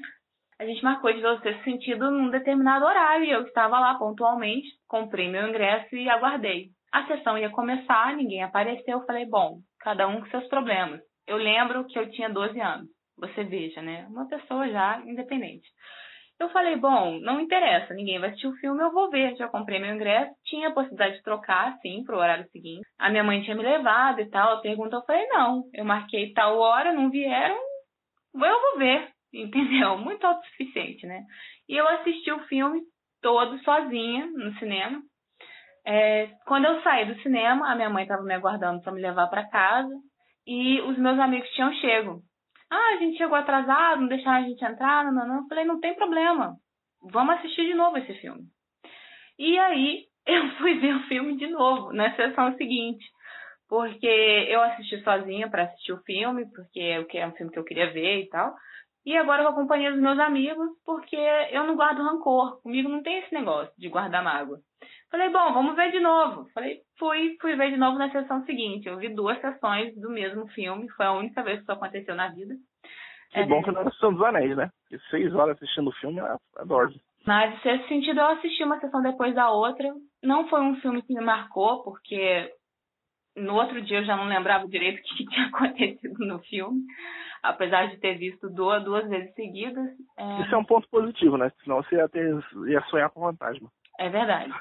a 0.59 0.65
gente 0.65 0.83
marcou 0.83 1.13
de 1.13 1.21
sexto 1.43 1.65
sentido 1.65 2.11
num 2.11 2.31
determinado 2.31 2.85
horário. 2.85 3.27
Eu 3.27 3.43
estava 3.43 3.79
lá 3.79 3.95
pontualmente, 3.95 4.69
comprei 4.89 5.29
meu 5.29 5.49
ingresso 5.49 5.95
e 5.95 6.09
aguardei. 6.09 6.71
A 6.93 7.07
sessão 7.07 7.39
ia 7.39 7.51
começar, 7.51 8.17
ninguém 8.17 8.43
apareceu. 8.43 8.99
Eu 8.99 9.07
falei, 9.07 9.25
bom, 9.27 9.59
cada 9.81 10.09
um 10.09 10.21
com 10.21 10.27
seus 10.27 10.47
problemas. 10.49 11.01
Eu 11.27 11.37
lembro 11.37 11.87
que 11.87 11.99
eu 11.99 12.11
tinha 12.11 12.29
12 12.29 12.59
anos. 12.61 12.89
Você 13.19 13.45
veja, 13.45 13.83
né? 13.83 14.07
Uma 14.09 14.29
pessoa 14.29 14.69
já 14.69 15.01
independente. 15.07 15.69
Eu 16.41 16.49
falei, 16.51 16.77
bom, 16.77 17.19
não 17.21 17.41
interessa, 17.41 17.93
ninguém 17.93 18.21
vai 18.21 18.29
assistir 18.29 18.47
o 18.47 18.57
filme, 18.57 18.81
eu 18.81 18.93
vou 18.93 19.11
ver. 19.11 19.35
Já 19.37 19.49
comprei 19.49 19.81
meu 19.81 19.93
ingresso, 19.93 20.31
tinha 20.45 20.69
a 20.69 20.73
possibilidade 20.73 21.17
de 21.17 21.23
trocar, 21.23 21.77
sim, 21.81 22.05
pro 22.05 22.17
horário 22.17 22.49
seguinte. 22.51 22.87
A 22.99 23.11
minha 23.11 23.25
mãe 23.25 23.43
tinha 23.43 23.57
me 23.57 23.63
levado 23.63 24.21
e 24.21 24.31
tal. 24.31 24.55
A 24.55 24.61
pergunta 24.61 24.97
eu 24.97 25.03
falei, 25.03 25.27
não, 25.27 25.65
eu 25.75 25.85
marquei 25.85 26.33
tal 26.33 26.59
hora, 26.59 26.93
não 26.93 27.11
vieram, 27.11 27.59
eu 28.35 28.61
vou 28.61 28.79
ver, 28.79 29.09
entendeu? 29.35 29.99
Muito 29.99 30.25
autossuficiente, 30.25 31.07
né? 31.07 31.23
E 31.69 31.77
eu 31.77 31.89
assisti 31.89 32.31
o 32.31 32.47
filme 32.47 32.83
todo 33.21 33.59
sozinha 33.65 34.27
no 34.27 34.53
cinema. 34.59 35.03
É, 35.85 36.29
quando 36.47 36.67
eu 36.67 36.83
saí 36.83 37.07
do 37.07 37.21
cinema, 37.23 37.71
a 37.71 37.75
minha 37.75 37.91
mãe 37.91 38.05
estava 38.05 38.23
me 38.23 38.35
aguardando 38.35 38.81
para 38.83 38.93
me 38.93 39.01
levar 39.01 39.27
para 39.29 39.49
casa 39.49 39.93
e 40.47 40.81
os 40.83 40.97
meus 40.99 41.19
amigos 41.19 41.49
tinham 41.51 41.73
chego. 41.75 42.21
Ah, 42.71 42.95
a 42.95 42.97
gente 42.97 43.17
chegou 43.17 43.37
atrasado, 43.37 44.01
não 44.01 44.09
deixaram 44.09 44.45
a 44.45 44.49
gente 44.49 44.65
entrar, 44.65 45.05
não, 45.05 45.13
não, 45.13 45.27
não. 45.27 45.37
Eu 45.39 45.49
falei, 45.49 45.65
não 45.65 45.81
tem 45.81 45.95
problema. 45.95 46.57
Vamos 47.03 47.37
assistir 47.37 47.67
de 47.67 47.75
novo 47.75 47.97
esse 47.99 48.15
filme. 48.15 48.45
E 49.39 49.59
aí 49.59 50.05
eu 50.27 50.49
fui 50.59 50.75
ver 50.79 50.95
o 50.95 51.07
filme 51.09 51.37
de 51.37 51.47
novo, 51.47 51.93
na 51.93 52.15
sessão 52.15 52.57
seguinte. 52.57 53.05
Porque 53.69 54.07
eu 54.07 54.63
assisti 54.63 55.03
sozinha 55.03 55.49
para 55.49 55.65
assistir 55.65 55.93
o 55.93 56.03
filme, 56.03 56.47
porque 56.53 56.81
é 57.19 57.27
um 57.27 57.33
filme 57.33 57.53
que 57.53 57.59
eu 57.59 57.65
queria 57.65 57.93
ver 57.93 58.23
e 58.23 58.29
tal. 58.29 58.55
E 59.05 59.17
agora 59.17 59.43
eu 59.43 59.49
acompanhei 59.49 59.91
os 59.91 59.99
meus 59.99 60.19
amigos, 60.19 60.69
porque 60.85 61.17
eu 61.17 61.65
não 61.65 61.77
guardo 61.77 62.03
rancor. 62.03 62.61
Comigo 62.63 62.89
não 62.89 63.03
tem 63.03 63.19
esse 63.19 63.33
negócio 63.33 63.73
de 63.79 63.89
guardar 63.89 64.23
mágoa. 64.23 64.59
Falei, 65.11 65.31
bom, 65.31 65.53
vamos 65.55 65.75
ver 65.75 65.91
de 65.91 66.01
novo. 66.01 66.49
Falei, 66.53 66.81
fui, 66.99 67.37
fui 67.41 67.57
ver 67.57 67.71
de 67.71 67.79
novo 67.79 67.99
na 67.99 68.11
sessão 68.11 68.45
seguinte. 68.45 68.89
Eu 68.89 68.99
vi 68.99 69.09
duas 69.15 69.41
sessões 69.41 69.95
do 69.97 70.11
mesmo 70.11 70.47
filme, 70.49 70.89
foi 70.91 71.07
a 71.07 71.13
única 71.13 71.43
vez 71.43 71.57
que 71.57 71.63
isso 71.63 71.73
aconteceu 71.73 72.15
na 72.15 72.29
vida. 72.29 72.55
Que 73.31 73.41
é, 73.41 73.47
bom 73.47 73.63
que 73.63 73.71
não 73.71 73.81
era 73.81 73.91
São 73.93 74.13
dos 74.13 74.23
Anéis, 74.23 74.57
né? 74.57 74.71
Porque 74.83 75.03
seis 75.11 75.35
horas 75.35 75.57
assistindo 75.57 75.89
o 75.89 75.95
filme 75.95 76.21
é 76.21 76.37
adoro. 76.57 76.93
Mas, 77.27 77.55
em 77.55 77.61
certo 77.61 77.89
sentido, 77.89 78.21
eu 78.21 78.27
assisti 78.27 78.65
uma 78.65 78.81
sessão 78.81 79.03
depois 79.03 79.35
da 79.35 79.51
outra. 79.51 79.93
Não 80.23 80.49
foi 80.49 80.61
um 80.61 80.77
filme 80.77 81.03
que 81.03 81.13
me 81.13 81.21
marcou, 81.21 81.83
porque 81.83 82.51
no 83.37 83.55
outro 83.55 83.81
dia 83.83 83.99
eu 83.99 84.05
já 84.05 84.17
não 84.17 84.27
lembrava 84.27 84.67
direito 84.69 85.01
o 85.01 85.03
que 85.03 85.27
tinha 85.27 85.47
acontecido 85.53 86.27
no 86.27 86.39
filme, 86.41 86.83
apesar 87.43 87.89
de 87.89 87.99
ter 87.99 88.17
visto 88.17 88.49
duas, 88.51 88.83
duas 88.85 89.09
vezes 89.09 89.35
seguidas. 89.35 89.89
É... 90.17 90.43
Isso 90.43 90.55
é 90.55 90.59
um 90.59 90.65
ponto 90.65 90.89
positivo, 90.89 91.37
né? 91.37 91.51
Senão 91.63 91.83
você 91.83 91.97
ia, 91.97 92.09
ter, 92.09 92.35
ia 92.67 92.81
sonhar 92.83 93.11
com 93.11 93.21
fantasma. 93.21 93.71
É 93.99 94.09
verdade. 94.09 94.53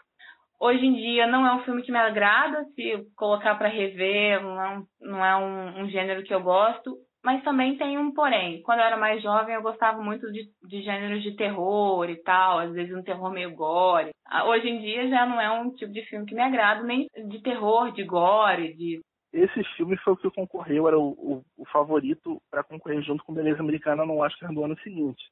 Hoje 0.59 0.85
em 0.85 0.93
dia 0.93 1.27
não 1.27 1.45
é 1.45 1.53
um 1.53 1.63
filme 1.63 1.83
que 1.83 1.91
me 1.91 1.99
agrada, 1.99 2.65
se 2.75 3.05
colocar 3.15 3.55
para 3.55 3.67
rever, 3.67 4.41
não 4.41 4.61
é, 4.61 4.77
um, 4.77 4.85
não 4.99 5.25
é 5.25 5.35
um, 5.35 5.81
um, 5.83 5.89
gênero 5.89 6.23
que 6.23 6.33
eu 6.33 6.41
gosto, 6.41 6.97
mas 7.23 7.43
também 7.43 7.77
tem 7.77 7.97
um 7.99 8.11
porém. 8.11 8.63
Quando 8.63 8.79
eu 8.79 8.85
era 8.85 8.97
mais 8.97 9.21
jovem, 9.21 9.53
eu 9.53 9.61
gostava 9.61 10.01
muito 10.01 10.31
de, 10.31 10.49
de 10.67 10.81
gêneros 10.81 11.21
de 11.21 11.35
terror 11.35 12.09
e 12.09 12.15
tal, 12.23 12.57
às 12.57 12.73
vezes 12.73 12.95
um 12.95 13.03
terror 13.03 13.31
meio 13.31 13.53
gore. 13.55 14.09
Ah, 14.25 14.47
hoje 14.47 14.67
em 14.67 14.79
dia 14.79 15.07
já 15.07 15.27
não 15.27 15.39
é 15.39 15.51
um 15.51 15.69
tipo 15.75 15.93
de 15.93 16.01
filme 16.05 16.25
que 16.25 16.33
me 16.33 16.41
agrada, 16.41 16.81
nem 16.81 17.07
de 17.27 17.39
terror, 17.43 17.91
de 17.91 18.03
gore, 18.03 18.73
de. 18.73 18.99
Esse 19.31 19.63
filme 19.75 19.95
foi 19.97 20.13
o 20.13 20.17
que 20.17 20.29
concorreu, 20.31 20.87
era 20.87 20.97
o, 20.97 21.09
o, 21.09 21.43
o 21.55 21.65
favorito 21.65 22.41
para 22.49 22.63
concorrer 22.63 23.03
junto 23.03 23.23
com 23.23 23.33
Beleza 23.33 23.59
Americana 23.59 24.05
no 24.05 24.23
Oscar 24.23 24.51
do 24.51 24.63
ano 24.63 24.77
seguinte 24.79 25.23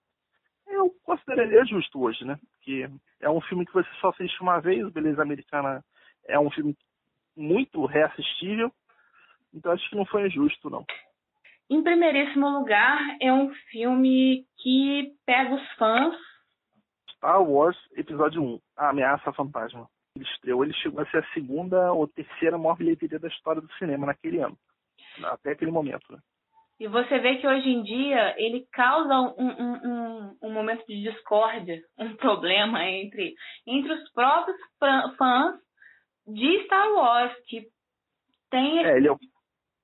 eu 0.75 0.91
consideraria 1.03 1.65
justo 1.65 2.01
hoje, 2.01 2.23
né? 2.25 2.38
Porque 2.51 2.89
é 3.19 3.29
um 3.29 3.41
filme 3.41 3.65
que 3.65 3.73
você 3.73 3.89
só 3.99 4.09
assiste 4.09 4.41
uma 4.41 4.59
vez, 4.59 4.88
Beleza 4.91 5.21
Americana 5.21 5.83
é 6.27 6.39
um 6.39 6.49
filme 6.51 6.75
muito 7.35 7.85
reassistível, 7.85 8.71
então 9.53 9.71
acho 9.71 9.89
que 9.89 9.95
não 9.95 10.05
foi 10.05 10.27
injusto, 10.27 10.69
não. 10.69 10.85
Em 11.69 11.81
primeiríssimo 11.81 12.47
lugar, 12.47 12.99
é 13.19 13.33
um 13.33 13.53
filme 13.71 14.45
que 14.57 15.13
pega 15.25 15.55
os 15.55 15.71
fãs. 15.73 16.15
Star 17.15 17.41
Wars 17.41 17.77
Episódio 17.95 18.43
1, 18.43 18.59
A 18.77 18.89
Ameaça 18.89 19.33
Fantasma. 19.33 19.89
Ele 20.15 20.25
estreou, 20.25 20.63
ele 20.63 20.73
chegou 20.75 21.01
a 21.01 21.05
ser 21.07 21.17
a 21.17 21.33
segunda 21.33 21.91
ou 21.91 22.07
terceira 22.07 22.57
maior 22.57 22.77
bilheteria 22.77 23.19
da 23.19 23.27
história 23.27 23.61
do 23.61 23.73
cinema 23.73 24.05
naquele 24.05 24.39
ano, 24.39 24.57
até 25.23 25.51
aquele 25.51 25.71
momento. 25.71 26.05
Né? 26.11 26.19
E 26.79 26.88
você 26.88 27.19
vê 27.19 27.38
que 27.38 27.47
hoje 27.47 27.69
em 27.69 27.83
dia 27.83 28.35
ele 28.38 28.67
causa 28.71 29.13
um, 29.13 29.47
um, 29.47 29.73
um, 29.85 30.38
um 30.43 30.53
momento 30.53 30.85
de 30.85 31.03
discórdia, 31.03 31.81
um 31.97 32.15
problema 32.15 32.83
entre, 32.83 33.33
entre 33.65 33.93
os 33.93 34.11
próprios 34.11 34.57
fãs 35.17 35.55
de 36.27 36.63
Star 36.65 36.91
Wars, 36.91 37.33
que 37.47 37.67
tem. 38.49 38.85
É, 38.85 38.97
ele 38.97 39.07
é, 39.07 39.11
o, 39.11 39.19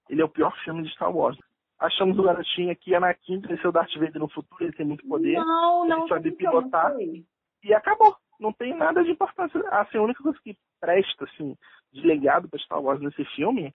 ele 0.09 0.21
é 0.21 0.25
o 0.25 0.29
pior 0.29 0.53
filme 0.63 0.83
de 0.83 0.89
Star 0.93 1.15
Wars. 1.15 1.37
Achamos 1.79 2.17
o 2.19 2.23
garotinho 2.23 2.71
aqui, 2.71 2.93
Anakin, 2.93 3.39
venceu 3.39 3.71
Darth 3.71 3.93
Vader 3.95 4.19
no 4.19 4.29
futuro, 4.29 4.63
ele 4.63 4.73
tem 4.73 4.85
muito 4.85 5.07
poder. 5.07 5.37
Não, 5.39 5.87
não. 5.87 5.99
Ele 6.01 6.09
sabe 6.09 6.31
pilotar. 6.31 6.93
E 6.99 7.73
acabou. 7.73 8.15
Não 8.39 8.51
tem 8.51 8.75
nada 8.75 9.03
de 9.03 9.11
importância. 9.11 9.59
Assim, 9.69 9.97
a 9.97 10.01
única 10.01 10.21
coisa 10.21 10.37
que 10.43 10.55
presta, 10.79 11.25
assim, 11.25 11.55
de 11.91 12.01
legado 12.01 12.49
para 12.49 12.59
Star 12.59 12.81
Wars 12.81 12.99
nesse 12.99 13.23
filme 13.35 13.73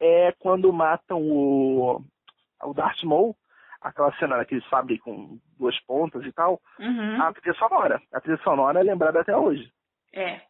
é 0.00 0.32
quando 0.38 0.72
matam 0.72 1.22
o 1.22 2.02
o 2.62 2.74
Darth 2.74 3.02
Maul, 3.04 3.36
aquela 3.80 4.12
cena 4.18 4.36
daquele 4.36 4.62
sabre 4.68 4.98
com 4.98 5.38
duas 5.58 5.78
pontas 5.80 6.24
e 6.24 6.32
tal, 6.32 6.60
uhum. 6.78 7.22
a 7.22 7.32
trilha 7.32 7.54
sonora. 7.54 8.02
A 8.12 8.20
trilha 8.20 8.38
sonora 8.38 8.80
é 8.80 8.82
lembrada 8.82 9.20
até 9.20 9.36
hoje. 9.36 9.70
É. 10.14 10.40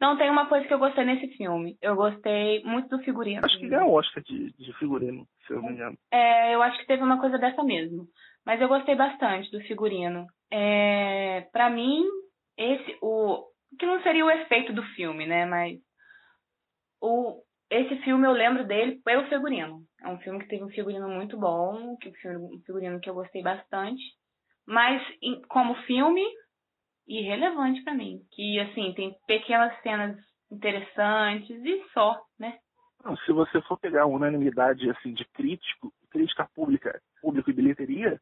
Não, 0.00 0.16
tem 0.16 0.30
uma 0.30 0.46
coisa 0.46 0.66
que 0.66 0.72
eu 0.72 0.78
gostei 0.78 1.04
nesse 1.04 1.28
filme. 1.36 1.76
Eu 1.82 1.96
gostei 1.96 2.62
muito 2.62 2.88
do 2.88 3.02
figurino. 3.02 3.44
Acho 3.44 3.58
que 3.58 3.68
ganhou 3.68 3.92
Oscar 3.92 4.22
de, 4.22 4.52
de 4.52 4.72
figurino, 4.74 5.26
se 5.46 5.52
eu 5.52 5.56
não 5.56 5.68
me 5.68 5.74
engano. 5.74 5.98
É, 6.12 6.54
eu 6.54 6.62
acho 6.62 6.78
que 6.78 6.86
teve 6.86 7.02
uma 7.02 7.20
coisa 7.20 7.36
dessa 7.36 7.64
mesmo. 7.64 8.06
Mas 8.46 8.60
eu 8.60 8.68
gostei 8.68 8.94
bastante 8.94 9.50
do 9.50 9.60
figurino. 9.62 10.26
É, 10.52 11.48
para 11.52 11.68
mim, 11.68 12.04
esse, 12.56 12.96
o 13.02 13.44
que 13.78 13.84
não 13.84 14.00
seria 14.02 14.24
o 14.24 14.30
efeito 14.30 14.72
do 14.72 14.82
filme, 14.94 15.26
né? 15.26 15.44
Mas 15.44 15.78
o, 17.02 17.42
esse 17.68 17.96
filme 18.02 18.26
eu 18.26 18.32
lembro 18.32 18.64
dele 18.64 19.00
pelo 19.04 19.26
figurino. 19.28 19.82
É 20.02 20.08
um 20.08 20.18
filme 20.18 20.38
que 20.40 20.48
teve 20.48 20.64
um 20.64 20.70
figurino 20.70 21.08
muito 21.08 21.36
bom, 21.36 21.96
que 21.96 22.08
um 22.08 22.60
figurino 22.64 23.00
que 23.00 23.10
eu 23.10 23.14
gostei 23.14 23.42
bastante. 23.42 24.02
Mas 24.66 25.02
como 25.48 25.74
filme, 25.82 26.24
irrelevante 27.06 27.82
para 27.82 27.94
mim. 27.94 28.20
Que 28.32 28.60
assim, 28.60 28.92
tem 28.94 29.16
pequenas 29.26 29.80
cenas 29.82 30.16
interessantes 30.50 31.50
e 31.64 31.82
só, 31.92 32.20
né? 32.38 32.58
Não, 33.04 33.16
se 33.18 33.32
você 33.32 33.60
for 33.62 33.78
pegar 33.78 34.02
a 34.02 34.06
unanimidade 34.06 34.88
assim 34.90 35.14
de 35.14 35.24
crítico, 35.26 35.92
crítica 36.10 36.48
pública, 36.54 37.00
público 37.20 37.50
e 37.50 37.54
bilheteria, 37.54 38.20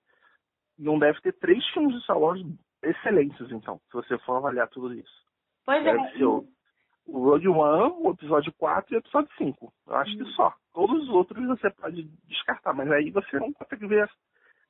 não 0.79 0.99
deve 0.99 1.21
ter 1.21 1.33
três 1.33 1.67
filmes 1.71 1.95
de 1.95 2.03
Star 2.03 2.19
Wars 2.19 2.41
excelentes, 2.83 3.51
então, 3.51 3.81
se 3.87 3.93
você 3.93 4.19
for 4.19 4.37
avaliar 4.37 4.69
tudo 4.69 4.95
isso. 4.95 5.27
Pois 5.65 5.83
deve 5.83 5.99
é. 5.99 6.13
Ser 6.13 6.25
o, 6.25 6.47
o 7.07 7.25
Rogue 7.25 7.49
One, 7.49 7.95
o 7.99 8.11
episódio 8.11 8.53
4 8.59 8.93
e 8.93 8.97
o 8.97 8.99
episódio 8.99 9.31
5. 9.39 9.73
Eu 9.87 9.97
acho 9.97 10.13
hum. 10.15 10.19
que 10.19 10.25
só. 10.33 10.53
Todos 10.73 11.03
os 11.05 11.09
outros 11.09 11.47
você 11.47 11.71
pode 11.71 12.03
descartar, 12.29 12.75
mas 12.75 12.91
aí 12.91 13.11
você 13.11 13.39
não 13.39 13.53
consegue 13.53 13.87
ver, 13.87 14.11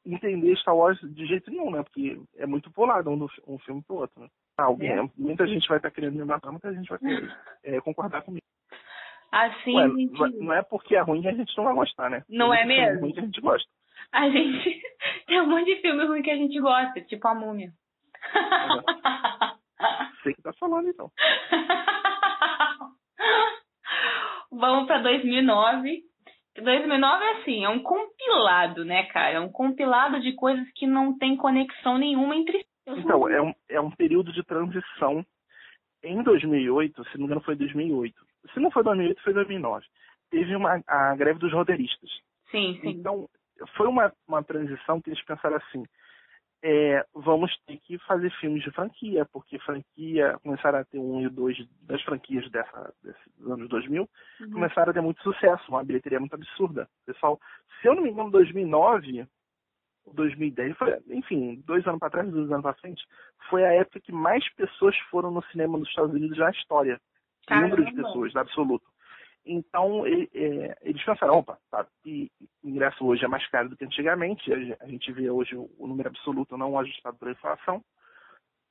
entender 0.04 0.56
Star 0.56 0.76
Wars 0.76 0.98
de 1.00 1.26
jeito 1.26 1.50
nenhum, 1.50 1.70
né? 1.70 1.82
Porque 1.82 2.20
é 2.36 2.46
muito 2.46 2.70
pulado 2.70 3.10
um, 3.10 3.26
um 3.46 3.58
filme 3.58 3.82
pro 3.82 3.96
outro, 3.96 4.22
né? 4.22 4.28
Alguém, 4.58 4.90
é. 4.90 5.10
muita 5.16 5.46
gente 5.46 5.68
vai 5.68 5.78
estar 5.78 5.90
querendo 5.90 6.16
me 6.16 6.24
matar, 6.24 6.50
muita 6.50 6.72
gente 6.72 6.88
vai 6.88 6.98
querer 6.98 7.36
é, 7.64 7.80
concordar 7.80 8.22
comigo. 8.22 8.44
Assim, 9.32 9.76
Ué, 9.76 9.88
gente... 9.88 10.38
Não 10.38 10.52
é 10.52 10.62
porque 10.62 10.96
é 10.96 11.00
ruim 11.00 11.22
que 11.22 11.28
a 11.28 11.34
gente 11.34 11.56
não 11.56 11.64
vai 11.64 11.74
gostar, 11.74 12.08
né? 12.08 12.22
Não 12.28 12.54
é 12.54 12.64
mesmo? 12.64 12.98
É 12.98 13.00
ruim 13.00 13.12
que 13.12 13.20
a 13.20 13.24
gente 13.24 13.40
gosta. 13.40 13.68
A 14.12 14.28
gente 14.30 14.82
tem 15.26 15.40
um 15.42 15.48
monte 15.48 15.66
de 15.66 15.80
filme 15.82 16.04
ruim 16.06 16.22
que 16.22 16.30
a 16.30 16.36
gente 16.36 16.58
gosta, 16.60 17.00
tipo 17.02 17.26
a 17.26 17.34
múmia. 17.34 17.70
Sei 20.22 20.32
que 20.34 20.42
tá 20.42 20.52
falando 20.54 20.88
então. 20.88 21.10
Vamos 24.50 24.86
para 24.86 25.02
2009. 25.02 26.02
2009 26.62 27.24
é 27.24 27.32
assim, 27.40 27.64
é 27.64 27.68
um 27.68 27.80
compilado, 27.80 28.84
né, 28.84 29.04
cara? 29.04 29.34
É 29.34 29.40
um 29.40 29.50
compilado 29.50 30.20
de 30.20 30.32
coisas 30.34 30.66
que 30.74 30.86
não 30.86 31.16
tem 31.18 31.36
conexão 31.36 31.98
nenhuma 31.98 32.34
entre 32.34 32.58
si. 32.58 32.66
Então, 32.86 33.28
é 33.28 33.42
um, 33.42 33.52
é 33.68 33.80
um 33.80 33.90
período 33.90 34.32
de 34.32 34.42
transição. 34.44 35.24
Em 36.02 36.22
2008, 36.22 37.04
se 37.04 37.14
não 37.14 37.18
me 37.18 37.24
engano 37.24 37.40
foi 37.42 37.56
2008. 37.56 38.14
Se 38.54 38.60
não 38.60 38.70
foi 38.70 38.84
2008, 38.84 39.22
foi 39.22 39.34
2009. 39.34 39.84
Teve 40.30 40.56
uma, 40.56 40.80
a 40.86 41.16
greve 41.16 41.38
dos 41.38 41.52
roteiristas. 41.52 42.10
Sim, 42.50 42.78
sim. 42.80 42.88
Então, 42.90 43.28
foi 43.76 43.88
uma, 43.88 44.12
uma 44.26 44.42
transição 44.42 45.00
que 45.00 45.10
eles 45.10 45.24
pensaram 45.24 45.56
assim, 45.56 45.84
é, 46.68 47.06
vamos 47.14 47.56
ter 47.64 47.78
que 47.78 47.96
fazer 47.98 48.28
filmes 48.40 48.64
de 48.64 48.72
franquia, 48.72 49.24
porque 49.26 49.56
franquia 49.60 50.36
começaram 50.42 50.80
a 50.80 50.84
ter 50.84 50.98
um 50.98 51.24
e 51.24 51.28
dois 51.28 51.56
das 51.82 52.02
franquias 52.02 52.50
dessa, 52.50 52.92
desses 53.04 53.46
anos 53.48 53.68
2000, 53.68 54.02
uhum. 54.40 54.50
começaram 54.50 54.90
a 54.90 54.92
ter 54.92 55.00
muito 55.00 55.22
sucesso, 55.22 55.62
uma 55.68 55.84
bilheteria 55.84 56.18
muito 56.18 56.34
absurda. 56.34 56.88
Pessoal, 57.06 57.40
se 57.80 57.86
eu 57.86 57.94
não 57.94 58.02
me 58.02 58.10
engano, 58.10 58.32
2009, 58.32 59.28
2010, 60.12 60.76
foi, 60.76 60.98
enfim, 61.10 61.62
dois 61.64 61.86
anos 61.86 62.00
para 62.00 62.10
trás, 62.10 62.28
dois 62.28 62.50
anos 62.50 62.62
para 62.62 62.74
frente, 62.74 63.06
foi 63.48 63.64
a 63.64 63.72
época 63.72 64.00
que 64.00 64.10
mais 64.10 64.52
pessoas 64.54 64.96
foram 65.08 65.30
no 65.30 65.44
cinema 65.44 65.78
nos 65.78 65.88
Estados 65.88 66.12
Unidos 66.12 66.36
na 66.36 66.50
história. 66.50 67.00
Caramba. 67.46 67.76
Número 67.76 67.84
de 67.88 68.02
pessoas, 68.02 68.34
no 68.34 68.40
absoluto. 68.40 68.86
Então, 69.46 70.04
eles 70.06 71.04
pensaram, 71.04 71.38
opa, 71.38 71.56
tá, 71.70 71.86
e 72.04 72.28
o 72.64 72.68
ingresso 72.68 73.06
hoje 73.06 73.24
é 73.24 73.28
mais 73.28 73.46
caro 73.48 73.68
do 73.68 73.76
que 73.76 73.84
antigamente, 73.84 74.52
a 74.80 74.86
gente 74.86 75.12
vê 75.12 75.30
hoje 75.30 75.54
o 75.54 75.86
número 75.86 76.08
absoluto 76.08 76.56
não 76.56 76.76
ajustado 76.78 77.16
pela 77.16 77.30
inflação. 77.30 77.80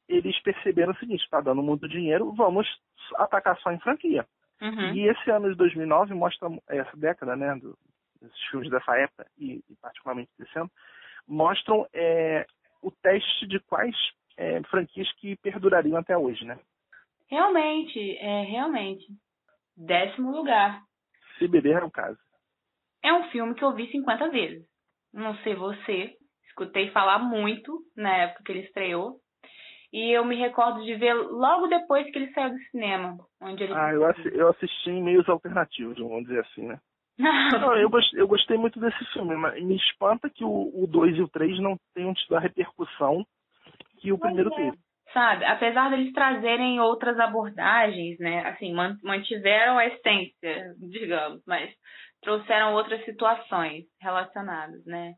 Eles 0.08 0.38
perceberam 0.42 0.92
o 0.92 0.98
seguinte, 0.98 1.24
está 1.24 1.40
dando 1.40 1.64
muito 1.64 1.88
dinheiro, 1.88 2.32
vamos 2.34 2.68
atacar 3.16 3.58
só 3.62 3.72
em 3.72 3.80
franquia. 3.80 4.28
Uhum. 4.62 4.94
E 4.94 5.08
esse 5.08 5.32
ano 5.32 5.50
de 5.50 5.56
2009 5.56 6.14
mostra, 6.14 6.50
essa 6.68 6.96
década, 6.98 7.36
né, 7.38 7.56
do, 7.56 7.78
desses 8.22 8.44
filmes 8.50 8.70
dessa 8.70 8.98
época, 8.98 9.26
e, 9.38 9.64
e 9.70 9.76
particularmente 9.82 10.30
desse 10.38 10.60
ano, 10.60 10.70
mostram 11.26 11.88
é, 11.94 12.46
o 12.82 12.92
teste 12.92 13.48
de 13.48 13.60
quais 13.62 13.96
é, 14.38 14.62
franquias 14.64 15.12
que 15.14 15.38
perdurariam 15.38 15.98
até 15.98 16.18
hoje, 16.18 16.44
né? 16.44 16.60
Realmente, 17.28 18.18
é, 18.18 18.42
realmente. 18.44 19.08
Décimo 19.78 20.32
lugar. 20.32 20.82
Se 21.38 21.48
beber 21.48 21.82
é 21.82 21.86
um 21.86 21.90
caso. 21.90 22.18
É 23.04 23.14
um 23.14 23.30
filme 23.30 23.54
que 23.56 23.64
eu 23.64 23.74
vi 23.74 23.90
50 23.92 24.30
vezes. 24.30 24.66
Não 25.14 25.36
sei 25.38 25.56
você, 25.56 26.14
escutei 26.48 26.90
falar 26.92 27.20
muito 27.20 27.82
na 27.96 28.16
época 28.16 28.44
que 28.44 28.52
ele 28.52 28.62
estreou. 28.62 29.20
E 29.94 30.12
eu 30.12 30.26
me 30.26 30.36
recordo 30.36 30.84
de 30.84 30.96
ver 30.96 31.14
logo 31.14 31.68
depois 31.68 32.10
que 32.12 32.18
ele 32.18 32.34
saiu 32.34 32.52
do 32.52 32.60
cinema. 32.72 33.18
Onde 33.42 33.64
ele... 33.64 33.74
Ah, 33.74 33.94
eu, 33.94 34.06
assi 34.06 34.28
eu 34.34 34.50
assisti 34.50 34.90
em 34.90 35.04
meios 35.04 35.28
alternativos, 35.30 35.98
vamos 35.98 36.24
dizer 36.24 36.42
assim, 36.42 36.68
né? 36.68 36.80
não, 37.62 37.78
eu, 37.78 37.90
gostei, 37.90 38.20
eu 38.20 38.28
gostei 38.28 38.58
muito 38.58 38.80
desse 38.80 39.06
filme, 39.14 39.36
mas 39.38 39.64
me 39.64 39.78
espanta 39.78 40.30
que 40.30 40.44
o 40.44 40.86
2 40.90 41.16
e 41.16 41.22
o 41.22 41.30
3 41.30 41.60
não 41.62 41.78
tenham 41.94 42.14
tido 42.14 42.36
a 42.36 42.40
repercussão 42.40 43.26
que 44.00 44.12
o 44.12 44.18
primeiro 44.18 44.52
é. 44.54 44.56
teve 44.56 44.85
sabe? 45.16 45.46
Apesar 45.46 45.90
deles 45.90 46.12
trazerem 46.12 46.82
outras 46.82 47.18
abordagens, 47.18 48.20
né? 48.20 48.46
Assim, 48.50 48.74
mantiveram 49.02 49.78
a 49.78 49.86
essência, 49.86 50.76
digamos, 50.78 51.42
mas 51.48 51.74
trouxeram 52.22 52.74
outras 52.74 53.04
situações 53.06 53.86
relacionadas, 54.02 54.86
né? 54.86 55.14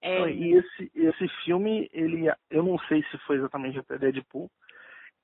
É... 0.00 0.30
E 0.30 0.52
esse, 0.54 0.92
esse 0.94 1.28
filme, 1.44 1.88
ele, 1.92 2.32
eu 2.50 2.62
não 2.62 2.78
sei 2.86 3.02
se 3.10 3.18
foi 3.26 3.36
exatamente 3.36 3.80
até 3.80 3.98
Deadpool, 3.98 4.48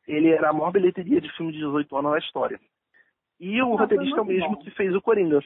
ele 0.06 0.30
era 0.30 0.50
a 0.50 0.52
maior 0.52 0.72
bilheteria 0.72 1.20
de 1.20 1.32
filme 1.36 1.52
de 1.52 1.58
18 1.58 1.96
anos 1.96 2.12
na 2.12 2.18
história. 2.18 2.58
E 3.38 3.62
o 3.62 3.76
roteirista 3.76 4.18
é 4.18 4.20
o 4.20 4.24
mesmo 4.24 4.56
bom. 4.56 4.56
que 4.56 4.70
fez 4.72 4.92
o 4.96 5.00
Coringa. 5.00 5.40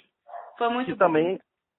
Foi 0.57 0.71
muito 0.71 0.87
que 0.87 0.93
bom. 0.93 0.99
também 0.99 1.39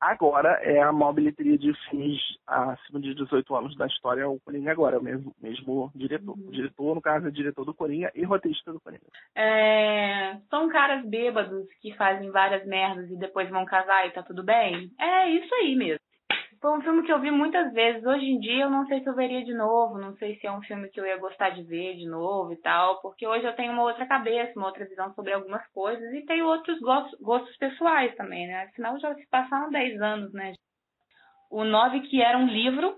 agora 0.09 0.59
é 0.61 0.81
a 0.81 0.91
maior 0.91 1.13
bilheteria 1.13 1.57
de 1.57 1.73
filmes 1.89 2.19
acima 2.47 2.99
de 2.99 3.13
18 3.13 3.55
anos 3.55 3.77
da 3.77 3.87
história, 3.87 4.21
é 4.21 4.25
o 4.25 4.39
Coringa 4.39 4.71
agora, 4.71 4.99
o 4.99 5.03
mesmo, 5.03 5.33
mesmo 5.41 5.91
diretor. 5.95 6.37
Uhum. 6.37 6.51
Diretor, 6.51 6.95
no 6.95 7.01
caso, 7.01 7.27
é 7.27 7.31
diretor 7.31 7.65
do 7.65 7.73
Coringa 7.73 8.11
e 8.15 8.23
roteirista 8.23 8.71
do 8.71 8.79
Coringa. 8.79 9.03
É, 9.35 10.37
são 10.49 10.69
caras 10.69 11.05
bêbados 11.05 11.67
que 11.81 11.93
fazem 11.95 12.29
várias 12.31 12.65
merdas 12.65 13.09
e 13.09 13.15
depois 13.17 13.49
vão 13.49 13.65
casar 13.65 14.07
e 14.07 14.11
tá 14.11 14.23
tudo 14.23 14.43
bem? 14.43 14.91
É 14.99 15.29
isso 15.29 15.53
aí 15.55 15.75
mesmo. 15.75 16.02
Foi 16.63 16.77
um 16.77 16.81
filme 16.81 17.03
que 17.03 17.11
eu 17.11 17.19
vi 17.19 17.29
muitas 17.29 17.73
vezes. 17.73 18.05
Hoje 18.05 18.23
em 18.23 18.39
dia 18.39 18.63
eu 18.63 18.69
não 18.69 18.87
sei 18.87 19.03
se 19.03 19.09
eu 19.09 19.13
veria 19.13 19.43
de 19.43 19.53
novo, 19.53 19.99
não 19.99 20.15
sei 20.15 20.39
se 20.39 20.47
é 20.47 20.51
um 20.51 20.61
filme 20.61 20.87
que 20.87 20.97
eu 20.97 21.05
ia 21.05 21.17
gostar 21.17 21.49
de 21.49 21.61
ver 21.61 21.97
de 21.97 22.07
novo 22.07 22.53
e 22.53 22.55
tal, 22.55 23.01
porque 23.01 23.27
hoje 23.27 23.45
eu 23.45 23.53
tenho 23.53 23.73
uma 23.73 23.83
outra 23.83 24.07
cabeça, 24.07 24.57
uma 24.57 24.67
outra 24.67 24.85
visão 24.85 25.13
sobre 25.13 25.33
algumas 25.33 25.61
coisas 25.73 26.13
e 26.13 26.25
tenho 26.25 26.47
outros 26.47 26.79
gostos, 26.79 27.19
gostos 27.19 27.53
pessoais 27.57 28.15
também, 28.15 28.47
né? 28.47 28.63
Afinal 28.63 28.97
já 28.97 29.13
se 29.13 29.27
passaram 29.27 29.71
10 29.71 30.01
anos, 30.01 30.31
né? 30.31 30.53
O 31.51 31.65
9 31.65 31.99
que 32.07 32.21
era 32.21 32.37
um 32.37 32.47
livro, 32.47 32.95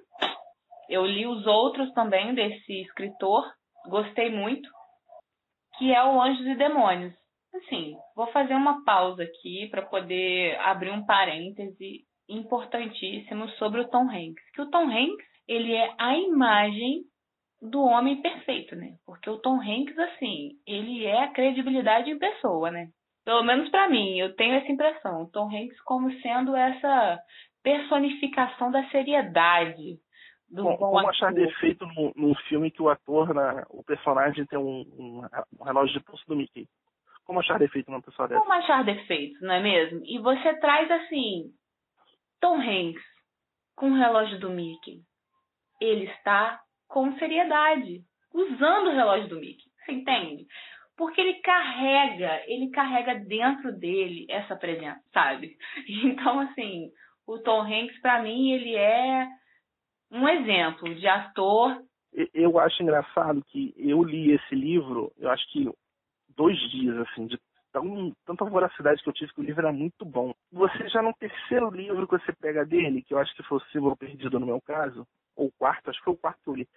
eu 0.87 1.03
li 1.03 1.25
os 1.25 1.47
outros 1.47 1.91
também 1.93 2.35
desse 2.35 2.81
escritor, 2.81 3.51
gostei 3.89 4.29
muito, 4.29 4.69
que 5.79 5.91
é 5.91 6.03
o 6.03 6.21
Anjos 6.21 6.45
e 6.45 6.53
Demônios. 6.53 7.15
Assim, 7.55 7.95
vou 8.15 8.27
fazer 8.27 8.53
uma 8.53 8.85
pausa 8.85 9.23
aqui 9.23 9.67
para 9.71 9.81
poder 9.81 10.55
abrir 10.59 10.91
um 10.91 11.03
parêntese 11.03 12.05
importantíssimo 12.27 13.49
sobre 13.51 13.81
o 13.81 13.87
Tom 13.87 14.09
Hanks. 14.09 14.51
Que 14.53 14.61
o 14.61 14.69
Tom 14.69 14.89
Hanks, 14.89 15.25
ele 15.47 15.73
é 15.73 15.93
a 15.97 16.17
imagem 16.17 17.03
do 17.61 17.81
homem 17.81 18.21
perfeito, 18.21 18.75
né? 18.75 18.95
Porque 19.05 19.29
o 19.29 19.39
Tom 19.39 19.59
Hanks, 19.59 19.97
assim, 19.97 20.51
ele 20.67 21.05
é 21.05 21.23
a 21.23 21.31
credibilidade 21.31 22.09
em 22.09 22.19
pessoa, 22.19 22.71
né? 22.71 22.87
Pelo 23.23 23.43
menos 23.43 23.69
para 23.69 23.89
mim, 23.89 24.19
eu 24.19 24.35
tenho 24.35 24.55
essa 24.55 24.71
impressão. 24.71 25.23
O 25.23 25.31
Tom 25.31 25.47
Hanks 25.47 25.81
como 25.81 26.11
sendo 26.21 26.55
essa 26.55 27.19
personificação 27.63 28.69
da 28.69 28.87
seriedade. 28.89 29.97
Do 30.47 30.63
Bom, 30.63 30.77
como 30.77 31.09
achar 31.09 31.33
defeito 31.33 31.87
num, 31.87 32.11
num, 32.15 32.35
filme 32.47 32.69
que 32.69 32.81
o 32.81 32.89
ator, 32.89 33.33
na, 33.33 33.65
o 33.71 33.83
personagem 33.83 34.45
tem 34.45 34.59
um, 34.59 34.85
um, 34.97 35.21
um 35.59 35.63
relógio 35.63 35.97
de 35.97 36.05
pulso 36.05 36.23
do 36.27 36.35
Mickey? 36.35 36.67
Como 37.25 37.39
achar 37.39 37.57
defeito 37.57 37.89
numa 37.89 38.03
pessoa 38.03 38.27
dessa? 38.27 38.39
Como 38.39 38.53
achar 38.53 38.83
defeito, 38.83 39.43
não 39.43 39.55
é 39.55 39.59
mesmo? 39.59 40.01
E 40.05 40.19
você 40.19 40.53
traz, 40.59 40.89
assim, 40.91 41.45
Tom 42.45 42.61
Hanks 42.61 43.01
com 43.75 43.89
o 43.89 43.95
relógio 43.95 44.39
do 44.39 44.51
Mickey. 44.51 45.01
Ele 45.81 46.05
está 46.11 46.61
com 46.87 47.17
seriedade, 47.17 48.03
usando 48.31 48.89
o 48.89 48.91
relógio 48.91 49.29
do 49.29 49.39
Mickey. 49.39 49.63
Você 49.83 49.93
entende? 49.93 50.45
Porque 50.95 51.19
ele 51.19 51.41
carrega, 51.41 52.43
ele 52.45 52.69
carrega 52.69 53.15
dentro 53.15 53.75
dele 53.75 54.27
essa 54.29 54.55
presença, 54.55 55.01
sabe? 55.11 55.57
Então, 56.05 56.39
assim, 56.41 56.91
o 57.25 57.39
Tom 57.39 57.61
Hanks, 57.61 57.99
para 57.99 58.21
mim, 58.21 58.51
ele 58.51 58.75
é 58.75 59.27
um 60.11 60.29
exemplo 60.29 60.93
de 60.93 61.07
ator. 61.07 61.81
Eu 62.31 62.59
acho 62.59 62.83
engraçado 62.83 63.43
que 63.47 63.73
eu 63.75 64.03
li 64.03 64.33
esse 64.33 64.53
livro, 64.53 65.11
eu 65.17 65.31
acho 65.31 65.51
que 65.51 65.67
dois 66.37 66.59
dias, 66.69 66.95
assim, 67.07 67.25
de 67.25 67.39
tão, 67.75 68.13
tanta 68.25 68.45
voracidade 68.45 69.03
que 69.03 69.09
eu 69.09 69.13
tive 69.13 69.33
que 69.33 69.41
o 69.41 69.43
livro 69.43 69.61
era 69.61 69.73
muito 69.73 70.05
bom. 70.05 70.33
Você 70.53 70.87
já 70.87 71.01
no 71.01 71.13
terceiro 71.13 71.69
livro 71.69 72.07
que 72.07 72.17
você 72.17 72.31
pega 72.31 72.65
dele, 72.65 73.01
que 73.01 73.13
eu 73.13 73.19
acho 73.19 73.35
que 73.35 73.43
foi 73.43 73.57
o 73.57 73.65
Símbolo 73.71 73.97
Perdido 73.97 74.39
no 74.39 74.45
meu 74.45 74.61
caso, 74.61 75.05
ou 75.35 75.51
quarto, 75.57 75.89
acho 75.89 75.99
que 75.99 76.05
foi 76.05 76.13
o 76.13 76.17
quarto 76.17 76.39
que 76.41 76.49
eu 76.49 76.55
li, 76.55 76.67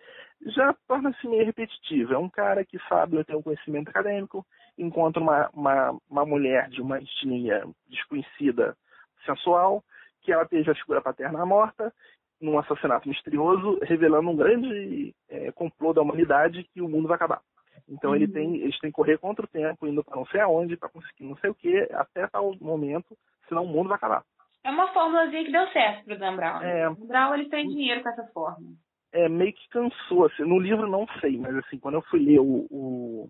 já 0.46 0.74
torna-se 0.88 1.28
meio 1.28 1.46
repetitivo. 1.46 2.14
É 2.14 2.18
um 2.18 2.28
cara 2.28 2.64
que 2.64 2.76
sabe 2.88 3.22
ter 3.22 3.36
um 3.36 3.42
conhecimento 3.42 3.90
acadêmico, 3.90 4.44
encontra 4.76 5.22
uma, 5.22 5.48
uma, 5.54 5.98
uma 6.10 6.26
mulher 6.26 6.68
de 6.68 6.82
uma 6.82 6.98
etnia 6.98 7.64
desconhecida, 7.88 8.76
sensual, 9.24 9.84
que 10.22 10.32
ela 10.32 10.46
teve 10.46 10.68
a 10.68 10.74
figura 10.74 11.00
paterna 11.00 11.46
morta, 11.46 11.94
num 12.40 12.58
assassinato 12.58 13.08
misterioso, 13.08 13.78
revelando 13.82 14.30
um 14.30 14.36
grande 14.36 15.14
é, 15.28 15.52
complô 15.52 15.92
da 15.92 16.02
humanidade 16.02 16.64
que 16.74 16.80
o 16.80 16.88
mundo 16.88 17.06
vai 17.06 17.14
acabar. 17.14 17.40
Então 17.88 18.10
uhum. 18.10 18.16
ele 18.16 18.28
tem, 18.28 18.56
eles 18.56 18.78
têm 18.78 18.90
que 18.90 18.96
correr 18.96 19.18
contra 19.18 19.44
o 19.44 19.48
tempo, 19.48 19.86
indo 19.86 20.04
para 20.04 20.16
não 20.16 20.26
sei 20.26 20.40
aonde, 20.40 20.76
para 20.76 20.88
conseguir 20.88 21.24
não 21.24 21.36
sei 21.36 21.50
o 21.50 21.54
que, 21.54 21.88
até 21.92 22.26
tal 22.26 22.54
momento, 22.60 23.16
senão 23.48 23.64
o 23.64 23.68
mundo 23.68 23.88
vai 23.88 23.96
acabar. 23.96 24.22
É 24.64 24.70
uma 24.70 24.92
fórmulazinha 24.92 25.44
que 25.44 25.52
deu 25.52 25.66
certo 25.68 26.04
pro 26.04 26.18
Dan 26.18 26.36
Brown. 26.36 26.62
É, 26.62 26.88
o 26.88 26.94
Dan 26.94 27.06
Brown 27.06 27.34
ele 27.34 27.48
tem 27.48 27.66
dinheiro 27.68 28.02
com 28.02 28.08
essa 28.10 28.24
fórmula. 28.34 28.74
É, 29.12 29.28
meio 29.28 29.54
que 29.54 29.68
cansou, 29.70 30.26
assim, 30.26 30.42
no 30.42 30.58
livro 30.58 30.86
não 30.86 31.06
sei, 31.20 31.38
mas 31.38 31.56
assim, 31.56 31.78
quando 31.78 31.94
eu 31.94 32.02
fui 32.02 32.20
ler 32.20 32.40
o, 32.40 32.66
o 32.70 33.28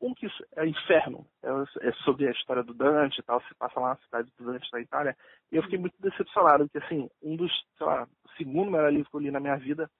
um 0.00 0.14
que 0.14 0.26
é 0.56 0.66
Inferno, 0.66 1.26
é, 1.42 1.88
é, 1.88 1.92
sobre 2.04 2.26
a 2.26 2.30
história 2.32 2.62
do 2.62 2.74
Dante 2.74 3.20
e 3.20 3.22
tal, 3.22 3.40
se 3.42 3.54
passa 3.54 3.78
lá 3.78 3.90
na 3.90 3.96
cidade 3.96 4.32
do 4.38 4.44
Dante 4.46 4.68
na 4.72 4.80
Itália, 4.80 5.16
e 5.52 5.56
eu 5.56 5.62
fiquei 5.62 5.78
muito 5.78 5.94
decepcionado, 6.00 6.68
porque 6.68 6.84
assim, 6.84 7.08
um 7.22 7.36
dos, 7.36 7.52
sei 7.76 7.86
lá, 7.86 8.08
o 8.24 8.28
segundo 8.36 8.70
melhor 8.70 8.90
livro 8.90 9.10
que 9.10 9.16
eu 9.16 9.20
li 9.20 9.30
na 9.30 9.40
minha 9.40 9.56
vida, 9.56 9.90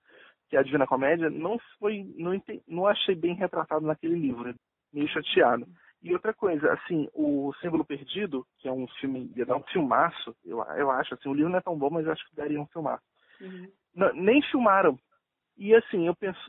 que 0.50 0.56
é 0.56 0.58
a 0.60 0.62
Divina 0.64 0.86
Comédia, 0.86 1.30
não 1.30 1.58
foi, 1.78 2.04
não, 2.16 2.34
entendi, 2.34 2.60
não 2.66 2.86
achei 2.86 3.14
bem 3.14 3.34
retratado 3.34 3.86
naquele 3.86 4.16
livro, 4.16 4.52
meio 4.92 5.08
chateado. 5.08 5.64
E 6.02 6.12
outra 6.12 6.34
coisa, 6.34 6.72
assim, 6.72 7.08
o 7.14 7.52
Símbolo 7.60 7.84
Perdido, 7.84 8.44
que 8.58 8.66
é 8.66 8.72
um 8.72 8.88
filme, 9.00 9.30
ia 9.36 9.46
dar 9.46 9.56
um 9.56 9.62
filmaço, 9.62 10.34
eu, 10.44 10.58
eu 10.76 10.90
acho, 10.90 11.14
assim, 11.14 11.28
o 11.28 11.34
livro 11.34 11.50
não 11.50 11.58
é 11.58 11.62
tão 11.62 11.78
bom, 11.78 11.88
mas 11.88 12.04
eu 12.04 12.12
acho 12.12 12.28
que 12.28 12.34
daria 12.34 12.60
um 12.60 12.66
filmaço. 12.66 13.04
Uhum. 13.40 13.70
Não, 13.94 14.12
nem 14.14 14.42
filmaram. 14.42 14.98
E 15.56 15.74
assim, 15.74 16.06
eu 16.06 16.16
penso, 16.16 16.40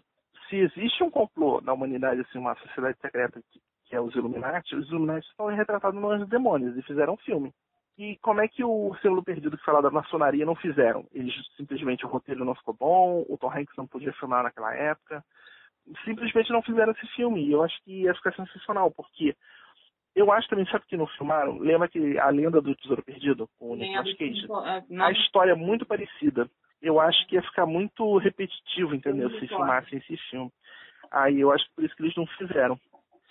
se 0.49 0.55
existe 0.55 1.03
um 1.03 1.11
complô 1.11 1.61
na 1.61 1.73
humanidade, 1.73 2.21
assim, 2.21 2.39
uma 2.39 2.55
sociedade 2.55 2.97
secreta 2.99 3.41
que, 3.51 3.59
que 3.85 3.95
é 3.95 4.01
os 4.01 4.15
Illuminati, 4.15 4.75
os 4.75 4.87
Illuminati 4.89 5.27
estão 5.27 5.47
retratados 5.47 6.01
nos 6.01 6.27
Demônios 6.27 6.75
e 6.75 6.81
fizeram 6.81 7.13
um 7.13 7.17
filme. 7.17 7.53
E 8.01 8.17
como 8.17 8.41
é 8.41 8.47
que 8.47 8.63
o 8.63 8.95
Símbolo 8.99 9.23
Perdido 9.23 9.55
que 9.55 9.63
fala 9.63 9.79
da 9.79 9.91
maçonaria 9.91 10.43
não 10.43 10.55
fizeram? 10.55 11.05
Eles 11.13 11.35
simplesmente 11.55 12.03
o 12.03 12.09
roteiro 12.09 12.43
não 12.43 12.55
ficou 12.55 12.73
bom, 12.73 13.23
o 13.29 13.37
Tom 13.37 13.51
Hanks 13.51 13.77
não 13.77 13.85
podia 13.85 14.11
filmar 14.13 14.41
naquela 14.41 14.73
época. 14.73 15.23
Simplesmente 16.03 16.51
não 16.51 16.63
fizeram 16.63 16.93
esse 16.93 17.05
filme. 17.15 17.45
E 17.45 17.51
eu 17.51 17.61
acho 17.61 17.79
que 17.83 18.01
ia 18.01 18.15
ficar 18.15 18.33
sensacional, 18.33 18.89
porque 18.89 19.35
eu 20.15 20.31
acho 20.31 20.47
também, 20.49 20.65
sabe 20.65 20.83
que 20.87 20.97
não 20.97 21.05
filmaram? 21.05 21.59
Lembra 21.59 21.87
que 21.87 22.17
a 22.17 22.29
lenda 22.29 22.59
do 22.59 22.73
Tesouro 22.73 23.03
Perdido 23.03 23.47
com 23.59 23.73
o 23.73 23.75
Nicolas 23.75 24.17
Cage? 24.17 24.47
É, 24.89 24.99
a 24.99 25.11
história 25.11 25.51
é 25.51 25.55
muito 25.55 25.85
parecida. 25.85 26.49
Eu 26.81 26.99
acho 26.99 27.27
que 27.27 27.35
ia 27.35 27.43
ficar 27.43 27.67
muito 27.67 28.17
repetitivo, 28.17 28.95
entendeu? 28.95 29.29
Se 29.39 29.47
filmassem 29.47 29.99
esse 29.99 30.17
filme. 30.31 30.51
Aí 31.11 31.39
eu 31.39 31.51
acho 31.51 31.67
que 31.67 31.75
por 31.75 31.83
isso 31.83 31.95
que 31.95 32.01
eles 32.01 32.15
não 32.15 32.25
fizeram. 32.25 32.79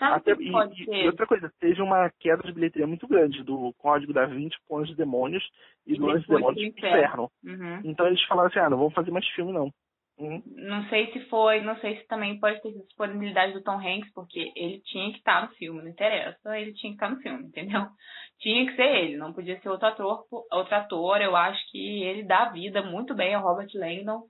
Sabe 0.00 0.16
Até, 0.16 0.42
e, 0.42 1.02
e, 1.02 1.06
outra 1.06 1.26
coisa, 1.26 1.52
teve 1.60 1.82
uma 1.82 2.10
queda 2.18 2.42
de 2.42 2.52
bilheteria 2.54 2.86
muito 2.86 3.06
grande 3.06 3.44
do 3.44 3.70
Código 3.76 4.14
da 4.14 4.24
Vinci 4.24 4.56
com 4.66 4.78
Anjos 4.78 4.96
Demônios 4.96 5.46
e, 5.86 5.92
e 5.92 5.98
do 5.98 6.08
Anjos 6.08 6.26
Demônios 6.26 6.54
do 6.54 6.78
Inferno. 6.78 7.30
Uhum. 7.44 7.82
Então 7.84 8.06
eles 8.06 8.22
falaram 8.22 8.48
assim, 8.48 8.60
ah, 8.60 8.70
não 8.70 8.78
vamos 8.78 8.94
fazer 8.94 9.10
mais 9.10 9.28
filme 9.28 9.52
não. 9.52 9.70
Uhum. 10.18 10.42
Não 10.56 10.88
sei 10.88 11.12
se 11.12 11.20
foi, 11.28 11.60
não 11.60 11.76
sei 11.80 11.98
se 11.98 12.06
também 12.06 12.40
pode 12.40 12.62
ter 12.62 12.72
disponibilidade 12.72 13.52
do 13.52 13.62
Tom 13.62 13.76
Hanks, 13.76 14.10
porque 14.14 14.50
ele 14.56 14.80
tinha 14.86 15.12
que 15.12 15.18
estar 15.18 15.42
no 15.42 15.54
filme, 15.54 15.82
não 15.82 15.90
interessa, 15.90 16.58
ele 16.58 16.72
tinha 16.72 16.92
que 16.92 16.96
estar 16.96 17.10
no 17.10 17.20
filme, 17.20 17.44
entendeu? 17.44 17.80
Tinha 18.40 18.64
que 18.64 18.74
ser 18.74 18.86
ele, 18.86 19.18
não 19.18 19.34
podia 19.34 19.60
ser 19.60 19.68
outro 19.68 19.86
ator, 19.86 20.24
outro 20.50 20.74
ator. 20.74 21.20
Eu 21.20 21.36
acho 21.36 21.60
que 21.70 22.02
ele 22.04 22.22
dá 22.22 22.46
vida 22.46 22.80
muito 22.80 23.14
bem 23.14 23.34
ao 23.34 23.42
Robert 23.42 23.68
Langdon. 23.74 24.22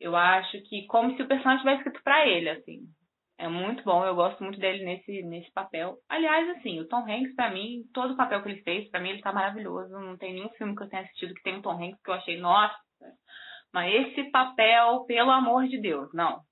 Eu 0.00 0.16
acho 0.16 0.60
que 0.62 0.84
como 0.86 1.14
se 1.14 1.22
o 1.22 1.28
personagem 1.28 1.60
tivesse 1.60 1.78
escrito 1.78 2.02
para 2.02 2.26
ele, 2.26 2.50
assim. 2.50 2.80
É 3.36 3.48
muito 3.48 3.82
bom, 3.82 4.04
eu 4.04 4.14
gosto 4.14 4.44
muito 4.44 4.60
dele 4.60 4.84
nesse, 4.84 5.22
nesse 5.24 5.50
papel. 5.52 5.98
Aliás, 6.08 6.56
assim, 6.56 6.80
o 6.80 6.86
Tom 6.86 7.02
Hanks, 7.02 7.34
pra 7.34 7.50
mim, 7.50 7.82
todo 7.92 8.12
o 8.12 8.16
papel 8.16 8.40
que 8.42 8.48
ele 8.48 8.62
fez, 8.62 8.88
pra 8.90 9.00
mim, 9.00 9.10
ele 9.10 9.22
tá 9.22 9.32
maravilhoso. 9.32 9.90
Não 9.90 10.16
tem 10.16 10.34
nenhum 10.34 10.50
filme 10.50 10.76
que 10.76 10.84
eu 10.84 10.88
tenha 10.88 11.02
assistido 11.02 11.34
que 11.34 11.42
tem 11.42 11.58
o 11.58 11.62
Tom 11.62 11.72
Hanks 11.72 12.00
que 12.00 12.10
eu 12.10 12.14
achei, 12.14 12.38
nossa, 12.38 12.76
mas 13.72 13.92
esse 13.92 14.30
papel, 14.30 15.04
pelo 15.04 15.32
amor 15.32 15.66
de 15.66 15.80
Deus, 15.80 16.12
não. 16.14 16.42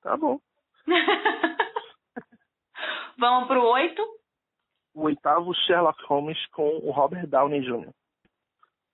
Tá 0.00 0.16
bom. 0.16 0.38
Vamos 3.18 3.48
pro 3.48 3.68
oito? 3.70 4.00
O 4.94 5.02
oitavo, 5.02 5.52
Sherlock 5.54 6.00
Holmes 6.04 6.38
com 6.52 6.68
o 6.68 6.92
Robert 6.92 7.26
Downey 7.26 7.62
Jr. 7.62 7.92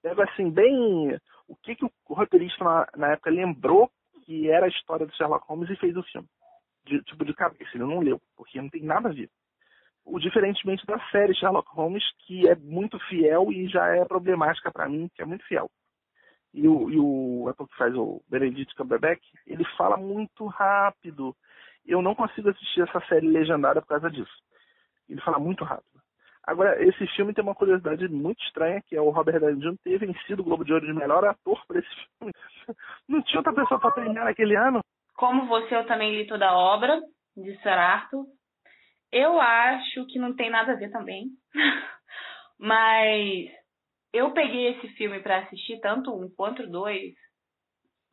Pega 0.02 0.24
assim, 0.24 0.50
bem. 0.50 1.14
O 1.46 1.54
que, 1.56 1.76
que 1.76 1.84
o 1.84 1.92
roteirista 2.08 2.64
na, 2.64 2.86
na 2.96 3.12
época 3.12 3.30
lembrou 3.30 3.90
que 4.24 4.50
era 4.50 4.66
a 4.66 4.70
história 4.70 5.06
do 5.06 5.14
Sherlock 5.14 5.46
Holmes 5.46 5.68
e 5.68 5.76
fez 5.76 5.94
o 5.96 6.02
filme 6.04 6.28
de, 6.88 7.02
tipo 7.02 7.24
de 7.24 7.34
cabeça, 7.34 7.70
ele 7.74 7.84
não 7.84 8.00
leu, 8.00 8.20
porque 8.36 8.60
não 8.60 8.68
tem 8.68 8.82
nada 8.82 9.08
a 9.08 9.12
ver. 9.12 9.30
O 10.04 10.18
diferentemente 10.18 10.86
da 10.86 10.98
série 11.10 11.34
Sherlock 11.34 11.68
Holmes, 11.70 12.02
que 12.26 12.48
é 12.48 12.54
muito 12.54 12.98
fiel 13.08 13.52
e 13.52 13.68
já 13.68 13.86
é 13.94 14.04
problemática 14.04 14.72
para 14.72 14.88
mim, 14.88 15.10
que 15.14 15.22
é 15.22 15.24
muito 15.26 15.44
fiel. 15.44 15.70
E 16.54 16.66
o, 16.66 16.90
e 16.90 16.98
o 16.98 17.54
que 17.54 17.76
faz 17.76 17.94
o 17.94 18.22
Benedict 18.28 18.74
Cumberbatch, 18.74 19.22
ele 19.46 19.64
fala 19.76 19.98
muito 19.98 20.46
rápido. 20.46 21.36
Eu 21.84 22.00
não 22.00 22.14
consigo 22.14 22.48
assistir 22.48 22.82
essa 22.82 23.00
série 23.06 23.28
legendada 23.28 23.82
por 23.82 23.88
causa 23.88 24.10
disso. 24.10 24.32
Ele 25.08 25.20
fala 25.20 25.38
muito 25.38 25.62
rápido. 25.62 25.98
Agora, 26.48 26.82
esse 26.82 27.06
filme 27.08 27.34
tem 27.34 27.44
uma 27.44 27.54
curiosidade 27.54 28.08
muito 28.08 28.42
estranha, 28.42 28.80
que 28.80 28.96
é 28.96 29.00
o 29.00 29.10
Robert 29.10 29.38
Downey 29.38 29.60
Jr. 29.60 29.76
ter 29.84 29.98
vencido 29.98 30.40
o 30.40 30.44
Globo 30.44 30.64
de 30.64 30.72
Ouro 30.72 30.86
de 30.86 30.94
melhor 30.94 31.22
ator 31.22 31.62
por 31.66 31.76
esse 31.76 31.88
filme. 32.18 32.32
Não 33.06 33.20
tinha 33.22 33.40
outra 33.40 33.52
pessoa 33.52 33.78
para 33.78 33.90
premiar 33.90 34.24
naquele 34.24 34.56
ano. 34.56 34.80
Como 35.18 35.46
você, 35.46 35.74
eu 35.74 35.84
também 35.84 36.16
li 36.16 36.28
toda 36.28 36.48
a 36.48 36.56
obra 36.56 37.00
de 37.36 37.52
Sir 37.56 37.72
Arthur. 37.72 38.24
Eu 39.10 39.40
acho 39.40 40.06
que 40.06 40.16
não 40.16 40.36
tem 40.36 40.48
nada 40.48 40.72
a 40.72 40.76
ver 40.76 40.92
também. 40.92 41.26
Mas 42.56 43.50
eu 44.12 44.30
peguei 44.30 44.68
esse 44.68 44.86
filme 44.90 45.18
para 45.18 45.38
assistir, 45.38 45.80
tanto 45.80 46.14
um 46.14 46.32
quanto 46.36 46.64
dois, 46.68 47.14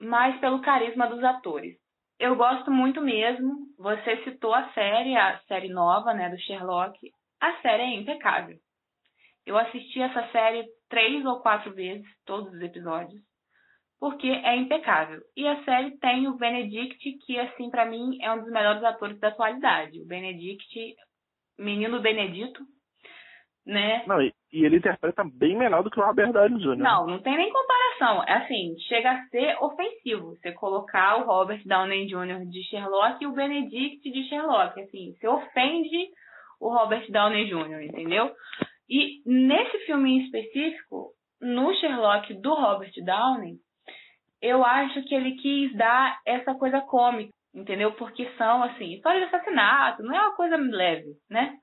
mais 0.02 0.40
pelo 0.40 0.64
carisma 0.64 1.06
dos 1.06 1.24
atores. 1.24 1.78
Eu 2.20 2.36
gosto 2.36 2.72
muito 2.72 3.00
mesmo. 3.02 3.68
Você 3.78 4.24
citou 4.24 4.56
a 4.56 4.74
série, 4.74 5.16
a 5.16 5.38
série 5.48 5.70
nova, 5.70 6.12
né, 6.12 6.28
do 6.32 6.40
Sherlock. 6.40 6.98
A 7.40 7.62
série 7.62 7.84
é 7.84 7.96
impecável. 7.98 8.58
Eu 9.46 9.60
assisti 9.60 10.02
essa 10.02 10.28
série 10.32 10.66
três 10.90 11.24
ou 11.24 11.40
quatro 11.42 11.72
vezes, 11.72 12.08
todos 12.26 12.52
os 12.52 12.62
episódios 12.62 13.22
porque 14.00 14.28
é 14.28 14.56
impecável. 14.56 15.22
E 15.36 15.48
a 15.48 15.64
série 15.64 15.98
tem 15.98 16.28
o 16.28 16.38
Benedict, 16.38 17.12
que 17.26 17.40
assim 17.40 17.70
para 17.70 17.86
mim 17.86 18.18
é 18.22 18.32
um 18.32 18.42
dos 18.42 18.52
melhores 18.52 18.84
atores 18.84 19.20
da 19.20 19.30
atualidade. 19.30 20.02
O 20.02 20.08
Benedict, 20.08 20.96
menino 21.58 22.02
Benedito, 22.02 22.62
né? 23.66 24.04
Não, 24.06 24.22
e, 24.22 24.32
e 24.54 24.64
ele 24.64 24.78
interpreta 24.78 25.24
bem 25.24 25.58
melhor 25.58 25.84
do 25.84 25.90
que 25.90 26.00
o 26.00 26.06
Robert 26.06 26.32
Downey 26.32 26.60
Jr. 26.60 26.78
Não, 26.78 27.08
não 27.08 27.20
tem 27.22 27.36
nem 27.36 27.52
comparação. 27.52 28.24
É 28.24 28.34
assim, 28.34 28.76
chega 28.88 29.12
a 29.12 29.26
ser 29.28 29.58
ofensivo 29.62 30.36
você 30.36 30.52
colocar 30.52 31.18
o 31.18 31.26
Robert 31.26 31.62
Downey 31.66 32.06
Jr. 32.06 32.46
de 32.50 32.64
Sherlock 32.70 33.24
e 33.24 33.28
o 33.28 33.34
Benedict 33.34 34.12
de 34.12 34.28
Sherlock. 34.30 34.80
Assim, 34.80 35.14
você 35.14 35.28
ofende 35.28 36.10
o 36.60 36.70
Robert 36.70 37.10
Downey 37.10 37.46
Jr., 37.48 37.82
entendeu? 37.84 38.32
E 38.88 39.22
nesse 39.26 39.80
filme 39.86 40.12
em 40.12 40.26
específico, 40.26 41.10
no 41.42 41.74
Sherlock 41.76 42.34
do 42.36 42.54
Robert 42.54 42.94
Downey, 43.04 43.58
eu 44.46 44.64
acho 44.64 45.04
que 45.04 45.16
ele 45.16 45.36
quis 45.38 45.76
dar 45.76 46.20
essa 46.26 46.54
coisa 46.54 46.82
cômica, 46.82 47.32
entendeu? 47.54 47.92
Porque 47.94 48.30
são, 48.38 48.64
assim, 48.64 48.94
histórias 48.94 49.28
de 49.28 49.36
assassinato, 49.36 50.04
não 50.04 50.16
é 50.16 50.22
uma 50.22 50.36
coisa 50.36 50.56
leve, 50.56 51.14
né? 51.30 51.56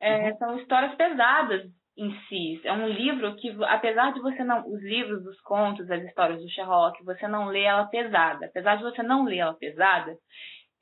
É, 0.00 0.30
uhum. 0.30 0.36
São 0.36 0.58
histórias 0.58 0.94
pesadas 0.96 1.62
em 1.96 2.14
si. 2.28 2.60
É 2.64 2.72
um 2.72 2.88
livro 2.88 3.34
que, 3.36 3.56
apesar 3.64 4.12
de 4.12 4.20
você 4.20 4.44
não. 4.44 4.68
Os 4.68 4.82
livros, 4.82 5.24
os 5.24 5.40
contos, 5.40 5.90
as 5.90 6.02
histórias 6.02 6.42
do 6.42 6.50
Sherlock, 6.50 7.02
você 7.04 7.26
não 7.26 7.46
lê 7.46 7.62
ela 7.62 7.86
pesada. 7.86 8.46
Apesar 8.46 8.76
de 8.76 8.82
você 8.82 9.02
não 9.02 9.24
ler 9.24 9.38
ela 9.38 9.54
pesada, 9.54 10.14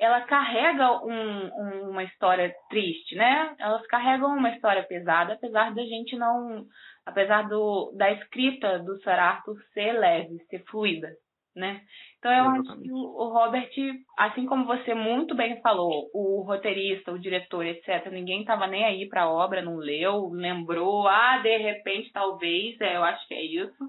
ela 0.00 0.22
carrega 0.22 1.04
um, 1.04 1.46
um, 1.46 1.90
uma 1.90 2.02
história 2.02 2.52
triste, 2.68 3.14
né? 3.14 3.54
Elas 3.58 3.86
carregam 3.86 4.36
uma 4.36 4.50
história 4.50 4.82
pesada, 4.82 5.34
apesar 5.34 5.72
da 5.72 5.82
gente 5.84 6.16
não 6.16 6.64
apesar 7.04 7.48
do, 7.48 7.92
da 7.96 8.10
escrita 8.12 8.78
do 8.78 8.96
Sir 8.98 9.10
Arthur 9.10 9.56
ser 9.72 9.92
leve, 9.92 10.38
ser 10.48 10.64
fluida, 10.64 11.08
né? 11.54 11.80
Então 12.18 12.32
eu 12.32 12.44
acho 12.50 12.80
que 12.80 12.92
o 12.92 13.28
Robert, 13.28 13.70
assim 14.16 14.46
como 14.46 14.64
você 14.64 14.94
muito 14.94 15.34
bem 15.34 15.60
falou, 15.60 16.08
o 16.14 16.42
roteirista, 16.42 17.10
o 17.12 17.18
diretor, 17.18 17.66
etc., 17.66 18.10
ninguém 18.12 18.42
estava 18.42 18.66
nem 18.66 18.84
aí 18.84 19.08
para 19.08 19.22
a 19.22 19.30
obra, 19.30 19.60
não 19.60 19.76
leu, 19.76 20.30
lembrou, 20.30 21.08
ah, 21.08 21.38
de 21.38 21.56
repente, 21.56 22.12
talvez, 22.12 22.80
é, 22.80 22.96
eu 22.96 23.02
acho 23.02 23.26
que 23.26 23.34
é 23.34 23.42
isso. 23.42 23.84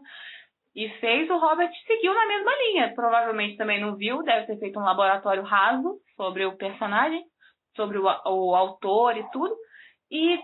E 0.76 0.90
fez, 1.00 1.30
o 1.30 1.38
Robert 1.38 1.72
seguiu 1.86 2.14
na 2.14 2.26
mesma 2.26 2.52
linha. 2.56 2.94
Provavelmente 2.96 3.58
também 3.58 3.80
não 3.80 3.96
viu, 3.96 4.24
deve 4.24 4.48
ter 4.48 4.58
feito 4.58 4.80
um 4.80 4.84
laboratório 4.84 5.44
raso 5.44 6.00
sobre 6.16 6.46
o 6.46 6.58
personagem, 6.58 7.24
sobre 7.76 8.00
o, 8.00 8.06
o 8.06 8.56
autor 8.56 9.16
e 9.16 9.30
tudo. 9.32 9.56
E 10.10 10.40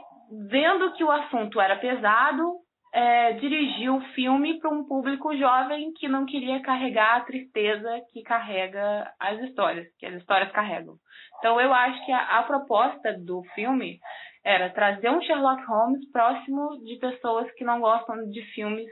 vendo 0.49 0.93
que 0.93 1.03
o 1.03 1.11
assunto 1.11 1.59
era 1.59 1.77
pesado, 1.77 2.55
é, 2.93 3.33
dirigiu 3.33 3.97
o 3.97 4.01
filme 4.13 4.59
para 4.59 4.69
um 4.69 4.83
público 4.83 5.35
jovem 5.35 5.93
que 5.93 6.07
não 6.07 6.25
queria 6.25 6.61
carregar 6.61 7.17
a 7.17 7.21
tristeza 7.21 8.01
que 8.11 8.23
carrega 8.23 9.11
as 9.19 9.39
histórias, 9.41 9.87
que 9.97 10.05
as 10.05 10.15
histórias 10.15 10.51
carregam. 10.51 10.95
Então 11.37 11.59
eu 11.61 11.73
acho 11.73 12.03
que 12.05 12.11
a, 12.11 12.39
a 12.39 12.43
proposta 12.43 13.13
do 13.19 13.43
filme 13.53 13.99
era 14.43 14.69
trazer 14.71 15.09
um 15.09 15.21
Sherlock 15.21 15.63
Holmes 15.65 16.11
próximo 16.11 16.83
de 16.83 16.97
pessoas 16.97 17.51
que 17.53 17.63
não 17.63 17.79
gostam 17.79 18.27
de 18.29 18.41
filmes 18.53 18.89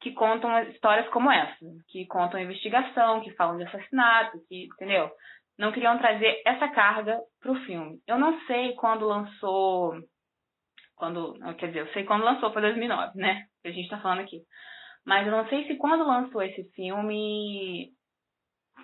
que 0.00 0.12
contam 0.12 0.62
histórias 0.64 1.08
como 1.08 1.30
essa, 1.30 1.64
que 1.88 2.06
contam 2.06 2.40
investigação, 2.40 3.22
que 3.22 3.32
falam 3.32 3.56
de 3.56 3.64
assassinato, 3.64 4.38
que, 4.46 4.66
entendeu? 4.66 5.10
Não 5.58 5.72
queriam 5.72 5.96
trazer 5.96 6.42
essa 6.44 6.68
carga 6.68 7.18
para 7.40 7.52
o 7.52 7.60
filme. 7.64 7.98
Eu 8.06 8.18
não 8.18 8.38
sei 8.40 8.74
quando 8.74 9.06
lançou 9.06 9.94
quando, 10.96 11.34
quer 11.58 11.68
dizer, 11.68 11.80
eu 11.80 11.92
sei 11.92 12.04
quando 12.04 12.24
lançou, 12.24 12.52
foi 12.52 12.62
2009, 12.62 13.18
né? 13.18 13.44
Que 13.62 13.68
a 13.68 13.72
gente 13.72 13.88
tá 13.88 14.00
falando 14.00 14.20
aqui. 14.20 14.42
Mas 15.04 15.26
eu 15.26 15.32
não 15.32 15.46
sei 15.48 15.66
se 15.66 15.76
quando 15.76 16.06
lançou 16.06 16.42
esse 16.42 16.64
filme 16.72 17.92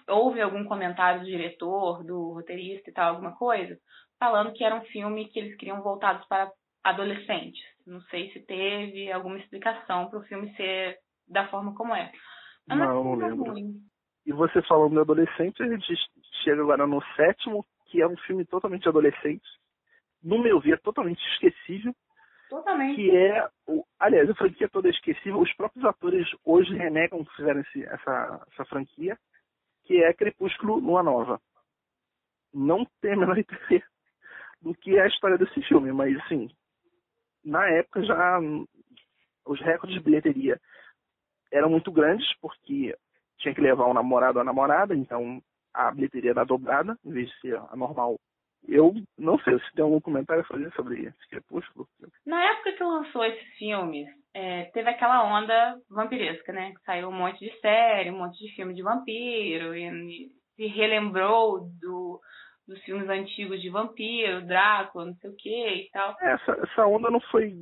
houve 0.08 0.40
algum 0.40 0.64
comentário 0.64 1.20
do 1.20 1.26
diretor, 1.26 2.04
do 2.04 2.32
roteirista 2.32 2.90
e 2.90 2.92
tal, 2.92 3.10
alguma 3.10 3.36
coisa, 3.36 3.76
falando 4.18 4.52
que 4.52 4.64
era 4.64 4.74
um 4.74 4.84
filme 4.84 5.28
que 5.28 5.38
eles 5.38 5.56
queriam 5.56 5.82
voltados 5.82 6.26
para 6.26 6.50
adolescentes. 6.84 7.62
Não 7.86 8.00
sei 8.02 8.30
se 8.32 8.40
teve 8.40 9.10
alguma 9.10 9.38
explicação 9.38 10.08
para 10.08 10.18
o 10.18 10.24
filme 10.24 10.54
ser 10.54 10.96
da 11.28 11.48
forma 11.48 11.74
como 11.74 11.94
é. 11.94 12.10
Eu 12.68 12.76
não, 12.76 13.04
não 13.04 13.14
lembro. 13.14 13.50
Ruim. 13.52 13.74
E 14.24 14.32
você 14.32 14.62
falando 14.62 14.92
de 14.92 15.00
adolescente, 15.00 15.62
a 15.62 15.66
gente 15.66 15.94
chega 16.44 16.62
agora 16.62 16.86
no 16.86 17.02
sétimo, 17.16 17.66
que 17.86 18.00
é 18.00 18.06
um 18.06 18.16
filme 18.18 18.44
totalmente 18.44 18.88
adolescente 18.88 19.42
no 20.22 20.38
meu 20.38 20.60
ver, 20.60 20.80
totalmente 20.80 21.22
esquecível. 21.32 21.94
Totalmente. 22.48 22.96
Que 22.96 23.16
é, 23.16 23.48
o, 23.66 23.84
aliás, 23.98 24.28
a 24.28 24.34
franquia 24.34 24.68
toda 24.68 24.88
é 24.88 24.90
esquecível. 24.90 25.40
Os 25.40 25.52
próprios 25.54 25.84
atores 25.84 26.28
hoje 26.44 26.74
renegam 26.74 27.24
que 27.24 27.34
fizeram 27.36 27.60
esse, 27.60 27.84
essa, 27.84 28.46
essa 28.52 28.64
franquia, 28.66 29.18
que 29.84 30.02
é 30.02 30.12
Crepúsculo 30.12 30.78
Lua 30.78 31.02
Nova. 31.02 31.40
Não 32.52 32.86
tem 33.00 33.14
a 33.14 33.16
menor 33.16 33.38
ideia 33.38 33.82
do 34.60 34.74
que 34.74 34.96
é 34.96 35.02
a 35.02 35.08
história 35.08 35.38
desse 35.38 35.60
filme, 35.62 35.92
mas 35.92 36.16
assim, 36.20 36.48
na 37.44 37.66
época 37.68 38.04
já 38.04 38.38
os 39.44 39.60
recordes 39.60 39.98
de 39.98 40.04
bilheteria 40.04 40.60
eram 41.50 41.68
muito 41.68 41.90
grandes, 41.90 42.26
porque 42.38 42.96
tinha 43.38 43.54
que 43.54 43.60
levar 43.60 43.86
um 43.88 43.94
namorado 43.94 44.38
ou 44.38 44.42
a 44.42 44.44
namorada, 44.44 44.94
então 44.94 45.42
a 45.74 45.90
bilheteria 45.90 46.30
era 46.30 46.44
dobrada, 46.44 46.96
em 47.04 47.10
vez 47.10 47.28
de 47.28 47.40
ser 47.40 47.56
a 47.56 47.76
normal 47.76 48.18
eu 48.68 48.94
não 49.18 49.38
sei 49.40 49.58
se 49.58 49.72
tem 49.74 49.84
algum 49.84 50.00
comentário 50.00 50.42
a 50.42 50.46
fazer 50.46 50.72
sobre 50.72 51.02
esse 51.06 51.28
crepúsculo. 51.28 51.86
Na 52.24 52.42
época 52.52 52.72
que 52.72 52.84
lançou 52.84 53.24
esses 53.24 53.48
filmes, 53.58 54.06
é, 54.34 54.64
teve 54.66 54.88
aquela 54.88 55.24
onda 55.24 55.76
vampiresca, 55.90 56.52
né? 56.52 56.72
Saiu 56.84 57.08
um 57.08 57.12
monte 57.12 57.38
de 57.40 57.60
série, 57.60 58.10
um 58.10 58.18
monte 58.18 58.38
de 58.38 58.54
filme 58.54 58.74
de 58.74 58.82
vampiro, 58.82 59.74
e 59.74 60.30
se 60.56 60.66
relembrou 60.66 61.68
do, 61.80 62.20
dos 62.66 62.80
filmes 62.82 63.08
antigos 63.08 63.60
de 63.60 63.68
vampiro, 63.68 64.46
Drácula, 64.46 65.06
não 65.06 65.14
sei 65.16 65.30
o 65.30 65.36
que 65.36 65.68
e 65.68 65.90
tal. 65.90 66.16
É, 66.20 66.32
essa, 66.32 66.52
essa 66.52 66.86
onda 66.86 67.10
não 67.10 67.20
foi 67.20 67.54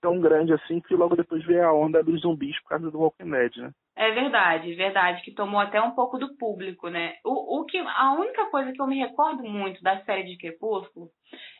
tão 0.00 0.20
grande 0.20 0.52
assim, 0.52 0.80
que 0.80 0.94
logo 0.94 1.14
depois 1.14 1.44
veio 1.44 1.64
a 1.64 1.72
onda 1.72 2.02
dos 2.02 2.22
zumbis 2.22 2.58
por 2.62 2.70
causa 2.70 2.90
do 2.90 2.98
Walking 2.98 3.30
Dead, 3.30 3.56
né? 3.56 3.70
É 4.00 4.12
verdade, 4.12 4.72
verdade, 4.72 5.20
que 5.20 5.30
tomou 5.30 5.60
até 5.60 5.78
um 5.78 5.90
pouco 5.90 6.16
do 6.16 6.34
público, 6.38 6.88
né? 6.88 7.16
O, 7.22 7.60
o 7.60 7.66
que, 7.66 7.76
a 7.76 8.14
única 8.14 8.46
coisa 8.46 8.72
que 8.72 8.80
eu 8.80 8.86
me 8.86 8.98
recordo 8.98 9.42
muito 9.42 9.82
da 9.82 10.02
série 10.04 10.24
de 10.24 10.38
Crepúsculo 10.38 11.10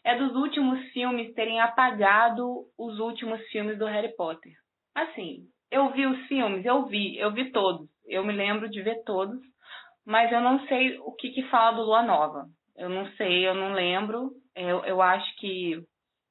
é 0.03 0.17
dos 0.17 0.35
últimos 0.35 0.83
filmes 0.91 1.35
terem 1.35 1.61
apagado 1.61 2.65
os 2.79 2.99
últimos 2.99 3.47
filmes 3.49 3.77
do 3.79 3.85
Harry 3.85 4.17
Potter. 4.17 4.55
Assim, 4.95 5.41
eu 5.71 5.93
vi 5.93 6.07
os 6.07 6.19
filmes, 6.29 6.65
eu 6.65 6.87
vi, 6.87 7.19
eu 7.19 7.31
vi 7.31 7.53
todos, 7.53 7.87
eu 8.09 8.25
me 8.25 8.33
lembro 8.33 8.71
de 8.71 8.81
ver 8.81 9.05
todos, 9.05 9.39
mas 10.07 10.33
eu 10.33 10.41
não 10.41 10.67
sei 10.67 10.99
o 11.01 11.13
que 11.13 11.29
que 11.33 11.43
fala 11.51 11.77
do 11.77 11.83
Lua 11.83 12.03
Nova. 12.03 12.47
Eu 12.75 12.89
não 12.89 13.07
sei, 13.17 13.47
eu 13.47 13.55
não 13.55 13.75
lembro. 13.75 14.31
Eu, 14.57 14.83
eu 14.87 15.03
acho 15.03 15.37
que 15.37 15.85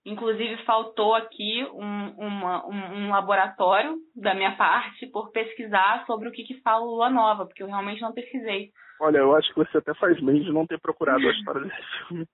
Inclusive, 0.05 0.63
faltou 0.63 1.13
aqui 1.13 1.65
um, 1.73 2.09
uma, 2.17 2.65
um, 2.65 2.95
um, 2.95 3.09
laboratório 3.09 3.97
da 4.15 4.33
minha 4.33 4.55
parte 4.55 5.05
por 5.07 5.31
pesquisar 5.31 6.05
sobre 6.05 6.29
o 6.29 6.31
que, 6.31 6.43
que 6.43 6.61
fala 6.61 6.85
Lua 6.85 7.09
Nova, 7.09 7.45
porque 7.45 7.61
eu 7.61 7.67
realmente 7.67 8.01
não 8.01 8.13
pesquisei. 8.13 8.71
Olha, 9.01 9.17
eu 9.17 9.35
acho 9.35 9.49
que 9.49 9.59
você 9.59 9.77
até 9.77 9.93
faz 9.95 10.19
bem 10.21 10.41
de 10.41 10.51
não 10.51 10.65
ter 10.65 10.79
procurado 10.79 11.27
a 11.27 11.31
história 11.31 11.61
desse 11.61 12.07
filme. 12.07 12.25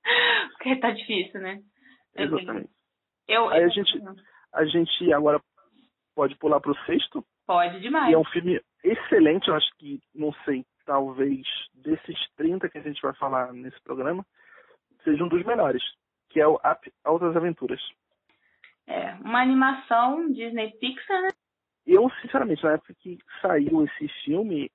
porque 0.53 0.76
tá 0.76 0.91
difícil, 0.91 1.41
né? 1.41 1.59
Exatamente. 2.16 2.70
Eu, 3.28 3.49
Aí 3.49 3.63
a 3.63 3.68
gente, 3.68 3.99
a 4.53 4.66
gente 4.66 5.13
agora 5.13 5.41
pode 6.16 6.36
pular 6.38 6.59
pro 6.59 6.78
sexto. 6.86 7.26
Pode 7.47 7.80
demais. 7.80 8.11
E 8.11 8.13
é 8.13 8.18
um 8.18 8.26
filme 8.26 8.61
excelente, 8.84 9.47
eu 9.47 9.55
acho 9.55 9.70
que, 9.80 9.99
não 10.13 10.32
sei, 10.45 10.63
talvez 10.86 11.45
desses 11.74 12.18
30 12.38 12.70
que 12.70 12.78
a 12.78 12.82
gente 12.82 13.01
vai 13.01 13.13
falar 13.16 13.51
nesse 13.51 13.82
programa, 13.84 14.24
seja 15.03 15.24
um 15.24 15.28
dos 15.28 15.43
melhores 15.43 15.84
que 16.36 16.41
é 16.41 16.45
o 16.45 16.55
Up 16.55 16.93
Altas 17.05 17.33
Aventuras. 17.33 17.81
É, 18.86 19.13
uma 19.23 19.41
animação 19.41 20.29
Disney 20.33 20.71
Pixar, 20.81 21.21
né? 21.21 21.29
Eu, 21.88 22.11
sinceramente, 22.21 22.61
na 22.61 22.73
época 22.73 22.93
que 22.99 23.17
saiu 23.41 23.86
esse 23.86 24.09
filme, 24.25 24.69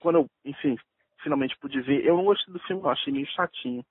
quando 0.00 0.20
eu, 0.20 0.26
enfim, 0.42 0.74
finalmente 1.22 1.54
pude 1.58 1.82
ver, 1.82 2.02
eu 2.02 2.16
não 2.16 2.24
gostei 2.24 2.50
do 2.50 2.60
filme, 2.60 2.82
eu 2.82 2.88
achei 2.88 3.12
meio 3.12 3.26
chatinho. 3.26 3.84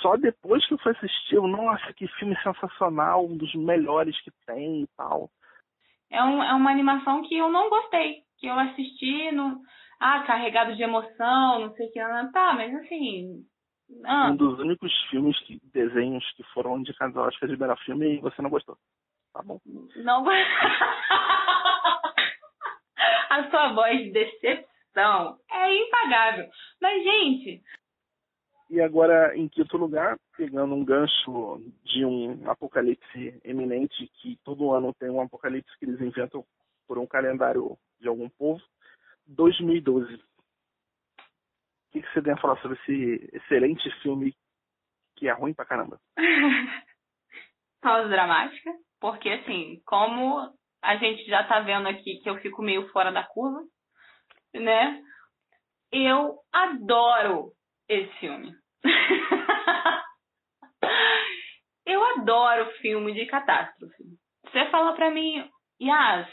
Só 0.00 0.16
depois 0.16 0.64
que 0.68 0.74
eu 0.74 0.78
fui 0.78 0.92
assistir, 0.92 1.34
eu, 1.34 1.48
nossa, 1.48 1.92
que 1.94 2.06
filme 2.06 2.36
sensacional, 2.44 3.26
um 3.26 3.36
dos 3.36 3.52
melhores 3.56 4.18
que 4.20 4.30
tem 4.46 4.82
e 4.82 4.86
tal. 4.96 5.28
É, 6.12 6.22
um, 6.22 6.40
é 6.40 6.54
uma 6.54 6.70
animação 6.70 7.22
que 7.22 7.36
eu 7.36 7.50
não 7.50 7.68
gostei, 7.68 8.22
que 8.38 8.46
eu 8.46 8.56
assisti 8.56 9.32
no. 9.32 9.60
Ah, 9.98 10.22
carregado 10.22 10.76
de 10.76 10.82
emoção, 10.82 11.58
não 11.58 11.74
sei 11.74 11.88
o 11.88 11.92
que. 11.92 11.98
Tá, 12.32 12.52
mas 12.54 12.72
assim, 12.76 13.44
ah. 14.04 14.30
Um 14.30 14.36
dos 14.36 14.58
únicos 14.58 14.92
filmes, 15.10 15.38
que, 15.40 15.60
desenhos 15.72 16.24
que 16.32 16.42
foram 16.54 16.78
indicados 16.78 17.16
ao 17.16 17.26
Oscar 17.26 17.48
de 17.48 17.56
melhor 17.56 17.78
filme 17.80 18.14
e 18.16 18.20
você 18.20 18.42
não 18.42 18.50
gostou. 18.50 18.76
Tá 19.32 19.42
bom? 19.42 19.60
Não 19.96 20.24
A 23.30 23.48
sua 23.48 23.72
voz 23.72 23.98
de 23.98 24.10
decepção 24.10 25.38
é 25.50 25.74
impagável. 25.74 26.48
Mas, 26.80 27.02
gente. 27.04 27.62
E 28.68 28.80
agora, 28.80 29.36
em 29.36 29.48
quinto 29.48 29.76
lugar, 29.76 30.16
pegando 30.36 30.74
um 30.74 30.84
gancho 30.84 31.60
de 31.84 32.04
um 32.04 32.48
apocalipse 32.50 33.40
eminente, 33.44 34.10
que 34.20 34.38
todo 34.44 34.72
ano 34.72 34.94
tem 34.94 35.10
um 35.10 35.20
apocalipse 35.20 35.76
que 35.78 35.84
eles 35.84 36.00
inventam 36.00 36.44
por 36.86 36.98
um 36.98 37.06
calendário 37.06 37.76
de 38.00 38.08
algum 38.08 38.28
povo, 38.28 38.60
2012. 39.26 40.20
O 41.90 41.92
que, 41.92 42.02
você 42.12 42.22
tem 42.22 42.32
a 42.32 42.36
falar 42.36 42.56
sobre 42.62 42.78
esse 42.78 43.28
excelente 43.32 43.90
filme 44.00 44.32
que 45.16 45.28
é 45.28 45.32
ruim 45.32 45.52
pra 45.52 45.64
caramba? 45.64 46.00
Pausa 47.82 48.08
dramática, 48.08 48.72
porque 49.00 49.28
assim, 49.28 49.82
como 49.84 50.54
a 50.82 50.96
gente 50.96 51.24
já 51.24 51.42
tá 51.44 51.60
vendo 51.60 51.88
aqui 51.88 52.20
que 52.22 52.30
eu 52.30 52.38
fico 52.38 52.62
meio 52.62 52.88
fora 52.90 53.10
da 53.10 53.24
curva, 53.24 53.60
né? 54.54 55.02
Eu 55.90 56.38
adoro 56.52 57.52
esse 57.88 58.12
filme. 58.18 58.54
eu 61.84 62.04
adoro 62.18 62.70
filme 62.78 63.12
de 63.12 63.26
catástrofe. 63.26 64.04
Você 64.44 64.70
fala 64.70 64.94
pra 64.94 65.10
mim, 65.10 65.50
Yas, 65.82 66.28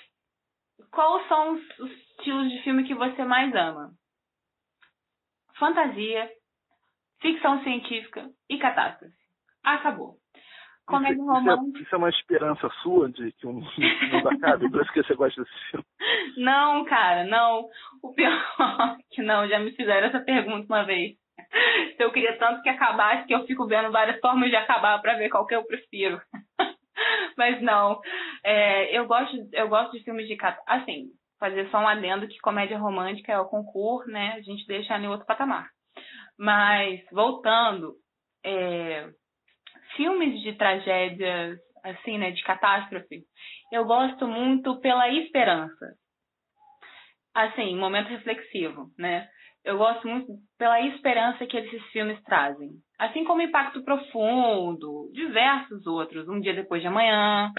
quais 0.91 1.27
são 1.27 1.55
os, 1.55 1.79
os 1.79 1.91
estilos 1.91 2.51
de 2.51 2.61
filme 2.61 2.85
que 2.85 2.93
você 2.93 3.25
mais 3.25 3.51
ama? 3.55 3.91
Fantasia, 5.59 6.29
ficção 7.21 7.61
científica 7.63 8.29
e 8.49 8.57
catástrofe. 8.57 9.15
Acabou. 9.63 10.17
Comédia 10.85 11.15
isso, 11.15 11.25
romântica. 11.25 11.67
Isso 11.67 11.77
é, 11.77 11.81
isso 11.81 11.95
é 11.95 11.97
uma 11.97 12.09
esperança 12.09 12.69
sua 12.81 13.11
de 13.11 13.31
que 13.33 13.45
um 13.45 13.53
mundo 13.53 13.67
acabe, 14.31 14.71
por 14.71 14.81
isso 14.81 14.93
que 14.93 15.03
você 15.03 15.15
gosta 15.15 15.43
desse 15.43 15.69
filme? 15.69 15.85
Não, 16.37 16.85
cara, 16.85 17.25
não. 17.25 17.67
O 18.01 18.13
pior 18.13 18.31
é 18.97 19.03
que 19.11 19.21
não, 19.21 19.47
já 19.47 19.59
me 19.59 19.71
fizeram 19.73 20.07
essa 20.07 20.21
pergunta 20.21 20.65
uma 20.65 20.85
vez. 20.85 21.17
Se 21.97 22.03
eu 22.03 22.11
queria 22.11 22.37
tanto 22.37 22.61
que 22.61 22.69
acabasse 22.69 23.27
que 23.27 23.33
eu 23.33 23.45
fico 23.45 23.67
vendo 23.67 23.91
várias 23.91 24.19
formas 24.21 24.49
de 24.49 24.55
acabar 24.55 25.01
para 25.01 25.15
ver 25.15 25.29
qual 25.29 25.45
que 25.45 25.55
eu 25.55 25.65
prefiro. 25.65 26.21
Mas 27.37 27.61
não. 27.61 27.99
É, 28.43 28.97
eu 28.97 29.05
gosto, 29.05 29.35
eu 29.51 29.67
gosto 29.67 29.91
de 29.91 30.03
filmes 30.03 30.27
de 30.27 30.37
assim, 30.65 31.07
fazer 31.39 31.69
só 31.69 31.79
um 31.79 31.87
adendo 31.87 32.27
que 32.27 32.39
comédia 32.39 32.77
romântica 32.77 33.31
é 33.31 33.39
o 33.39 33.49
concurso, 33.49 34.09
né? 34.09 34.33
A 34.33 34.41
gente 34.41 34.65
deixa 34.67 34.97
em 34.97 35.07
outro 35.07 35.25
patamar. 35.25 35.69
Mas, 36.37 37.01
voltando, 37.11 37.93
é, 38.43 39.09
filmes 39.95 40.41
de 40.41 40.53
tragédias, 40.53 41.57
assim, 41.83 42.17
né, 42.17 42.31
de 42.31 42.43
catástrofe, 42.43 43.23
eu 43.71 43.85
gosto 43.85 44.27
muito 44.27 44.79
pela 44.79 45.09
esperança. 45.09 45.93
Assim, 47.33 47.75
momento 47.75 48.07
reflexivo, 48.07 48.87
né? 48.97 49.27
Eu 49.63 49.77
gosto 49.77 50.07
muito 50.07 50.27
pela 50.57 50.79
esperança 50.81 51.45
que 51.45 51.57
esses 51.57 51.83
filmes 51.91 52.21
trazem. 52.23 52.69
Assim 52.97 53.25
como 53.25 53.41
Impacto 53.41 53.83
Profundo, 53.83 55.11
diversos 55.13 55.85
outros, 55.85 56.27
Um 56.29 56.39
Dia 56.39 56.53
Depois 56.53 56.81
de 56.81 56.87
Amanhã, 56.87 57.51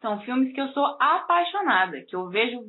são 0.00 0.20
filmes 0.20 0.54
que 0.54 0.60
eu 0.60 0.68
sou 0.68 0.84
apaixonada, 1.00 2.02
que 2.06 2.14
eu 2.14 2.28
vejo 2.28 2.60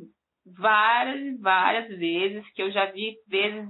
várias 0.55 1.19
e 1.19 1.37
várias 1.37 1.87
vezes, 1.97 2.49
que 2.53 2.61
eu 2.61 2.71
já 2.71 2.85
vi 2.85 3.15
vezes 3.27 3.67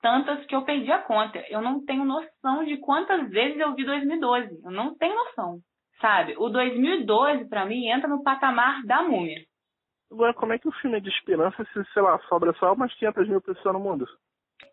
tantas 0.00 0.44
que 0.46 0.54
eu 0.54 0.64
perdi 0.64 0.90
a 0.90 1.02
conta. 1.02 1.38
Eu 1.48 1.62
não 1.62 1.84
tenho 1.84 2.04
noção 2.04 2.64
de 2.64 2.76
quantas 2.78 3.30
vezes 3.30 3.58
eu 3.58 3.74
vi 3.74 3.84
2012. 3.84 4.60
Eu 4.64 4.70
não 4.70 4.94
tenho 4.96 5.14
noção, 5.14 5.60
sabe? 6.00 6.34
O 6.36 6.48
2012 6.48 7.48
para 7.48 7.64
mim 7.64 7.86
entra 7.86 8.08
no 8.08 8.22
patamar 8.22 8.82
da 8.84 9.02
múmia. 9.02 9.40
Agora, 10.10 10.34
como 10.34 10.52
é 10.52 10.58
que 10.58 10.68
o 10.68 10.72
filme 10.72 10.98
é 10.98 11.00
de 11.00 11.08
esperança 11.08 11.64
se, 11.72 11.92
sei 11.92 12.02
lá, 12.02 12.18
sobra 12.28 12.52
só 12.54 12.74
umas 12.74 12.92
500 12.94 13.28
mil 13.28 13.40
pessoas 13.40 13.74
no 13.74 13.80
mundo? 13.80 14.06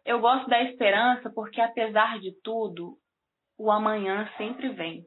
Eu 0.05 0.19
gosto 0.19 0.49
da 0.49 0.61
esperança 0.63 1.31
porque, 1.33 1.61
apesar 1.61 2.19
de 2.19 2.33
tudo, 2.43 2.97
o 3.57 3.71
amanhã 3.71 4.29
sempre 4.37 4.69
vem 4.69 5.05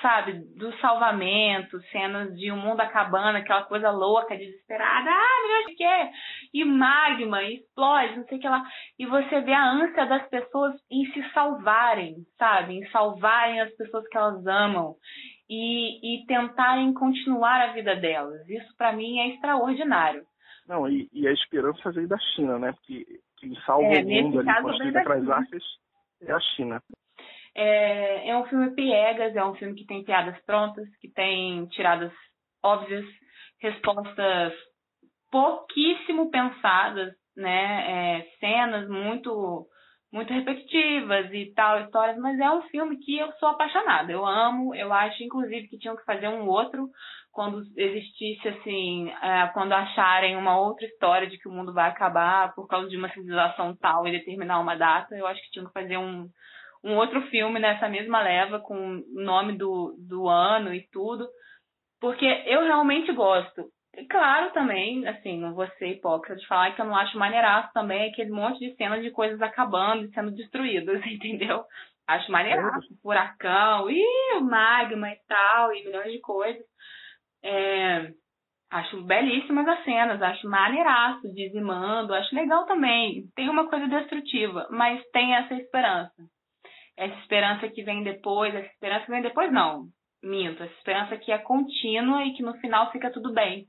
sabe, 0.00 0.32
do 0.56 0.72
salvamento, 0.78 1.80
cenas 1.90 2.34
de 2.36 2.50
um 2.50 2.56
mundo 2.56 2.80
acabando, 2.80 3.36
aquela 3.36 3.64
coisa 3.64 3.90
louca, 3.90 4.36
desesperada, 4.36 5.10
ah, 5.10 5.46
meu 5.46 5.66
Deus, 5.66 5.74
o 5.74 5.76
quê? 5.76 6.10
E 6.54 6.64
magma, 6.64 7.42
e 7.42 7.56
explode, 7.56 8.16
não 8.16 8.24
sei 8.26 8.38
o 8.38 8.40
que 8.40 8.48
lá. 8.48 8.62
E 8.98 9.06
você 9.06 9.40
vê 9.40 9.52
a 9.52 9.70
ânsia 9.70 10.06
das 10.06 10.28
pessoas 10.28 10.74
em 10.90 11.04
se 11.12 11.22
salvarem, 11.32 12.16
sabe? 12.38 12.74
Em 12.74 12.86
salvarem 12.90 13.60
as 13.60 13.74
pessoas 13.76 14.06
que 14.08 14.16
elas 14.16 14.46
amam. 14.46 14.94
E, 15.48 16.22
e 16.22 16.26
tentarem 16.26 16.92
continuar 16.92 17.60
a 17.60 17.72
vida 17.72 17.94
delas. 17.94 18.48
Isso 18.48 18.76
para 18.76 18.92
mim 18.92 19.20
é 19.20 19.28
extraordinário. 19.28 20.24
Não, 20.68 20.88
e, 20.88 21.08
e, 21.12 21.28
a 21.28 21.32
esperança 21.32 21.92
vem 21.92 22.08
da 22.08 22.18
China, 22.18 22.58
né? 22.58 22.72
Porque 22.72 23.06
quem 23.38 23.54
salva 23.64 23.86
é, 23.86 24.02
o 24.02 24.08
mundo 24.08 24.40
ali 24.40 24.62
construindo 24.62 24.96
aquelas 24.96 25.30
arcas 25.30 25.62
é 26.22 26.32
a 26.32 26.40
China. 26.40 26.82
É, 27.58 28.28
é 28.28 28.36
um 28.36 28.44
filme 28.44 28.74
piegas, 28.74 29.34
é 29.34 29.44
um 29.44 29.54
filme 29.54 29.74
que 29.74 29.86
tem 29.86 30.04
piadas 30.04 30.38
prontas, 30.44 30.86
que 31.00 31.08
tem 31.10 31.66
tiradas 31.68 32.12
óbvias, 32.62 33.06
respostas 33.62 34.52
pouquíssimo 35.30 36.30
pensadas, 36.30 37.14
né? 37.34 38.18
É, 38.18 38.26
cenas 38.38 38.88
muito 38.88 39.66
muito 40.12 40.32
repetitivas 40.32 41.32
e 41.32 41.52
tal, 41.54 41.80
histórias, 41.80 42.16
mas 42.16 42.38
é 42.38 42.50
um 42.50 42.62
filme 42.68 42.96
que 42.98 43.18
eu 43.18 43.30
sou 43.32 43.48
apaixonada. 43.50 44.10
Eu 44.10 44.24
amo, 44.24 44.74
eu 44.74 44.92
acho 44.92 45.22
inclusive 45.22 45.68
que 45.68 45.78
tinham 45.78 45.96
que 45.96 46.04
fazer 46.04 46.28
um 46.28 46.46
outro 46.46 46.88
quando 47.32 47.62
existisse 47.76 48.48
assim, 48.48 49.10
é, 49.10 49.46
quando 49.52 49.72
acharem 49.72 50.36
uma 50.36 50.58
outra 50.58 50.86
história 50.86 51.28
de 51.28 51.36
que 51.38 51.48
o 51.48 51.52
mundo 51.52 51.72
vai 51.72 51.90
acabar 51.90 52.54
por 52.54 52.66
causa 52.66 52.88
de 52.88 52.96
uma 52.96 53.10
civilização 53.10 53.76
tal 53.76 54.06
e 54.06 54.12
determinar 54.12 54.58
uma 54.60 54.74
data, 54.74 55.14
eu 55.14 55.26
acho 55.26 55.42
que 55.42 55.50
tinham 55.50 55.66
que 55.66 55.72
fazer 55.72 55.98
um 55.98 56.28
um 56.86 56.96
outro 56.96 57.20
filme 57.22 57.58
nessa 57.58 57.88
mesma 57.88 58.22
leva, 58.22 58.60
com 58.60 58.76
o 58.76 59.20
nome 59.20 59.58
do, 59.58 59.96
do 59.98 60.28
ano 60.28 60.72
e 60.72 60.86
tudo, 60.92 61.28
porque 62.00 62.24
eu 62.46 62.62
realmente 62.62 63.12
gosto. 63.12 63.64
E 63.96 64.06
claro 64.06 64.52
também, 64.52 65.04
assim, 65.08 65.40
não 65.40 65.52
vou 65.52 65.66
ser 65.78 65.88
hipócrita 65.88 66.36
de 66.36 66.46
falar 66.46 66.76
que 66.76 66.80
eu 66.80 66.86
não 66.86 66.94
acho 66.94 67.18
maneiraço 67.18 67.72
também 67.72 68.08
aquele 68.08 68.30
monte 68.30 68.60
de 68.60 68.76
cenas 68.76 69.02
de 69.02 69.10
coisas 69.10 69.42
acabando 69.42 70.04
e 70.04 70.12
sendo 70.12 70.30
destruídas, 70.30 71.00
entendeu? 71.06 71.64
Acho 72.06 72.30
maneiraço, 72.30 72.86
furacão, 73.02 73.90
e 73.90 74.00
o 74.36 74.40
magma 74.42 75.10
e 75.10 75.18
tal, 75.26 75.72
e 75.74 75.84
milhões 75.84 76.12
de 76.12 76.20
coisas. 76.20 76.64
É, 77.42 78.12
acho 78.70 79.02
belíssimas 79.02 79.66
as 79.66 79.82
cenas, 79.82 80.22
acho 80.22 80.48
maneiraço, 80.48 81.32
dizimando, 81.34 82.14
acho 82.14 82.32
legal 82.32 82.64
também. 82.66 83.26
Tem 83.34 83.48
uma 83.48 83.68
coisa 83.68 83.88
destrutiva, 83.88 84.68
mas 84.70 85.02
tem 85.10 85.34
essa 85.34 85.54
esperança 85.54 86.14
essa 86.96 87.18
esperança 87.20 87.68
que 87.68 87.82
vem 87.82 88.02
depois, 88.02 88.54
essa 88.54 88.66
esperança 88.66 89.04
que 89.04 89.12
vem 89.12 89.22
depois 89.22 89.52
não, 89.52 89.86
minto, 90.22 90.62
essa 90.62 90.74
esperança 90.74 91.16
que 91.16 91.30
é 91.30 91.38
contínua 91.38 92.24
e 92.24 92.32
que 92.34 92.42
no 92.42 92.54
final 92.54 92.90
fica 92.90 93.10
tudo 93.10 93.32
bem. 93.32 93.66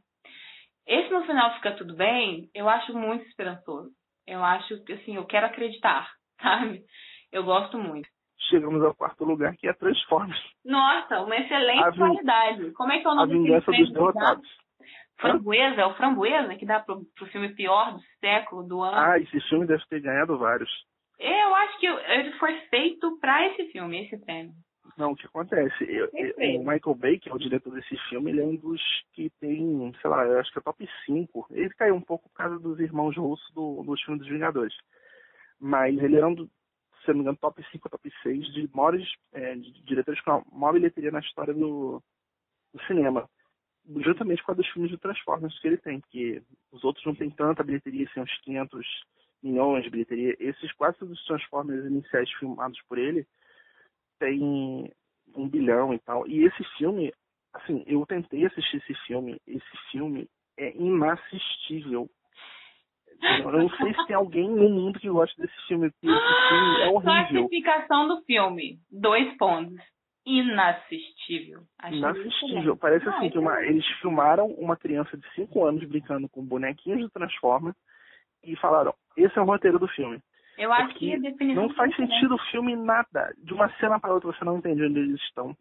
Esse 0.87 1.11
no 1.11 1.25
final 1.25 1.53
fica 1.55 1.73
tudo 1.73 1.95
bem, 1.95 2.49
eu 2.53 2.69
acho 2.69 2.93
muito 2.97 3.25
esperançoso. 3.25 3.89
Eu 4.25 4.43
acho 4.43 4.83
que 4.83 4.93
assim, 4.93 5.15
eu 5.15 5.25
quero 5.25 5.45
acreditar, 5.45 6.09
sabe? 6.41 6.83
Eu 7.31 7.43
gosto 7.43 7.77
muito. 7.77 8.07
Chegamos 8.49 8.81
ao 8.83 8.95
quarto 8.95 9.25
lugar, 9.25 9.55
que 9.57 9.67
é 9.67 9.73
Transformers. 9.73 10.39
Nossa, 10.63 11.21
uma 11.21 11.35
excelente 11.35 11.97
qualidade. 11.97 12.71
Como 12.71 12.91
é 12.93 12.99
que 12.99 13.07
é 13.07 13.09
o 13.09 13.15
nome 13.15 13.33
A 13.33 13.37
Vingança 13.37 13.71
dos 13.71 13.91
Derrotados. 13.91 14.47
Framboesa, 15.19 15.81
é 15.81 15.85
o 15.85 15.95
Framboesa 15.95 16.55
que 16.55 16.65
dá 16.65 16.79
pro, 16.79 17.01
pro 17.15 17.25
filme 17.27 17.53
pior 17.55 17.93
do 17.93 17.99
século, 18.19 18.63
do 18.63 18.81
ano. 18.81 18.95
Ah, 18.95 19.19
esse 19.19 19.41
filme 19.49 19.65
deve 19.65 19.83
ter 19.89 19.99
ganhado 19.99 20.37
vários. 20.37 20.69
Eu 21.19 21.55
acho 21.55 21.79
que 21.79 21.87
ele 21.87 22.31
foi 22.33 22.59
feito 22.69 23.17
para 23.19 23.47
esse 23.47 23.71
filme, 23.71 24.05
esse 24.05 24.17
prêmio. 24.17 24.53
Não, 24.97 25.11
o 25.11 25.15
que 25.15 25.27
acontece? 25.27 25.83
Eu, 25.83 26.09
eu, 26.13 26.59
o 26.59 26.65
Michael 26.65 26.95
Bay, 26.95 27.19
que 27.19 27.29
é 27.29 27.33
o 27.33 27.37
diretor 27.37 27.71
desse 27.73 27.95
filme, 28.09 28.31
ele 28.31 28.41
é 28.41 28.43
um 28.43 28.55
dos 28.55 28.81
que 29.13 29.29
tem, 29.39 29.93
sei 30.01 30.09
lá, 30.09 30.25
eu 30.25 30.39
acho 30.39 30.51
que 30.51 30.57
é 30.57 30.61
top 30.61 30.89
5. 31.05 31.47
Ele 31.51 31.69
caiu 31.71 31.95
um 31.95 32.01
pouco 32.01 32.29
por 32.29 32.35
causa 32.35 32.57
dos 32.59 32.79
irmãos 32.79 33.15
russos 33.15 33.47
do, 33.53 33.83
do 33.83 33.95
filme 33.97 34.19
dos 34.19 34.27
Vingadores. 34.27 34.75
Mas 35.59 35.97
ele 35.97 36.15
era 36.15 36.27
um, 36.27 36.33
do, 36.33 36.49
se 37.01 37.09
não 37.09 37.15
me 37.15 37.21
engano, 37.21 37.37
top 37.37 37.63
5 37.71 37.87
ou 37.87 37.91
top 37.91 38.11
6 38.23 38.53
de 38.53 38.69
maiores 38.73 39.07
é, 39.33 39.55
de 39.55 39.83
diretores 39.83 40.21
com 40.21 40.31
a 40.31 40.43
maior 40.51 40.73
bilheteria 40.73 41.11
na 41.11 41.19
história 41.19 41.53
do, 41.53 42.01
do 42.73 42.83
cinema. 42.85 43.29
Juntamente 43.97 44.43
com 44.43 44.51
a 44.51 44.55
dos 44.55 44.67
filmes 44.69 44.91
de 44.91 44.97
Transformers 44.97 45.57
que 45.59 45.67
ele 45.67 45.77
tem, 45.77 46.01
que 46.09 46.41
os 46.71 46.83
outros 46.83 47.05
não 47.05 47.15
tem 47.15 47.29
tanta 47.29 47.63
bilheteria, 47.63 48.07
assim, 48.09 48.19
uns 48.19 48.37
500 48.41 48.85
milhões 49.41 49.83
de 49.83 49.89
bilheteria. 49.89 50.35
Esses 50.39 50.71
quase 50.73 50.97
todos 50.97 51.17
os 51.17 51.25
Transformers 51.25 51.85
iniciais 51.85 52.31
filmados 52.33 52.79
por 52.87 52.97
ele 52.97 53.25
têm 54.19 54.91
um 55.35 55.47
bilhão 55.47 55.93
e 55.93 55.99
tal. 55.99 56.27
E 56.27 56.43
esse 56.45 56.63
filme, 56.77 57.13
assim, 57.53 57.83
eu 57.87 58.05
tentei 58.05 58.45
assistir 58.45 58.77
esse 58.77 58.93
filme. 59.05 59.39
Esse 59.47 59.77
filme 59.91 60.27
é 60.57 60.75
inassistível. 60.75 62.09
Eu 63.19 63.51
não 63.51 63.69
sei 63.69 63.93
se 63.95 64.05
tem 64.05 64.15
alguém 64.15 64.47
no 64.47 64.69
mundo 64.69 64.99
que 64.99 65.09
gosta 65.09 65.41
desse 65.41 65.67
filme. 65.67 65.87
Esse 65.87 65.99
filme 65.99 66.81
é 66.81 66.89
horrível. 66.89 67.47
Classificação 67.47 68.07
do 68.07 68.21
filme: 68.23 68.79
dois 68.91 69.35
pontos. 69.37 69.79
Inassistível. 70.25 71.61
Achei 71.79 71.99
inassistível. 71.99 72.75
Parece 72.75 73.07
assim 73.07 73.29
que 73.29 73.37
uma, 73.37 73.61
é 73.61 73.69
eles 73.69 73.85
filmaram 74.01 74.47
uma 74.47 74.75
criança 74.75 75.15
de 75.15 75.25
5 75.35 75.63
anos 75.63 75.87
brincando 75.87 76.27
com 76.27 76.43
bonequinhos 76.43 76.99
de 76.99 77.09
Transformers 77.11 77.77
e 78.47 78.55
falaram: 78.55 78.93
esse 79.15 79.37
é 79.37 79.41
o 79.41 79.45
roteiro 79.45 79.79
do 79.79 79.87
filme. 79.87 80.19
Eu 80.57 80.73
acho 80.73 80.87
Porque 80.87 81.05
que 81.05 81.13
a 81.13 81.19
definição. 81.19 81.63
Não 81.63 81.73
faz 81.75 81.95
sentido 81.95 82.35
o 82.35 82.51
filme 82.51 82.75
nada. 82.75 83.33
De 83.37 83.53
uma 83.53 83.69
cena 83.77 83.99
para 83.99 84.13
outra 84.13 84.31
você 84.31 84.43
não 84.43 84.57
entende 84.57 84.83
onde 84.83 84.99
eles 84.99 85.21
estão. 85.21 85.55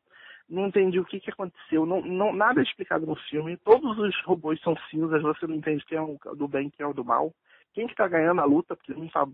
Não 0.49 0.69
entende 0.69 0.99
o 0.99 1.05
que, 1.05 1.21
que 1.21 1.31
aconteceu. 1.31 1.85
Não, 1.85 2.01
não, 2.01 2.33
nada 2.33 2.61
é 2.61 2.63
explicado 2.63 3.05
no 3.05 3.17
filme. 3.17 3.57
Todos 3.59 3.99
os 3.99 4.25
robôs 4.25 4.61
são 4.61 4.77
cinzas. 4.91 5.21
Você 5.23 5.47
não 5.47 5.57
entende 5.57 5.85
quem 5.85 5.99
é 5.99 6.01
o 6.01 6.17
do 6.35 6.49
bem 6.49 6.71
quem 6.71 6.85
é 6.85 6.89
o 6.89 6.95
do 6.95 7.05
mal. 7.05 7.33
Quem 7.75 7.87
que 7.87 7.95
tá 7.95 8.09
ganhando 8.09 8.41
a 8.41 8.45
luta, 8.45 8.75
porque 8.75 8.95
um 8.95 9.09
tá 9.09 9.27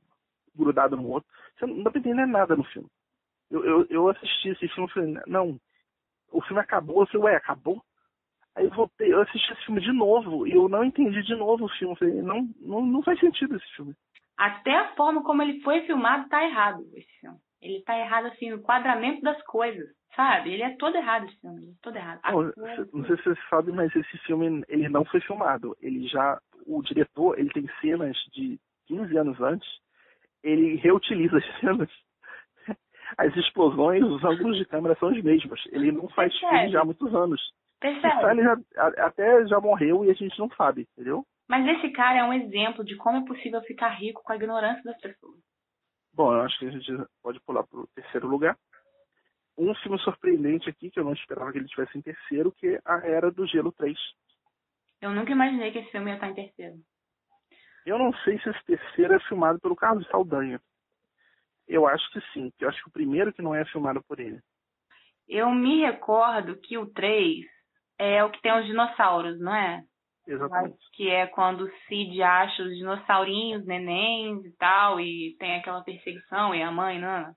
grudado 0.56 0.96
no 0.96 1.08
outro. 1.08 1.30
Você 1.56 1.66
não 1.66 1.82
dá 1.82 1.90
pra 1.90 2.00
entender 2.00 2.26
nada 2.26 2.56
no 2.56 2.64
filme. 2.64 2.88
Eu, 3.50 3.64
eu, 3.64 3.86
eu 3.88 4.08
assisti 4.08 4.48
esse 4.48 4.66
filme 4.68 4.88
e 4.88 4.92
falei, 4.92 5.14
não, 5.26 5.60
o 6.32 6.40
filme 6.42 6.60
acabou. 6.60 7.02
Eu 7.02 7.06
falei, 7.06 7.26
ué, 7.26 7.36
acabou? 7.36 7.82
Aí 8.54 8.64
eu 8.64 8.70
voltei, 8.70 9.12
eu 9.12 9.22
assisti 9.22 9.52
esse 9.52 9.64
filme 9.64 9.80
de 9.80 9.92
novo 9.92 10.46
e 10.46 10.52
eu 10.52 10.68
não 10.68 10.84
entendi 10.84 11.22
de 11.22 11.34
novo 11.34 11.64
o 11.64 11.68
filme. 11.70 11.96
Falei, 11.96 12.20
não, 12.20 12.48
não, 12.60 12.84
não 12.84 13.02
faz 13.02 13.18
sentido 13.18 13.56
esse 13.56 13.76
filme. 13.76 13.94
Até 14.36 14.74
a 14.76 14.94
forma 14.94 15.22
como 15.22 15.42
ele 15.42 15.60
foi 15.60 15.82
filmado 15.82 16.28
tá 16.28 16.44
errado, 16.44 16.84
esse 16.94 17.20
filme. 17.20 17.38
Ele 17.60 17.80
tá 17.82 17.96
errado, 17.96 18.26
assim, 18.26 18.50
no 18.50 18.60
quadramento 18.60 19.22
das 19.22 19.40
coisas, 19.44 19.88
sabe? 20.16 20.52
Ele 20.52 20.64
é 20.64 20.76
todo 20.76 20.96
errado, 20.96 21.26
esse 21.26 21.40
filme. 21.40 21.70
É 21.70 21.74
todo 21.80 21.96
errado. 21.96 22.20
Não, 22.24 22.42
não 22.92 23.06
sei 23.06 23.16
se 23.16 23.22
você 23.22 23.40
sabe, 23.48 23.70
mas 23.70 23.94
esse 23.94 24.18
filme, 24.18 24.64
ele 24.68 24.88
não 24.88 25.04
foi 25.04 25.20
filmado. 25.20 25.76
Ele 25.80 26.08
já, 26.08 26.40
o 26.66 26.82
diretor, 26.82 27.38
ele 27.38 27.50
tem 27.50 27.68
cenas 27.80 28.16
de 28.32 28.58
15 28.88 29.16
anos 29.16 29.40
antes, 29.40 29.68
ele 30.42 30.74
reutiliza 30.76 31.38
as 31.38 31.44
cenas. 31.60 31.88
As 33.16 33.36
explosões, 33.36 34.02
os 34.02 34.24
ângulos 34.24 34.56
de 34.56 34.64
câmera 34.64 34.96
são 34.98 35.10
os 35.10 35.22
mesmos. 35.22 35.62
Ele 35.70 35.92
não 35.92 36.08
faz 36.08 36.36
filme 36.36 36.70
já 36.70 36.80
há 36.80 36.84
muitos 36.84 37.14
anos. 37.14 37.40
Percebe? 37.82 38.30
Ele 38.30 38.42
já, 38.44 38.56
até 39.04 39.44
já 39.46 39.60
morreu 39.60 40.04
e 40.04 40.10
a 40.10 40.14
gente 40.14 40.38
não 40.38 40.48
sabe, 40.50 40.88
entendeu? 40.92 41.26
Mas 41.48 41.66
esse 41.66 41.90
cara 41.90 42.20
é 42.20 42.24
um 42.24 42.32
exemplo 42.32 42.84
de 42.84 42.96
como 42.96 43.18
é 43.18 43.26
possível 43.26 43.60
ficar 43.62 43.88
rico 43.88 44.22
com 44.22 44.32
a 44.32 44.36
ignorância 44.36 44.82
das 44.84 44.98
pessoas. 45.00 45.40
Bom, 46.14 46.32
eu 46.32 46.42
acho 46.42 46.58
que 46.60 46.66
a 46.66 46.70
gente 46.70 46.92
pode 47.20 47.40
pular 47.40 47.64
para 47.64 47.80
o 47.80 47.88
terceiro 47.88 48.28
lugar. 48.28 48.56
Um 49.58 49.74
filme 49.74 49.98
surpreendente 49.98 50.70
aqui, 50.70 50.90
que 50.90 51.00
eu 51.00 51.04
não 51.04 51.12
esperava 51.12 51.50
que 51.50 51.58
ele 51.58 51.64
estivesse 51.64 51.98
em 51.98 52.02
terceiro, 52.02 52.52
que 52.52 52.68
é 52.68 52.80
A 52.84 52.98
Era 53.04 53.30
do 53.30 53.46
Gelo 53.46 53.72
3. 53.72 53.98
Eu 55.00 55.10
nunca 55.10 55.32
imaginei 55.32 55.72
que 55.72 55.78
esse 55.78 55.90
filme 55.90 56.10
ia 56.10 56.14
estar 56.14 56.28
em 56.28 56.34
terceiro. 56.34 56.76
Eu 57.84 57.98
não 57.98 58.12
sei 58.18 58.38
se 58.38 58.48
esse 58.48 58.64
terceiro 58.64 59.14
é 59.14 59.20
filmado 59.20 59.58
pelo 59.58 59.74
Carlos 59.74 60.06
Saldanha. 60.06 60.60
Eu 61.66 61.86
acho 61.86 62.08
que 62.12 62.20
sim, 62.32 62.52
que 62.56 62.64
eu 62.64 62.68
acho 62.68 62.80
que 62.82 62.88
o 62.88 62.92
primeiro 62.92 63.32
que 63.32 63.42
não 63.42 63.54
é 63.54 63.64
filmado 63.64 64.02
por 64.04 64.20
ele. 64.20 64.40
Eu 65.28 65.50
me 65.50 65.80
recordo 65.80 66.56
que 66.60 66.78
o 66.78 66.86
3 66.86 67.46
é 67.98 68.24
o 68.24 68.30
que 68.30 68.40
tem 68.42 68.52
os 68.58 68.66
dinossauros, 68.66 69.40
não 69.40 69.54
é? 69.54 69.82
Exatamente. 70.26 70.76
Que 70.94 71.10
é 71.10 71.26
quando 71.26 71.62
o 71.64 71.70
Cid 71.88 72.22
acha 72.22 72.62
os 72.62 72.76
dinossaurinhos, 72.76 73.66
nenéns 73.66 74.44
e 74.44 74.56
tal, 74.56 75.00
e 75.00 75.36
tem 75.38 75.56
aquela 75.56 75.82
perseguição, 75.82 76.54
e 76.54 76.62
a 76.62 76.70
mãe, 76.70 76.98
Nana. 76.98 77.34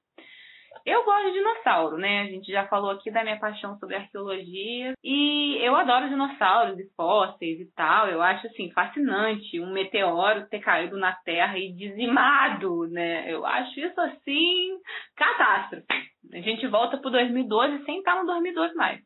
eu 0.85 1.03
gosto 1.03 1.27
de 1.27 1.33
dinossauro, 1.33 1.97
né? 1.97 2.21
A 2.21 2.25
gente 2.25 2.51
já 2.51 2.67
falou 2.67 2.91
aqui 2.91 3.09
da 3.09 3.23
minha 3.23 3.39
paixão 3.39 3.77
sobre 3.79 3.95
arqueologia 3.95 4.93
e 5.03 5.57
eu 5.61 5.75
adoro 5.75 6.09
dinossauros 6.09 6.77
e 6.79 6.87
fósseis 6.95 7.59
e 7.59 7.71
tal. 7.75 8.07
Eu 8.07 8.21
acho 8.21 8.45
assim 8.47 8.71
fascinante 8.71 9.59
um 9.59 9.71
meteoro 9.71 10.47
ter 10.47 10.59
caído 10.59 10.97
na 10.97 11.13
Terra 11.23 11.57
e 11.57 11.73
dizimado, 11.73 12.87
né? 12.89 13.31
Eu 13.31 13.45
acho 13.45 13.79
isso 13.79 13.99
assim 13.99 14.77
catástrofe. 15.15 15.85
A 16.33 16.41
gente 16.41 16.67
volta 16.67 16.97
pro 16.97 17.09
2012 17.09 17.83
sem 17.85 17.99
estar 17.99 18.15
no 18.15 18.25
2012 18.27 18.75
mais. 18.75 19.01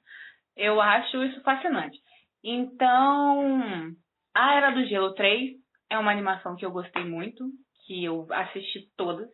Eu 0.60 0.82
acho 0.82 1.24
isso 1.24 1.42
fascinante. 1.42 1.98
Então, 2.44 3.96
a 4.36 4.56
Era 4.56 4.72
do 4.72 4.86
Gelo 4.86 5.14
3 5.14 5.52
é 5.90 5.98
uma 5.98 6.12
animação 6.12 6.58
que 6.58 6.66
eu 6.66 6.72
gostei 6.72 7.06
muito, 7.06 7.46
que 7.86 8.04
eu 8.04 8.28
assisti 8.30 8.90
todas, 8.98 9.30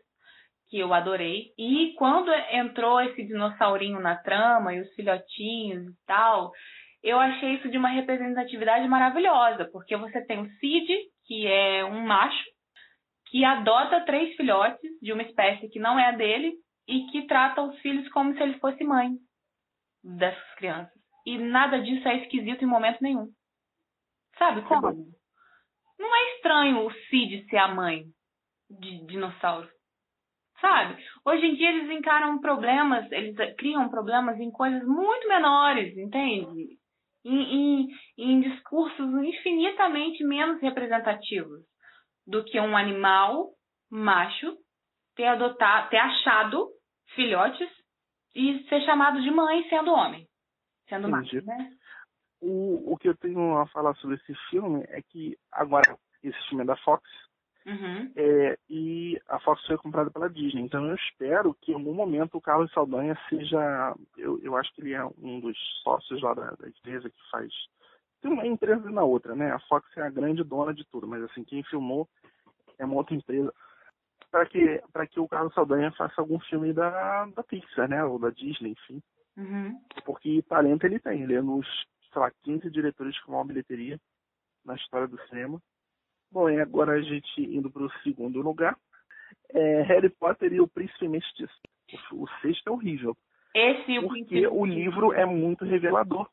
que 0.70 0.78
eu 0.78 0.94
adorei. 0.94 1.48
E 1.58 1.96
quando 1.98 2.32
entrou 2.52 3.02
esse 3.02 3.26
dinossaurinho 3.26 4.00
na 4.00 4.16
trama 4.18 4.76
e 4.76 4.82
os 4.82 4.94
filhotinhos 4.94 5.88
e 5.88 5.96
tal, 6.06 6.52
eu 7.02 7.20
achei 7.20 7.56
isso 7.56 7.70
de 7.70 7.78
uma 7.80 7.90
representatividade 7.90 8.88
maravilhosa, 8.88 9.68
porque 9.72 9.98
você 9.98 10.24
tem 10.28 10.40
o 10.40 10.50
Cid, 10.60 10.88
que 11.26 11.48
é 11.48 11.84
um 11.86 12.06
macho, 12.06 12.46
que 13.32 13.44
adota 13.44 14.06
três 14.06 14.36
filhotes 14.36 14.92
de 15.02 15.12
uma 15.12 15.24
espécie 15.24 15.70
que 15.70 15.80
não 15.80 15.98
é 15.98 16.10
a 16.10 16.12
dele 16.12 16.54
e 16.88 17.08
que 17.08 17.26
trata 17.26 17.64
os 17.64 17.80
filhos 17.80 18.08
como 18.10 18.32
se 18.36 18.44
ele 18.44 18.60
fosse 18.60 18.84
mãe 18.84 19.10
dessas 20.04 20.54
crianças. 20.54 21.05
E 21.26 21.38
nada 21.38 21.82
disso 21.82 22.08
é 22.08 22.24
esquisito 22.24 22.64
em 22.64 22.68
momento 22.68 23.02
nenhum. 23.02 23.28
Sabe 24.38 24.62
como? 24.64 24.94
Não 25.98 26.16
é 26.16 26.36
estranho 26.36 26.86
o 26.86 26.92
Cid 26.92 27.46
ser 27.50 27.58
a 27.58 27.68
mãe 27.70 28.04
de 28.70 29.06
dinossauro. 29.06 29.70
Sabe? 30.60 31.04
Hoje 31.26 31.46
em 31.46 31.56
dia 31.56 31.70
eles 31.70 31.90
encaram 31.90 32.40
problemas, 32.40 33.12
eles 33.12 33.36
criam 33.58 33.90
problemas 33.90 34.40
em 34.40 34.52
coisas 34.52 34.86
muito 34.86 35.28
menores, 35.28 35.98
entende? 35.98 36.78
Em, 37.24 37.42
em, 37.42 37.88
em 38.18 38.42
discursos 38.42 39.24
infinitamente 39.24 40.24
menos 40.24 40.62
representativos 40.62 41.62
do 42.26 42.44
que 42.44 42.60
um 42.60 42.78
animal 42.78 43.50
macho 43.90 44.56
ter 45.16 45.26
adotado, 45.26 45.90
ter 45.90 45.98
achado 45.98 46.68
filhotes 47.16 47.70
e 48.34 48.64
ser 48.68 48.82
chamado 48.86 49.22
de 49.22 49.32
mãe 49.32 49.68
sendo 49.70 49.92
homem, 49.92 50.28
sendo 50.88 51.08
Entendi. 51.08 51.36
macho, 51.36 51.46
né? 51.46 51.74
O, 52.42 52.94
o 52.94 52.98
que 52.98 53.10
eu 53.10 53.16
tenho 53.16 53.58
a 53.58 53.68
falar 53.68 53.96
sobre 53.96 54.18
esse 54.18 54.36
filme 54.50 54.84
é 54.90 55.02
que 55.02 55.38
agora 55.52 55.98
esse 56.24 56.38
filme 56.50 56.64
é 56.64 56.68
da 56.68 56.76
Fox 56.78 57.04
uhum. 57.66 58.12
é, 58.16 58.58
e 58.70 59.20
a 59.28 59.40
Fox 59.40 59.66
foi 59.66 59.78
comprada 59.78 60.12
pela 60.12 60.30
Disney. 60.30 60.62
Então 60.62 60.86
eu 60.86 60.96
espero 60.96 61.56
que 61.62 61.72
em 61.72 61.76
algum 61.76 61.94
momento 61.94 62.38
o 62.38 62.42
Carlos 62.42 62.72
Saldanha 62.72 63.18
seja, 63.30 63.96
eu, 64.18 64.40
eu 64.44 64.56
acho 64.58 64.74
que 64.74 64.82
ele 64.82 64.94
é 64.94 65.04
um 65.06 65.40
dos 65.40 65.58
sócios 65.84 66.22
lá 66.22 66.34
da, 66.34 66.52
da 66.52 66.68
empresa 66.68 67.10
que 67.10 67.30
faz 67.32 67.52
tem 68.22 68.32
uma 68.32 68.48
empresa 68.48 68.90
na 68.90 69.04
outra, 69.04 69.36
né? 69.36 69.52
A 69.52 69.60
Fox 69.60 69.86
é 69.96 70.02
a 70.02 70.10
grande 70.10 70.44
dona 70.44 70.74
de 70.74 70.84
tudo, 70.86 71.08
mas 71.08 71.22
assim 71.24 71.44
quem 71.44 71.62
filmou 71.64 72.10
é 72.80 72.84
uma 72.84 72.96
outra 72.96 73.16
empresa 73.16 73.54
para 74.32 74.46
que 74.48 74.82
para 74.92 75.06
que 75.06 75.20
o 75.20 75.28
Carlos 75.28 75.54
Saldanha 75.54 75.92
faça 75.92 76.20
algum 76.20 76.40
filme 76.40 76.74
da 76.74 77.26
da 77.28 77.44
Pixar, 77.44 77.88
né? 77.88 78.04
Ou 78.04 78.18
da 78.18 78.32
Disney, 78.32 78.72
enfim. 78.72 79.02
Uhum. 79.38 79.80
Porque 80.06 80.42
talento 80.44 80.86
ele 80.86 81.00
tem, 81.00 81.24
ele 81.24 81.36
é 81.36 81.42
nos 81.42 81.68
sei 82.16 82.22
lá, 82.22 82.32
15 82.44 82.72
diretores 82.72 83.20
com 83.22 83.34
maior 83.34 83.44
bilheteria 83.44 84.00
na 84.64 84.76
história 84.76 85.08
do 85.08 85.20
cinema. 85.28 85.62
Bom, 86.32 86.50
e 86.50 86.60
agora 86.60 86.94
a 86.94 87.02
gente 87.02 87.42
indo 87.42 87.70
para 87.70 87.84
o 87.84 87.92
segundo 88.04 88.42
lugar. 88.42 88.78
É 89.50 89.82
Harry 89.84 90.10
Potter 90.10 90.52
e 90.54 90.62
o 90.62 90.68
Príncipe 90.68 91.08
Mestiço. 91.08 91.54
O, 92.12 92.24
o 92.24 92.28
sexto 92.42 92.68
é 92.68 92.72
horrível. 92.72 93.16
Esse 93.54 94.00
porque 94.02 94.48
o, 94.48 94.62
o 94.62 94.66
livro 94.66 95.14
é 95.14 95.26
muito 95.26 95.66
revelador. 95.66 96.30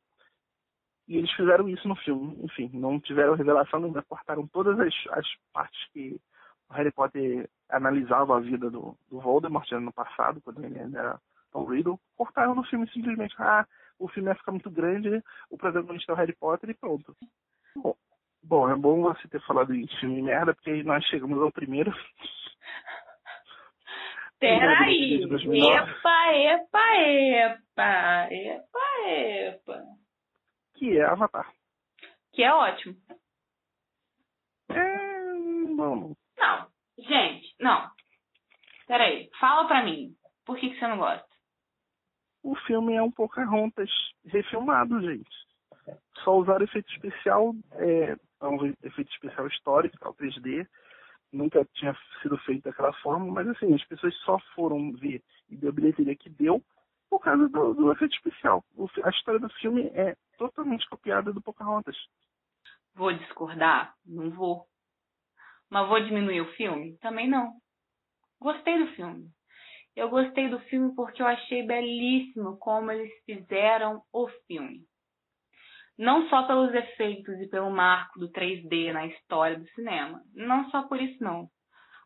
E 1.07 1.17
eles 1.17 1.31
fizeram 1.33 1.69
isso 1.69 1.87
no 1.87 1.97
filme. 1.97 2.39
Enfim, 2.43 2.71
não 2.73 2.99
tiveram 3.01 3.35
revelação 3.35 3.81
nenhuma, 3.81 4.03
cortaram 4.03 4.47
todas 4.47 4.79
as, 4.79 4.95
as 5.11 5.27
partes 5.53 5.85
que 5.93 6.19
o 6.71 6.75
Harry 6.75 6.93
Potter 6.93 7.49
analisava 7.69 8.37
a 8.37 8.41
vida 8.41 8.71
do, 8.71 8.97
do 9.11 9.21
Voldemort 9.21 9.71
no 9.73 9.93
passado, 9.93 10.41
quando 10.43 10.65
ele 10.65 10.79
ainda 10.79 10.99
era 10.99 11.21
Tom 11.53 11.65
Riddle. 11.65 12.01
Cortaram 12.17 12.55
no 12.55 12.65
filme 12.65 12.89
simplesmente. 12.91 13.35
Ah, 13.39 13.67
o 13.99 14.09
filme 14.09 14.29
ia 14.29 14.35
ficar 14.35 14.53
muito 14.53 14.71
grande, 14.71 15.23
o 15.51 15.57
protagonista 15.57 16.13
é 16.13 16.15
o 16.15 16.19
Harry 16.19 16.35
Potter 16.35 16.71
e 16.71 16.75
pronto. 16.75 17.15
Bom, 17.77 17.95
bom, 18.43 18.69
é 18.69 18.75
bom 18.75 19.03
você 19.03 19.29
ter 19.29 19.41
falado 19.43 19.75
em 19.75 19.87
filme 20.01 20.21
merda, 20.23 20.55
porque 20.55 20.71
aí 20.71 20.83
nós 20.83 21.05
chegamos 21.07 21.41
ao 21.41 21.53
primeiro. 21.53 21.93
Peraí! 24.41 25.23
Epa, 25.23 26.33
epa, 26.35 26.97
epa! 26.97 28.29
Epa, 28.33 29.09
epa! 29.09 29.85
Que 30.75 30.99
é 30.99 31.05
Avatar. 31.05 31.49
Que 32.33 32.43
é 32.43 32.53
ótimo. 32.53 32.97
É. 34.69 35.35
Não. 35.69 36.17
Não. 36.37 36.67
Gente, 36.99 37.55
não. 37.61 37.89
Peraí, 38.89 39.31
fala 39.39 39.69
pra 39.69 39.85
mim. 39.85 40.17
Por 40.45 40.57
que, 40.57 40.71
que 40.71 40.79
você 40.79 40.89
não 40.89 40.99
gosta? 40.99 41.32
O 42.43 42.55
filme 42.67 42.95
é 42.95 43.03
um 43.03 43.11
Pocahontas 43.11 43.91
refilmado, 44.25 45.01
gente. 45.01 45.31
Só 46.25 46.37
usaram 46.37 46.65
efeito 46.65 46.91
especial, 46.93 47.55
é, 47.73 48.17
é 48.41 48.47
um 48.47 48.67
efeito 48.83 49.11
especial 49.13 49.47
histórico, 49.47 49.99
tal, 49.99 50.15
3D. 50.15 50.67
Nunca 51.33 51.65
tinha 51.75 51.97
sido 52.21 52.37
feito 52.39 52.65
daquela 52.65 52.93
forma, 52.95 53.27
mas 53.27 53.49
assim, 53.49 53.75
as 53.75 53.85
pessoas 53.85 54.15
só 54.19 54.39
foram 54.55 54.93
ver 54.93 55.23
e 55.49 55.57
deu 55.57 55.71
a 55.71 55.73
bilheteria 55.73 56.15
que 56.15 56.29
deu 56.29 56.63
por 57.09 57.21
causa 57.21 57.49
do, 57.49 57.75
do 57.75 57.93
efeito 57.93 58.15
especial. 58.15 58.65
O, 58.77 58.89
a 59.05 59.11
história 59.11 59.41
do 59.41 59.49
filme 59.55 59.91
é 59.95 60.17
totalmente 60.37 60.89
copiada 60.89 61.33
do 61.33 61.41
Pocahontas. 61.41 61.97
Vou 62.95 63.13
discordar? 63.13 63.95
Não 64.05 64.31
vou. 64.31 64.67
Mas 65.71 65.89
vou 65.89 66.01
diminuir 66.05 66.43
o 66.43 66.53
filme? 66.53 66.99
Também 66.99 67.29
não. 67.29 67.55
Gostei 68.41 68.79
do 68.79 68.93
filme. 68.95 69.31
Eu 69.95 70.09
gostei 70.09 70.49
do 70.49 70.59
filme 70.61 70.95
porque 70.95 71.21
eu 71.21 71.27
achei 71.27 71.67
belíssimo 71.67 72.57
como 72.59 72.91
eles 72.91 73.13
fizeram 73.25 74.03
o 74.13 74.27
filme. 74.47 74.81
Não 75.99 76.29
só 76.29 76.47
pelos 76.47 76.73
efeitos 76.75 77.39
e 77.41 77.49
pelo 77.49 77.71
marco 77.71 78.19
do 78.19 78.31
3D 78.31 78.93
na 78.93 79.07
história 79.07 79.59
do 79.59 79.69
cinema. 79.71 80.23
Não 80.35 80.69
só 80.71 80.89
por 80.89 81.01
isso, 81.01 81.23
não. 81.23 81.49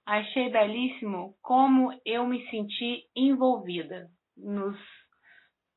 Achei 0.04 0.50
belíssimo 0.50 1.36
como 1.40 1.92
eu 2.04 2.26
me 2.26 2.48
senti 2.50 3.04
envolvida 3.14 4.08
nos, 4.36 4.76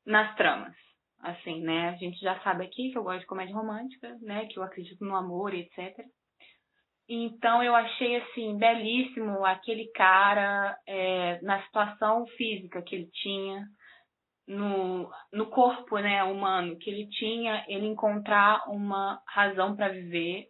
nas 0.04 0.34
tramas. 0.36 0.74
Assim, 1.20 1.62
né? 1.62 1.90
A 1.90 1.96
gente 1.96 2.18
já 2.20 2.40
sabe 2.40 2.64
aqui 2.64 2.90
que 2.90 2.98
eu 2.98 3.04
gosto 3.04 3.20
de 3.20 3.26
comédia 3.26 3.54
romântica, 3.54 4.16
né? 4.22 4.46
Que 4.46 4.58
eu 4.58 4.62
acredito 4.62 5.04
no 5.04 5.14
amor 5.14 5.54
etc. 5.54 6.04
Então 7.12 7.60
eu 7.60 7.74
achei 7.74 8.18
assim 8.18 8.56
belíssimo 8.56 9.44
aquele 9.44 9.90
cara 9.90 10.78
é, 10.86 11.40
na 11.42 11.60
situação 11.64 12.24
física 12.36 12.80
que 12.82 12.94
ele 12.94 13.10
tinha, 13.10 13.66
no, 14.46 15.10
no 15.32 15.46
corpo 15.46 15.98
né, 15.98 16.22
humano 16.22 16.78
que 16.78 16.88
ele 16.88 17.08
tinha, 17.08 17.64
ele 17.66 17.86
encontrar 17.86 18.62
uma 18.70 19.20
razão 19.26 19.74
para 19.74 19.88
viver 19.88 20.46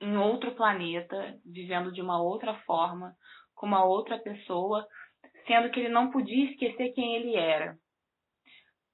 em 0.00 0.16
outro 0.16 0.52
planeta, 0.56 1.38
vivendo 1.46 1.92
de 1.92 2.02
uma 2.02 2.20
outra 2.20 2.54
forma, 2.66 3.14
com 3.54 3.64
uma 3.64 3.84
outra 3.84 4.18
pessoa, 4.18 4.84
sendo 5.46 5.70
que 5.70 5.78
ele 5.78 5.90
não 5.90 6.10
podia 6.10 6.50
esquecer 6.50 6.92
quem 6.92 7.14
ele 7.14 7.36
era. 7.36 7.76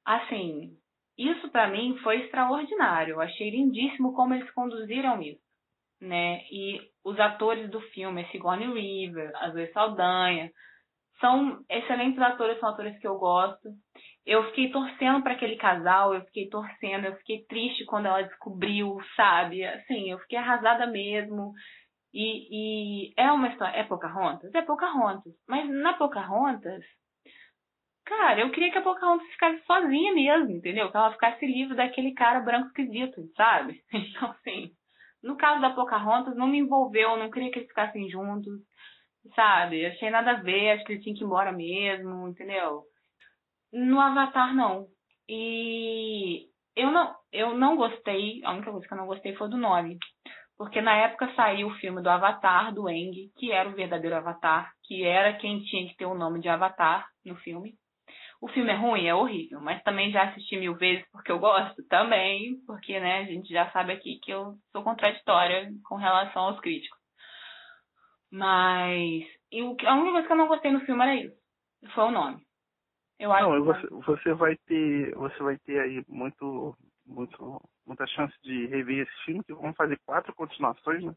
Assim, 0.04 0.76
isso 1.16 1.50
para 1.50 1.66
mim 1.68 1.96
foi 2.02 2.24
extraordinário. 2.24 3.14
Eu 3.14 3.20
achei 3.22 3.48
lindíssimo 3.48 4.12
como 4.12 4.34
eles 4.34 4.50
conduziram 4.50 5.22
isso 5.22 5.49
né? 6.00 6.42
E 6.50 6.80
os 7.04 7.18
atores 7.20 7.70
do 7.70 7.80
filme, 7.92 8.26
Sigourney 8.30 8.68
Weaver, 8.68 9.32
a 9.36 9.50
Zoe 9.50 9.72
Saldanha, 9.72 10.50
são 11.20 11.62
excelentes 11.68 12.18
atores, 12.18 12.58
são 12.58 12.70
atores 12.70 12.98
que 12.98 13.06
eu 13.06 13.18
gosto. 13.18 13.68
Eu 14.26 14.44
fiquei 14.48 14.70
torcendo 14.70 15.22
para 15.22 15.34
aquele 15.34 15.56
casal, 15.56 16.14
eu 16.14 16.22
fiquei 16.22 16.48
torcendo, 16.48 17.06
eu 17.06 17.16
fiquei 17.16 17.44
triste 17.44 17.84
quando 17.84 18.06
ela 18.06 18.22
descobriu, 18.22 18.98
sabe? 19.14 19.64
Assim, 19.64 20.10
eu 20.10 20.18
fiquei 20.20 20.38
arrasada 20.38 20.86
mesmo. 20.86 21.52
E, 22.12 23.08
e 23.10 23.12
é 23.16 23.30
uma 23.30 23.48
história. 23.48 23.76
É 23.78 23.84
Pocahontas? 23.84 24.54
É 24.54 24.62
Pocahontas. 24.62 25.32
Mas 25.46 25.68
na 25.68 25.94
Pocahontas, 25.94 26.82
cara, 28.04 28.40
eu 28.40 28.50
queria 28.50 28.72
que 28.72 28.78
a 28.78 28.82
Pocahontas 28.82 29.26
ficasse 29.28 29.64
sozinha 29.64 30.14
mesmo, 30.14 30.50
entendeu? 30.50 30.90
Que 30.90 30.96
ela 30.96 31.12
ficasse 31.12 31.46
livre 31.46 31.76
daquele 31.76 32.12
cara 32.14 32.40
branco 32.40 32.68
esquisito, 32.68 33.22
sabe? 33.36 33.80
Então, 33.92 34.30
assim, 34.30 34.70
no 35.22 35.36
caso 35.36 35.60
da 35.60 35.70
Pocahontas, 35.70 36.36
não 36.36 36.46
me 36.46 36.58
envolveu, 36.58 37.16
não 37.16 37.30
queria 37.30 37.50
que 37.50 37.58
eles 37.58 37.68
ficassem 37.68 38.08
juntos, 38.08 38.60
sabe? 39.34 39.86
Achei 39.86 40.10
nada 40.10 40.32
a 40.32 40.42
ver, 40.42 40.72
acho 40.72 40.84
que 40.84 40.92
ele 40.92 41.02
tinha 41.02 41.14
que 41.14 41.22
ir 41.22 41.26
embora 41.26 41.52
mesmo, 41.52 42.28
entendeu? 42.28 42.84
No 43.72 44.00
Avatar, 44.00 44.54
não. 44.54 44.86
E 45.28 46.48
eu 46.74 46.90
não, 46.90 47.14
eu 47.32 47.54
não 47.56 47.76
gostei, 47.76 48.40
a 48.44 48.52
única 48.52 48.70
coisa 48.70 48.86
que 48.86 48.92
eu 48.92 48.98
não 48.98 49.06
gostei 49.06 49.34
foi 49.36 49.48
do 49.48 49.56
nome. 49.56 49.98
Porque 50.56 50.80
na 50.80 50.94
época 50.94 51.32
saiu 51.34 51.68
o 51.68 51.74
filme 51.76 52.02
do 52.02 52.10
Avatar, 52.10 52.74
do 52.74 52.88
Eng, 52.88 53.30
que 53.38 53.50
era 53.50 53.68
o 53.68 53.74
verdadeiro 53.74 54.16
Avatar, 54.16 54.70
que 54.84 55.04
era 55.04 55.38
quem 55.38 55.62
tinha 55.62 55.88
que 55.88 55.96
ter 55.96 56.04
o 56.04 56.14
nome 56.14 56.40
de 56.40 56.48
Avatar 56.48 57.06
no 57.24 57.36
filme. 57.36 57.74
O 58.40 58.48
filme 58.48 58.70
é 58.70 58.76
ruim? 58.76 59.06
É 59.06 59.14
horrível. 59.14 59.60
Mas 59.60 59.82
também 59.82 60.10
já 60.10 60.24
assisti 60.24 60.56
mil 60.56 60.74
vezes 60.74 61.04
porque 61.12 61.30
eu 61.30 61.38
gosto? 61.38 61.82
Também. 61.88 62.56
Porque, 62.66 62.98
né, 62.98 63.18
a 63.18 63.24
gente 63.24 63.52
já 63.52 63.70
sabe 63.70 63.92
aqui 63.92 64.18
que 64.22 64.32
eu 64.32 64.54
sou 64.72 64.82
contraditória 64.82 65.70
com 65.84 65.96
relação 65.96 66.42
aos 66.42 66.60
críticos. 66.60 66.98
Mas 68.32 69.24
a 69.52 69.94
única 69.94 70.12
coisa 70.12 70.26
que 70.26 70.32
eu 70.32 70.36
não 70.36 70.48
gostei 70.48 70.70
no 70.70 70.80
filme 70.80 71.02
era 71.02 71.16
isso. 71.16 71.36
Foi 71.94 72.04
o 72.04 72.10
nome. 72.10 72.40
Eu 73.18 73.32
acho 73.32 73.48
não, 73.48 73.64
você, 73.64 73.86
você 73.88 74.32
vai 74.32 74.56
ter. 74.66 75.14
Você 75.14 75.42
vai 75.42 75.58
ter 75.58 75.78
aí 75.80 76.02
muito. 76.08 76.74
muito 77.06 77.60
muita 77.86 78.06
chance 78.06 78.34
de 78.42 78.66
rever 78.66 79.00
esse 79.00 79.24
filme, 79.24 79.42
que 79.42 79.52
vão 79.52 79.74
fazer 79.74 79.98
quatro 80.06 80.32
continuações, 80.34 81.02
né? 81.02 81.12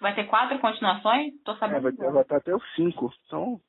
Vai 0.00 0.14
ter 0.14 0.24
quatro 0.24 0.58
continuações? 0.60 1.34
Tô 1.44 1.54
sabendo. 1.56 1.78
É, 1.78 1.80
vai 1.80 1.92
ter 1.92 2.06
Avatar 2.06 2.38
até 2.38 2.54
os 2.54 2.74
cinco. 2.74 3.12
Então. 3.26 3.60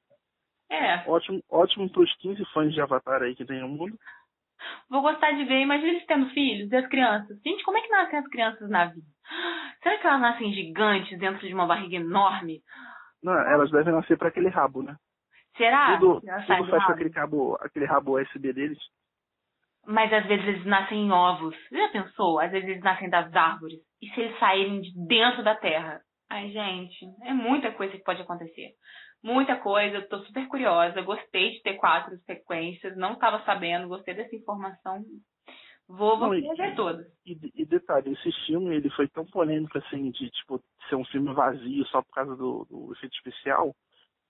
É. 0.74 1.04
Ótimo, 1.08 1.44
ótimo 1.50 1.90
pros 1.90 2.12
15 2.18 2.44
fãs 2.52 2.74
de 2.74 2.82
Avatar 2.82 3.22
aí 3.22 3.36
que 3.36 3.46
tem 3.46 3.62
no 3.62 3.68
mundo. 3.68 3.96
Vou 4.90 5.02
gostar 5.02 5.32
de 5.32 5.44
ver. 5.44 5.62
Imagina 5.62 5.90
eles 5.90 6.06
tendo 6.06 6.30
filhos 6.30 6.72
e 6.72 6.76
as 6.76 6.88
crianças. 6.88 7.40
Gente, 7.46 7.64
como 7.64 7.78
é 7.78 7.82
que 7.82 7.90
nascem 7.90 8.20
as 8.20 8.28
crianças 8.28 8.70
na 8.70 8.86
vida? 8.86 9.06
Será 9.84 9.98
que 9.98 10.08
elas 10.08 10.22
nascem 10.22 10.54
gigantes 10.54 11.20
dentro 11.20 11.48
de 11.48 11.54
uma 11.54 11.68
barriga 11.68 11.98
enorme? 11.98 12.62
Não, 13.22 13.34
elas 13.34 13.70
devem 13.72 13.94
nascer 13.94 14.18
para 14.18 14.30
aquele 14.30 14.50
rabo, 14.50 14.82
né? 14.82 14.96
Será? 15.56 15.98
Tudo, 15.98 16.22
tudo 16.22 16.46
faz 16.48 16.86
com 16.86 16.92
aquele 16.92 17.12
rabo, 17.12 17.58
aquele 17.62 17.86
rabo 17.86 18.20
USB 18.20 18.52
deles. 18.52 18.80
Mas 19.86 20.12
às 20.12 20.26
vezes 20.26 20.48
eles 20.48 20.66
nascem 20.66 21.06
em 21.06 21.12
ovos. 21.12 21.56
Já 21.72 21.90
pensou? 21.90 22.40
Às 22.40 22.52
vezes 22.52 22.68
eles 22.68 22.84
nascem 22.84 23.10
das 23.10 23.34
árvores. 23.36 23.80
E 24.02 24.08
se 24.10 24.22
eles 24.22 24.40
saírem 24.40 24.82
de 24.82 24.92
dentro 25.08 25.44
da 25.44 25.56
terra? 25.56 26.02
Ai, 26.30 26.50
gente, 26.50 27.06
é 27.24 27.34
muita 27.34 27.72
coisa 27.72 27.96
que 27.96 28.04
pode 28.04 28.22
acontecer. 28.22 28.72
Muita 29.24 29.56
coisa, 29.56 29.98
eu 29.98 30.10
tô 30.10 30.20
super 30.20 30.48
curiosa. 30.50 31.02
Gostei 31.02 31.52
de 31.52 31.62
ter 31.62 31.76
quatro 31.76 32.18
sequências, 32.26 32.98
não 32.98 33.14
estava 33.14 33.44
sabendo, 33.46 33.88
gostei 33.88 34.14
dessa 34.14 34.36
informação. 34.36 35.04
Vou, 35.88 36.18
vou 36.18 36.34
não, 36.34 36.56
ver 36.56 36.76
todas. 36.76 37.06
E, 37.26 37.38
e, 37.56 37.66
detalhe, 37.66 38.12
esse 38.14 38.32
filme 38.46 38.76
ele 38.76 38.90
foi 38.90 39.08
tão 39.08 39.26
polêmico 39.26 39.78
assim, 39.78 40.12
de 40.12 40.30
tipo, 40.30 40.62
ser 40.90 40.96
um 40.96 41.06
filme 41.06 41.34
vazio 41.34 41.86
só 41.88 42.02
por 42.02 42.12
causa 42.12 42.36
do, 42.36 42.66
do 42.70 42.94
efeito 42.94 43.16
especial, 43.16 43.74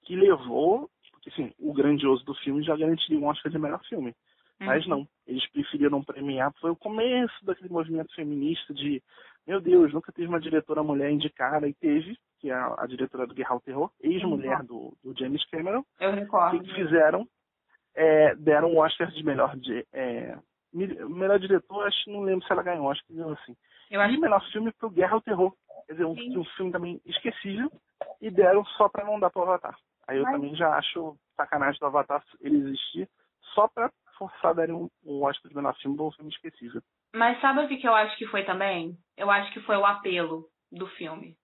que 0.04 0.16
levou, 0.16 0.90
porque 1.12 1.30
assim, 1.30 1.54
o 1.60 1.74
grandioso 1.74 2.24
do 2.26 2.36
filme 2.36 2.64
já 2.64 2.76
garantiria 2.76 3.18
um 3.18 3.26
Oscar 3.26 3.52
de 3.52 3.58
melhor 3.58 3.84
filme. 3.86 4.14
Mas 4.60 4.84
uhum. 4.86 4.90
não, 4.90 5.08
eles 5.28 5.48
preferiram 5.52 6.04
premiar. 6.04 6.54
Foi 6.60 6.72
o 6.72 6.76
começo 6.76 7.34
daquele 7.44 7.70
movimento 7.70 8.14
feminista 8.16 8.74
de, 8.74 9.02
meu 9.46 9.60
Deus, 9.60 9.94
nunca 9.94 10.12
teve 10.12 10.28
uma 10.28 10.40
diretora 10.40 10.84
mulher 10.84 11.12
indicada, 11.12 11.68
e 11.68 11.74
teve, 11.74 12.18
que 12.40 12.50
é 12.50 12.54
a, 12.54 12.76
a 12.80 12.88
diretora 12.88 13.28
do 13.28 13.34
Guerra 13.34 13.52
ao 13.52 13.62
Terror, 13.62 13.92
ex-mulher 14.02 14.60
uhum. 14.62 14.66
do, 14.66 14.98
do, 15.04 15.20
James 15.20 15.46
Cameron. 15.50 15.84
Eu 16.00 16.12
recordo. 16.12 16.64
Que 16.64 16.74
fizeram? 16.74 17.28
É, 17.96 18.36
deram 18.36 18.70
o 18.70 18.76
um 18.76 18.80
Oscar 18.80 19.12
de 19.12 19.24
melhor, 19.24 19.56
de, 19.58 19.86
é, 19.94 20.36
melhor 20.74 21.40
diretor, 21.40 21.86
acho 21.86 22.04
que 22.06 22.12
não 22.12 22.22
lembro 22.22 22.46
se 22.46 22.52
ela 22.52 22.64
ganhou, 22.64 22.90
acho 22.90 23.06
que 23.06 23.14
assim. 23.22 23.56
Eu 23.92 24.02
acho... 24.02 24.16
E 24.16 24.20
melhor 24.20 24.44
filme 24.52 24.72
pro 24.72 24.90
Guerra 24.90 25.14
ao 25.14 25.22
Terror. 25.22 25.54
Quer 25.86 25.94
dizer, 25.94 26.06
um, 26.06 26.40
um 26.40 26.46
filme 26.56 26.72
também 26.72 27.02
esquecível, 27.06 27.70
e 28.22 28.32
deram 28.32 28.64
só 28.66 28.88
pra 28.88 29.06
não 29.06 29.20
dar 29.20 29.30
pro 29.30 29.44
Avatar. 29.44 29.78
Aí 30.08 30.18
eu 30.18 30.24
Mas... 30.24 30.34
também 30.34 30.56
já 30.56 30.76
acho 30.76 31.18
sacanagem 31.36 31.80
do 31.80 31.86
Avatar 31.86 32.24
ele 32.42 32.58
existir 32.58 33.10
só 33.54 33.68
pra 33.68 33.92
forçar 34.30 34.70
a 34.70 34.74
um, 34.74 34.90
um 35.06 35.24
Oscar 35.24 35.50
de 35.50 35.56
melhor 35.56 35.76
filme, 35.78 35.98
bom 35.98 36.12
filme. 36.12 36.32
Mas 37.16 37.40
sabe 37.42 37.62
o 37.62 37.68
que 37.68 37.88
eu 37.88 37.94
acho 37.94 38.18
que 38.18 38.28
foi 38.28 38.44
também? 38.44 38.98
Eu 39.18 39.30
acho 39.30 39.52
que 39.54 39.62
foi 39.62 39.78
o 39.78 39.86
apelo 39.86 40.46
do 40.72 40.88
filme. 40.88 41.36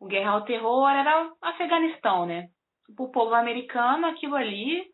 O 0.00 0.06
Guerra 0.06 0.30
ao 0.30 0.44
Terror 0.44 0.88
era 0.88 1.32
Afeganistão, 1.42 2.26
né? 2.26 2.48
O 2.98 3.10
povo 3.10 3.34
americano, 3.34 4.06
aquilo 4.06 4.36
ali. 4.36 4.84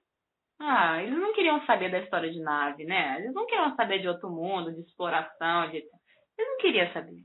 Ah, 0.59 1.03
eles 1.03 1.19
não 1.19 1.35
queriam 1.35 1.65
saber 1.67 1.91
da 1.91 1.99
história 1.99 2.31
de 2.31 2.41
nave, 2.41 2.85
né? 2.85 3.21
Eles 3.21 3.35
não 3.35 3.47
queriam 3.47 3.75
saber 3.77 4.01
de 4.01 4.09
outro 4.09 4.31
mundo, 4.31 4.73
de 4.73 4.81
exploração, 4.81 5.69
de. 5.71 5.77
Eles 5.77 6.51
não 6.51 6.59
queriam 6.59 6.93
saber. 6.93 7.23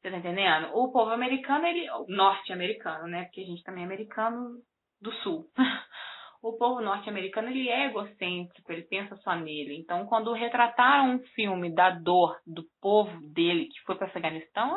Você 0.00 0.10
tá 0.10 0.16
entendendo? 0.18 0.70
O 0.74 0.92
povo 0.92 1.10
americano, 1.10 1.66
ele. 1.66 1.88
Norte-americano, 2.08 3.06
né? 3.06 3.24
Porque 3.24 3.40
a 3.40 3.44
gente 3.44 3.62
também 3.62 3.84
é 3.84 3.86
americano 3.86 4.60
do 5.00 5.12
sul. 5.22 5.50
o 6.40 6.56
povo 6.56 6.80
norte-americano 6.80 7.48
ele 7.48 7.68
é 7.68 7.86
egocêntrico, 7.86 8.72
ele 8.72 8.82
pensa 8.82 9.16
só 9.16 9.34
nele. 9.34 9.76
Então, 9.76 10.06
quando 10.06 10.32
retrataram 10.32 11.14
um 11.14 11.18
filme 11.34 11.74
da 11.74 11.90
dor 11.90 12.38
do 12.46 12.64
povo 12.80 13.10
dele 13.32 13.66
que 13.66 13.80
foi 13.84 13.96
para 13.96 14.06
o 14.06 14.10
Afeganistão, 14.10 14.76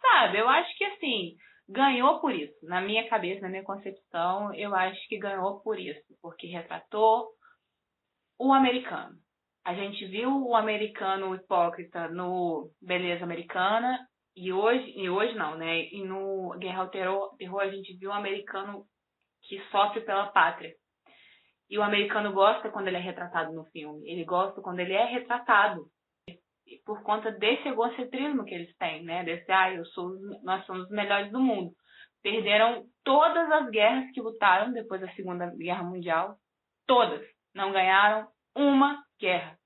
sabe, 0.00 0.38
eu 0.38 0.48
acho 0.48 0.76
que 0.76 0.84
assim, 0.84 1.34
ganhou 1.68 2.20
por 2.20 2.34
isso. 2.34 2.54
Na 2.62 2.80
minha 2.80 3.08
cabeça, 3.08 3.42
na 3.42 3.48
minha 3.48 3.64
concepção, 3.64 4.54
eu 4.54 4.74
acho 4.74 5.00
que 5.08 5.18
ganhou 5.18 5.60
por 5.60 5.78
isso, 5.78 6.06
porque 6.20 6.46
retratou 6.46 7.28
o 8.38 8.52
americano. 8.52 9.16
A 9.64 9.74
gente 9.74 10.04
viu 10.06 10.44
o 10.44 10.56
americano 10.56 11.34
hipócrita 11.34 12.08
no 12.08 12.70
Beleza 12.80 13.24
Americana 13.24 13.98
e 14.34 14.52
hoje, 14.52 14.92
e 14.96 15.08
hoje 15.08 15.34
não, 15.34 15.56
né? 15.56 15.84
E 15.92 16.04
no 16.04 16.56
Guerra 16.58 16.82
ao 16.82 16.90
terror 16.90 17.60
a 17.60 17.70
gente 17.70 17.96
viu 17.96 18.10
o 18.10 18.14
americano 18.14 18.84
que 19.52 19.62
sofre 19.70 20.00
pela 20.00 20.28
pátria. 20.28 20.72
E 21.68 21.78
o 21.78 21.82
americano 21.82 22.32
gosta 22.32 22.70
quando 22.70 22.88
ele 22.88 22.96
é 22.96 23.00
retratado 23.00 23.52
no 23.52 23.66
filme. 23.66 24.10
Ele 24.10 24.24
gosta 24.24 24.62
quando 24.62 24.80
ele 24.80 24.94
é 24.94 25.04
retratado. 25.04 25.84
Por 26.86 27.02
conta 27.02 27.30
desse 27.32 27.68
egocentrismo 27.68 28.46
que 28.46 28.54
eles 28.54 28.74
têm, 28.78 29.04
né? 29.04 29.22
Desse, 29.24 29.52
ah, 29.52 29.70
eu 29.70 29.84
sou, 29.84 30.14
nós 30.42 30.64
somos 30.64 30.84
os 30.84 30.90
melhores 30.90 31.30
do 31.30 31.38
mundo. 31.38 31.70
Perderam 32.22 32.86
todas 33.04 33.52
as 33.52 33.68
guerras 33.68 34.10
que 34.14 34.22
lutaram 34.22 34.72
depois 34.72 35.02
da 35.02 35.12
Segunda 35.12 35.52
Guerra 35.54 35.82
Mundial. 35.82 36.36
Todas. 36.86 37.22
Não 37.54 37.72
ganharam 37.72 38.26
uma 38.56 39.02
guerra. 39.20 39.58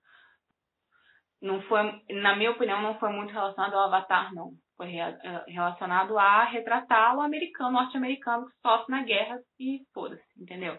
Não 1.41 1.63
foi, 1.63 2.03
na 2.11 2.35
minha 2.35 2.51
opinião, 2.51 2.83
não 2.83 2.99
foi 2.99 3.11
muito 3.11 3.33
relacionado 3.33 3.75
ao 3.75 3.85
Avatar, 3.85 4.35
não 4.35 4.51
foi 4.77 4.97
eh, 4.99 5.45
relacionado 5.49 6.19
a 6.19 6.45
retratar 6.45 7.17
o 7.17 7.21
americano, 7.21 7.73
norte-americano 7.73 8.47
que 8.47 8.57
sofre 8.61 8.91
na 8.91 9.03
guerra 9.03 9.41
e 9.59 9.81
foda-se, 9.93 10.23
entendeu? 10.37 10.79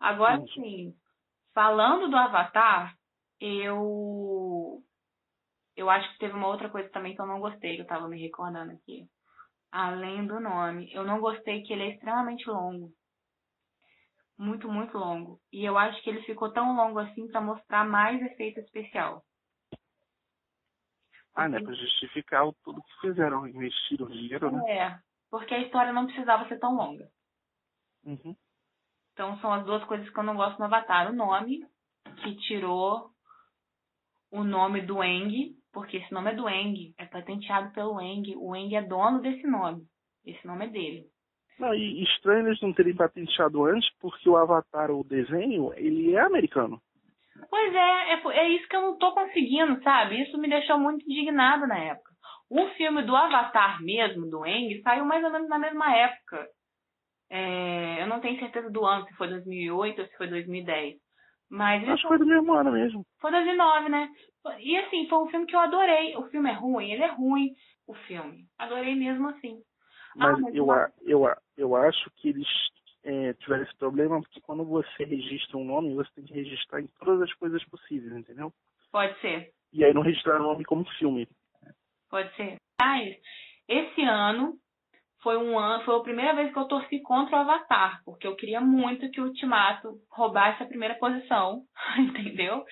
Agora, 0.00 0.40
sim, 0.54 0.94
falando 1.54 2.08
do 2.08 2.16
Avatar, 2.16 2.94
eu 3.40 4.82
eu 5.76 5.88
acho 5.88 6.12
que 6.12 6.18
teve 6.18 6.34
uma 6.34 6.48
outra 6.48 6.68
coisa 6.68 6.88
também 6.90 7.14
que 7.14 7.20
eu 7.20 7.26
não 7.26 7.40
gostei, 7.40 7.76
que 7.76 7.82
eu 7.82 7.86
tava 7.86 8.08
me 8.08 8.20
recordando 8.20 8.72
aqui. 8.72 9.06
Além 9.70 10.26
do 10.26 10.40
nome, 10.40 10.92
eu 10.92 11.04
não 11.04 11.20
gostei 11.20 11.62
que 11.62 11.72
ele 11.72 11.84
é 11.84 11.94
extremamente 11.94 12.48
longo. 12.48 12.90
Muito, 14.36 14.68
muito 14.68 14.96
longo. 14.96 15.40
E 15.52 15.64
eu 15.64 15.76
acho 15.78 16.02
que 16.02 16.10
ele 16.10 16.22
ficou 16.22 16.52
tão 16.52 16.74
longo 16.74 16.98
assim 16.98 17.28
para 17.28 17.40
mostrar 17.40 17.84
mais 17.84 18.20
efeito 18.22 18.60
especial. 18.60 19.22
Ah, 21.34 21.48
né? 21.48 21.60
Pra 21.60 21.72
justificar 21.72 22.46
o, 22.46 22.54
tudo 22.64 22.82
que 22.82 23.00
fizeram, 23.00 23.46
investiram 23.46 24.06
dinheiro, 24.06 24.50
né? 24.50 24.70
É, 24.70 24.98
porque 25.30 25.54
a 25.54 25.60
história 25.60 25.92
não 25.92 26.06
precisava 26.06 26.48
ser 26.48 26.58
tão 26.58 26.74
longa. 26.74 27.08
Uhum. 28.04 28.34
Então 29.12 29.38
são 29.38 29.52
as 29.52 29.64
duas 29.64 29.84
coisas 29.84 30.08
que 30.08 30.18
eu 30.18 30.24
não 30.24 30.36
gosto 30.36 30.58
no 30.58 30.64
Avatar. 30.64 31.10
O 31.10 31.14
nome, 31.14 31.64
que 32.22 32.36
tirou 32.46 33.10
o 34.30 34.44
nome 34.44 34.82
do 34.82 35.02
Eng, 35.02 35.56
porque 35.72 35.98
esse 35.98 36.12
nome 36.12 36.32
é 36.32 36.34
do 36.34 36.48
Eng, 36.48 36.94
é 36.98 37.06
patenteado 37.06 37.72
pelo 37.72 38.00
Eng. 38.00 38.34
O 38.36 38.54
Eng 38.54 38.74
é 38.74 38.82
dono 38.82 39.20
desse 39.20 39.46
nome. 39.46 39.86
Esse 40.24 40.46
nome 40.46 40.66
é 40.66 40.68
dele. 40.68 41.06
Não, 41.58 41.74
e 41.74 42.04
estranho 42.04 42.46
eles 42.46 42.60
não 42.60 42.72
terem 42.72 42.94
patenteado 42.94 43.64
antes, 43.64 43.90
porque 43.98 44.28
o 44.28 44.36
Avatar, 44.36 44.90
o 44.90 45.02
desenho, 45.02 45.72
ele 45.74 46.14
é 46.14 46.20
americano. 46.20 46.80
Pois 47.50 47.74
é, 47.74 48.12
é, 48.12 48.22
é 48.38 48.48
isso 48.50 48.68
que 48.68 48.76
eu 48.76 48.82
não 48.82 48.98
tô 48.98 49.12
conseguindo, 49.12 49.82
sabe? 49.82 50.22
Isso 50.22 50.38
me 50.38 50.48
deixou 50.48 50.78
muito 50.78 51.04
indignada 51.04 51.66
na 51.66 51.78
época. 51.78 52.12
O 52.50 52.66
filme 52.70 53.02
do 53.02 53.14
Avatar 53.14 53.82
mesmo, 53.82 54.28
do 54.28 54.44
Eng, 54.46 54.80
saiu 54.82 55.04
mais 55.04 55.22
ou 55.22 55.30
menos 55.30 55.48
na 55.48 55.58
mesma 55.58 55.94
época. 55.94 56.46
É, 57.30 58.02
eu 58.02 58.06
não 58.06 58.20
tenho 58.20 58.38
certeza 58.38 58.70
do 58.70 58.84
ano, 58.86 59.06
se 59.06 59.14
foi 59.14 59.28
2008 59.28 60.00
ou 60.00 60.06
se 60.08 60.16
foi 60.16 60.28
2010. 60.28 60.96
Mas 61.50 61.86
Acho 61.88 62.02
que 62.02 62.08
foi 62.08 62.18
do 62.18 62.26
mesmo 62.26 62.52
ano 62.52 62.72
mesmo. 62.72 63.06
Foi 63.20 63.30
2009, 63.30 63.88
né? 63.88 64.08
E 64.60 64.76
assim, 64.78 65.08
foi 65.08 65.18
um 65.18 65.28
filme 65.28 65.46
que 65.46 65.54
eu 65.54 65.60
adorei. 65.60 66.16
O 66.16 66.28
filme 66.28 66.50
é 66.50 66.54
ruim, 66.54 66.92
ele 66.92 67.02
é 67.02 67.10
ruim, 67.10 67.54
o 67.86 67.94
filme. 67.94 68.44
Adorei 68.58 68.94
mesmo 68.94 69.28
assim. 69.28 69.60
Mas, 70.16 70.36
ah, 70.36 70.40
mas 70.40 70.54
eu, 70.54 70.64
uma... 70.64 70.92
eu, 71.02 71.22
eu 71.56 71.76
acho 71.76 72.10
que 72.16 72.30
eles 72.30 72.48
é, 73.08 73.32
tiver 73.34 73.62
esse 73.62 73.74
problema, 73.78 74.20
porque 74.20 74.40
quando 74.42 74.64
você 74.66 75.04
registra 75.04 75.56
um 75.56 75.64
nome, 75.64 75.94
você 75.94 76.10
tem 76.14 76.24
que 76.24 76.34
registrar 76.34 76.80
em 76.80 76.86
todas 76.98 77.22
as 77.22 77.32
coisas 77.34 77.64
possíveis, 77.64 78.14
entendeu? 78.14 78.52
Pode 78.92 79.18
ser. 79.20 79.50
E 79.72 79.82
aí 79.82 79.94
não 79.94 80.02
registrar 80.02 80.38
o 80.38 80.42
nome 80.42 80.62
como 80.64 80.84
filme. 80.98 81.26
Pode 82.10 82.34
ser. 82.36 82.56
Mas 82.78 83.16
esse 83.66 84.02
ano 84.02 84.58
foi 85.22 85.38
um 85.38 85.58
ano, 85.58 85.84
foi 85.84 85.96
a 85.96 86.02
primeira 86.02 86.34
vez 86.34 86.52
que 86.52 86.58
eu 86.58 86.68
torci 86.68 87.00
contra 87.00 87.36
o 87.36 87.40
Avatar, 87.40 88.02
porque 88.04 88.26
eu 88.26 88.36
queria 88.36 88.60
muito 88.60 89.10
que 89.10 89.20
o 89.20 89.24
Ultimato 89.24 89.94
roubasse 90.10 90.62
a 90.62 90.66
primeira 90.66 90.94
posição, 90.96 91.62
entendeu? 91.98 92.62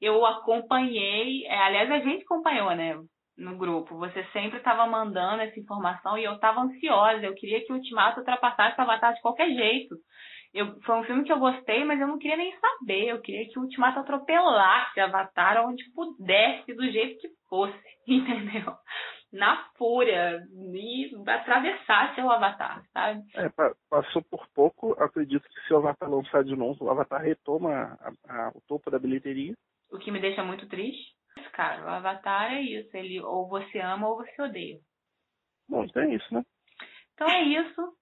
Eu 0.00 0.24
acompanhei, 0.26 1.46
é, 1.46 1.58
aliás 1.58 1.90
a 1.90 1.98
gente 2.00 2.24
acompanhou, 2.24 2.74
né? 2.76 2.94
No 3.38 3.56
grupo. 3.56 3.96
Você 3.96 4.24
sempre 4.32 4.58
estava 4.58 4.86
mandando 4.86 5.42
essa 5.42 5.58
informação 5.58 6.18
e 6.18 6.24
eu 6.24 6.34
estava 6.34 6.60
ansiosa. 6.60 7.24
Eu 7.24 7.34
queria 7.34 7.64
que 7.64 7.72
o 7.72 7.76
Ultimato 7.76 8.18
ultrapassasse 8.18 8.78
o 8.78 8.82
Avatar 8.82 9.14
de 9.14 9.22
qualquer 9.22 9.48
jeito. 9.54 9.96
Eu, 10.52 10.80
foi 10.80 10.96
um 10.96 11.04
filme 11.04 11.24
que 11.24 11.32
eu 11.32 11.38
gostei, 11.38 11.84
mas 11.84 12.00
eu 12.00 12.08
não 12.08 12.18
queria 12.18 12.36
nem 12.36 12.52
saber. 12.58 13.08
Eu 13.08 13.20
queria 13.20 13.48
que 13.48 13.58
o 13.58 13.62
Ultimato 13.62 14.00
atropelasse 14.00 15.00
Avatar 15.00 15.64
onde 15.66 15.84
pudesse, 15.92 16.74
do 16.74 16.90
jeito 16.90 17.20
que 17.20 17.28
fosse, 17.48 17.78
entendeu? 18.08 18.74
Na 19.30 19.62
fúria, 19.76 20.40
e 20.72 21.10
atravessasse 21.26 22.18
o 22.22 22.30
Avatar, 22.30 22.82
sabe? 22.94 23.20
É, 23.36 23.50
passou 23.90 24.22
por 24.22 24.48
pouco. 24.54 24.92
Acredito 24.98 25.46
que 25.46 25.60
se 25.66 25.74
o 25.74 25.76
Avatar 25.76 26.10
lançar 26.10 26.42
de 26.42 26.56
novo, 26.56 26.86
o 26.86 26.90
Avatar 26.90 27.20
retoma 27.20 27.98
a, 28.00 28.10
a, 28.26 28.48
o 28.54 28.62
topo 28.66 28.90
da 28.90 28.98
bilheteria. 28.98 29.52
O 29.92 29.98
que 29.98 30.10
me 30.10 30.18
deixa 30.18 30.42
muito 30.42 30.66
triste. 30.66 31.17
Cara, 31.58 31.84
o 31.84 31.88
Avatar 31.88 32.52
é 32.52 32.62
isso. 32.62 32.96
Ele 32.96 33.20
ou 33.20 33.48
você 33.48 33.80
ama 33.80 34.08
ou 34.08 34.18
você 34.18 34.40
odeia. 34.40 34.78
Bom, 35.68 35.82
então 35.82 36.02
é 36.02 36.14
isso, 36.14 36.32
né? 36.32 36.44
Então 37.12 37.28
é 37.28 37.42
isso. 37.42 37.98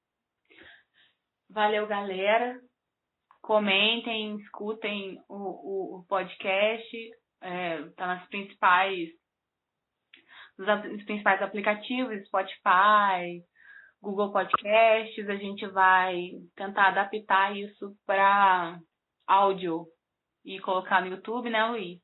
Valeu, 1.49 1.87
galera. 1.87 2.61
Comentem, 3.41 4.37
escutem 4.37 5.19
o, 5.27 5.37
o, 5.37 5.97
o 6.01 6.07
podcast. 6.07 6.97
É, 7.41 7.83
tá 7.97 8.07
nas 8.07 8.29
principais 8.29 9.09
nos 10.59 11.05
principais 11.05 11.41
aplicativos, 11.41 12.27
Spotify, 12.27 13.43
Google 14.03 14.33
Podcasts. 14.33 15.31
A 15.31 15.37
gente 15.37 15.67
vai 15.69 16.33
tentar 16.55 16.89
adaptar 16.89 17.57
isso 17.57 17.97
para 18.05 18.79
áudio 19.27 19.87
e 20.45 20.61
colocar 20.61 21.01
no 21.01 21.07
YouTube, 21.07 21.49
né, 21.49 21.65
Luiz? 21.65 22.03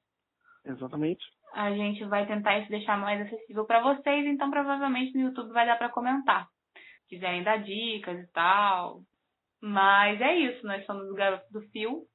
Exatamente. 0.65 1.23
A 1.55 1.71
gente 1.73 2.05
vai 2.05 2.27
tentar 2.27 2.59
isso 2.59 2.71
deixar 2.71 2.99
mais 2.99 3.21
acessível 3.21 3.67
para 3.67 3.83
vocês, 3.83 4.27
então 4.27 4.51
provavelmente 4.51 5.15
no 5.15 5.29
YouTube 5.29 5.53
vai 5.53 5.67
dar 5.67 5.77
para 5.77 5.91
comentar. 5.91 6.49
Quiserem 7.09 7.43
dar 7.43 7.63
dicas 7.63 8.19
e 8.19 8.33
tal. 8.33 9.03
Mas 9.61 10.21
é 10.21 10.35
isso, 10.35 10.67
nós 10.67 10.85
somos 10.87 11.09
o 11.11 11.15
Garoto 11.15 11.51
do 11.53 11.63
Fio. 11.69 12.07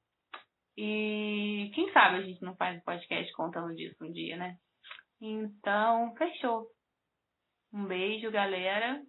E 0.76 1.70
quem 1.74 1.90
sabe 1.92 2.16
a 2.16 2.22
gente 2.22 2.42
não 2.42 2.54
faz 2.56 2.76
um 2.76 2.84
podcast 2.84 3.32
contando 3.32 3.74
disso 3.74 3.96
um 4.04 4.12
dia, 4.12 4.36
né? 4.36 4.56
Então, 5.20 6.14
fechou. 6.16 6.66
Um 7.72 7.84
beijo, 7.84 8.30
galera. 8.30 9.02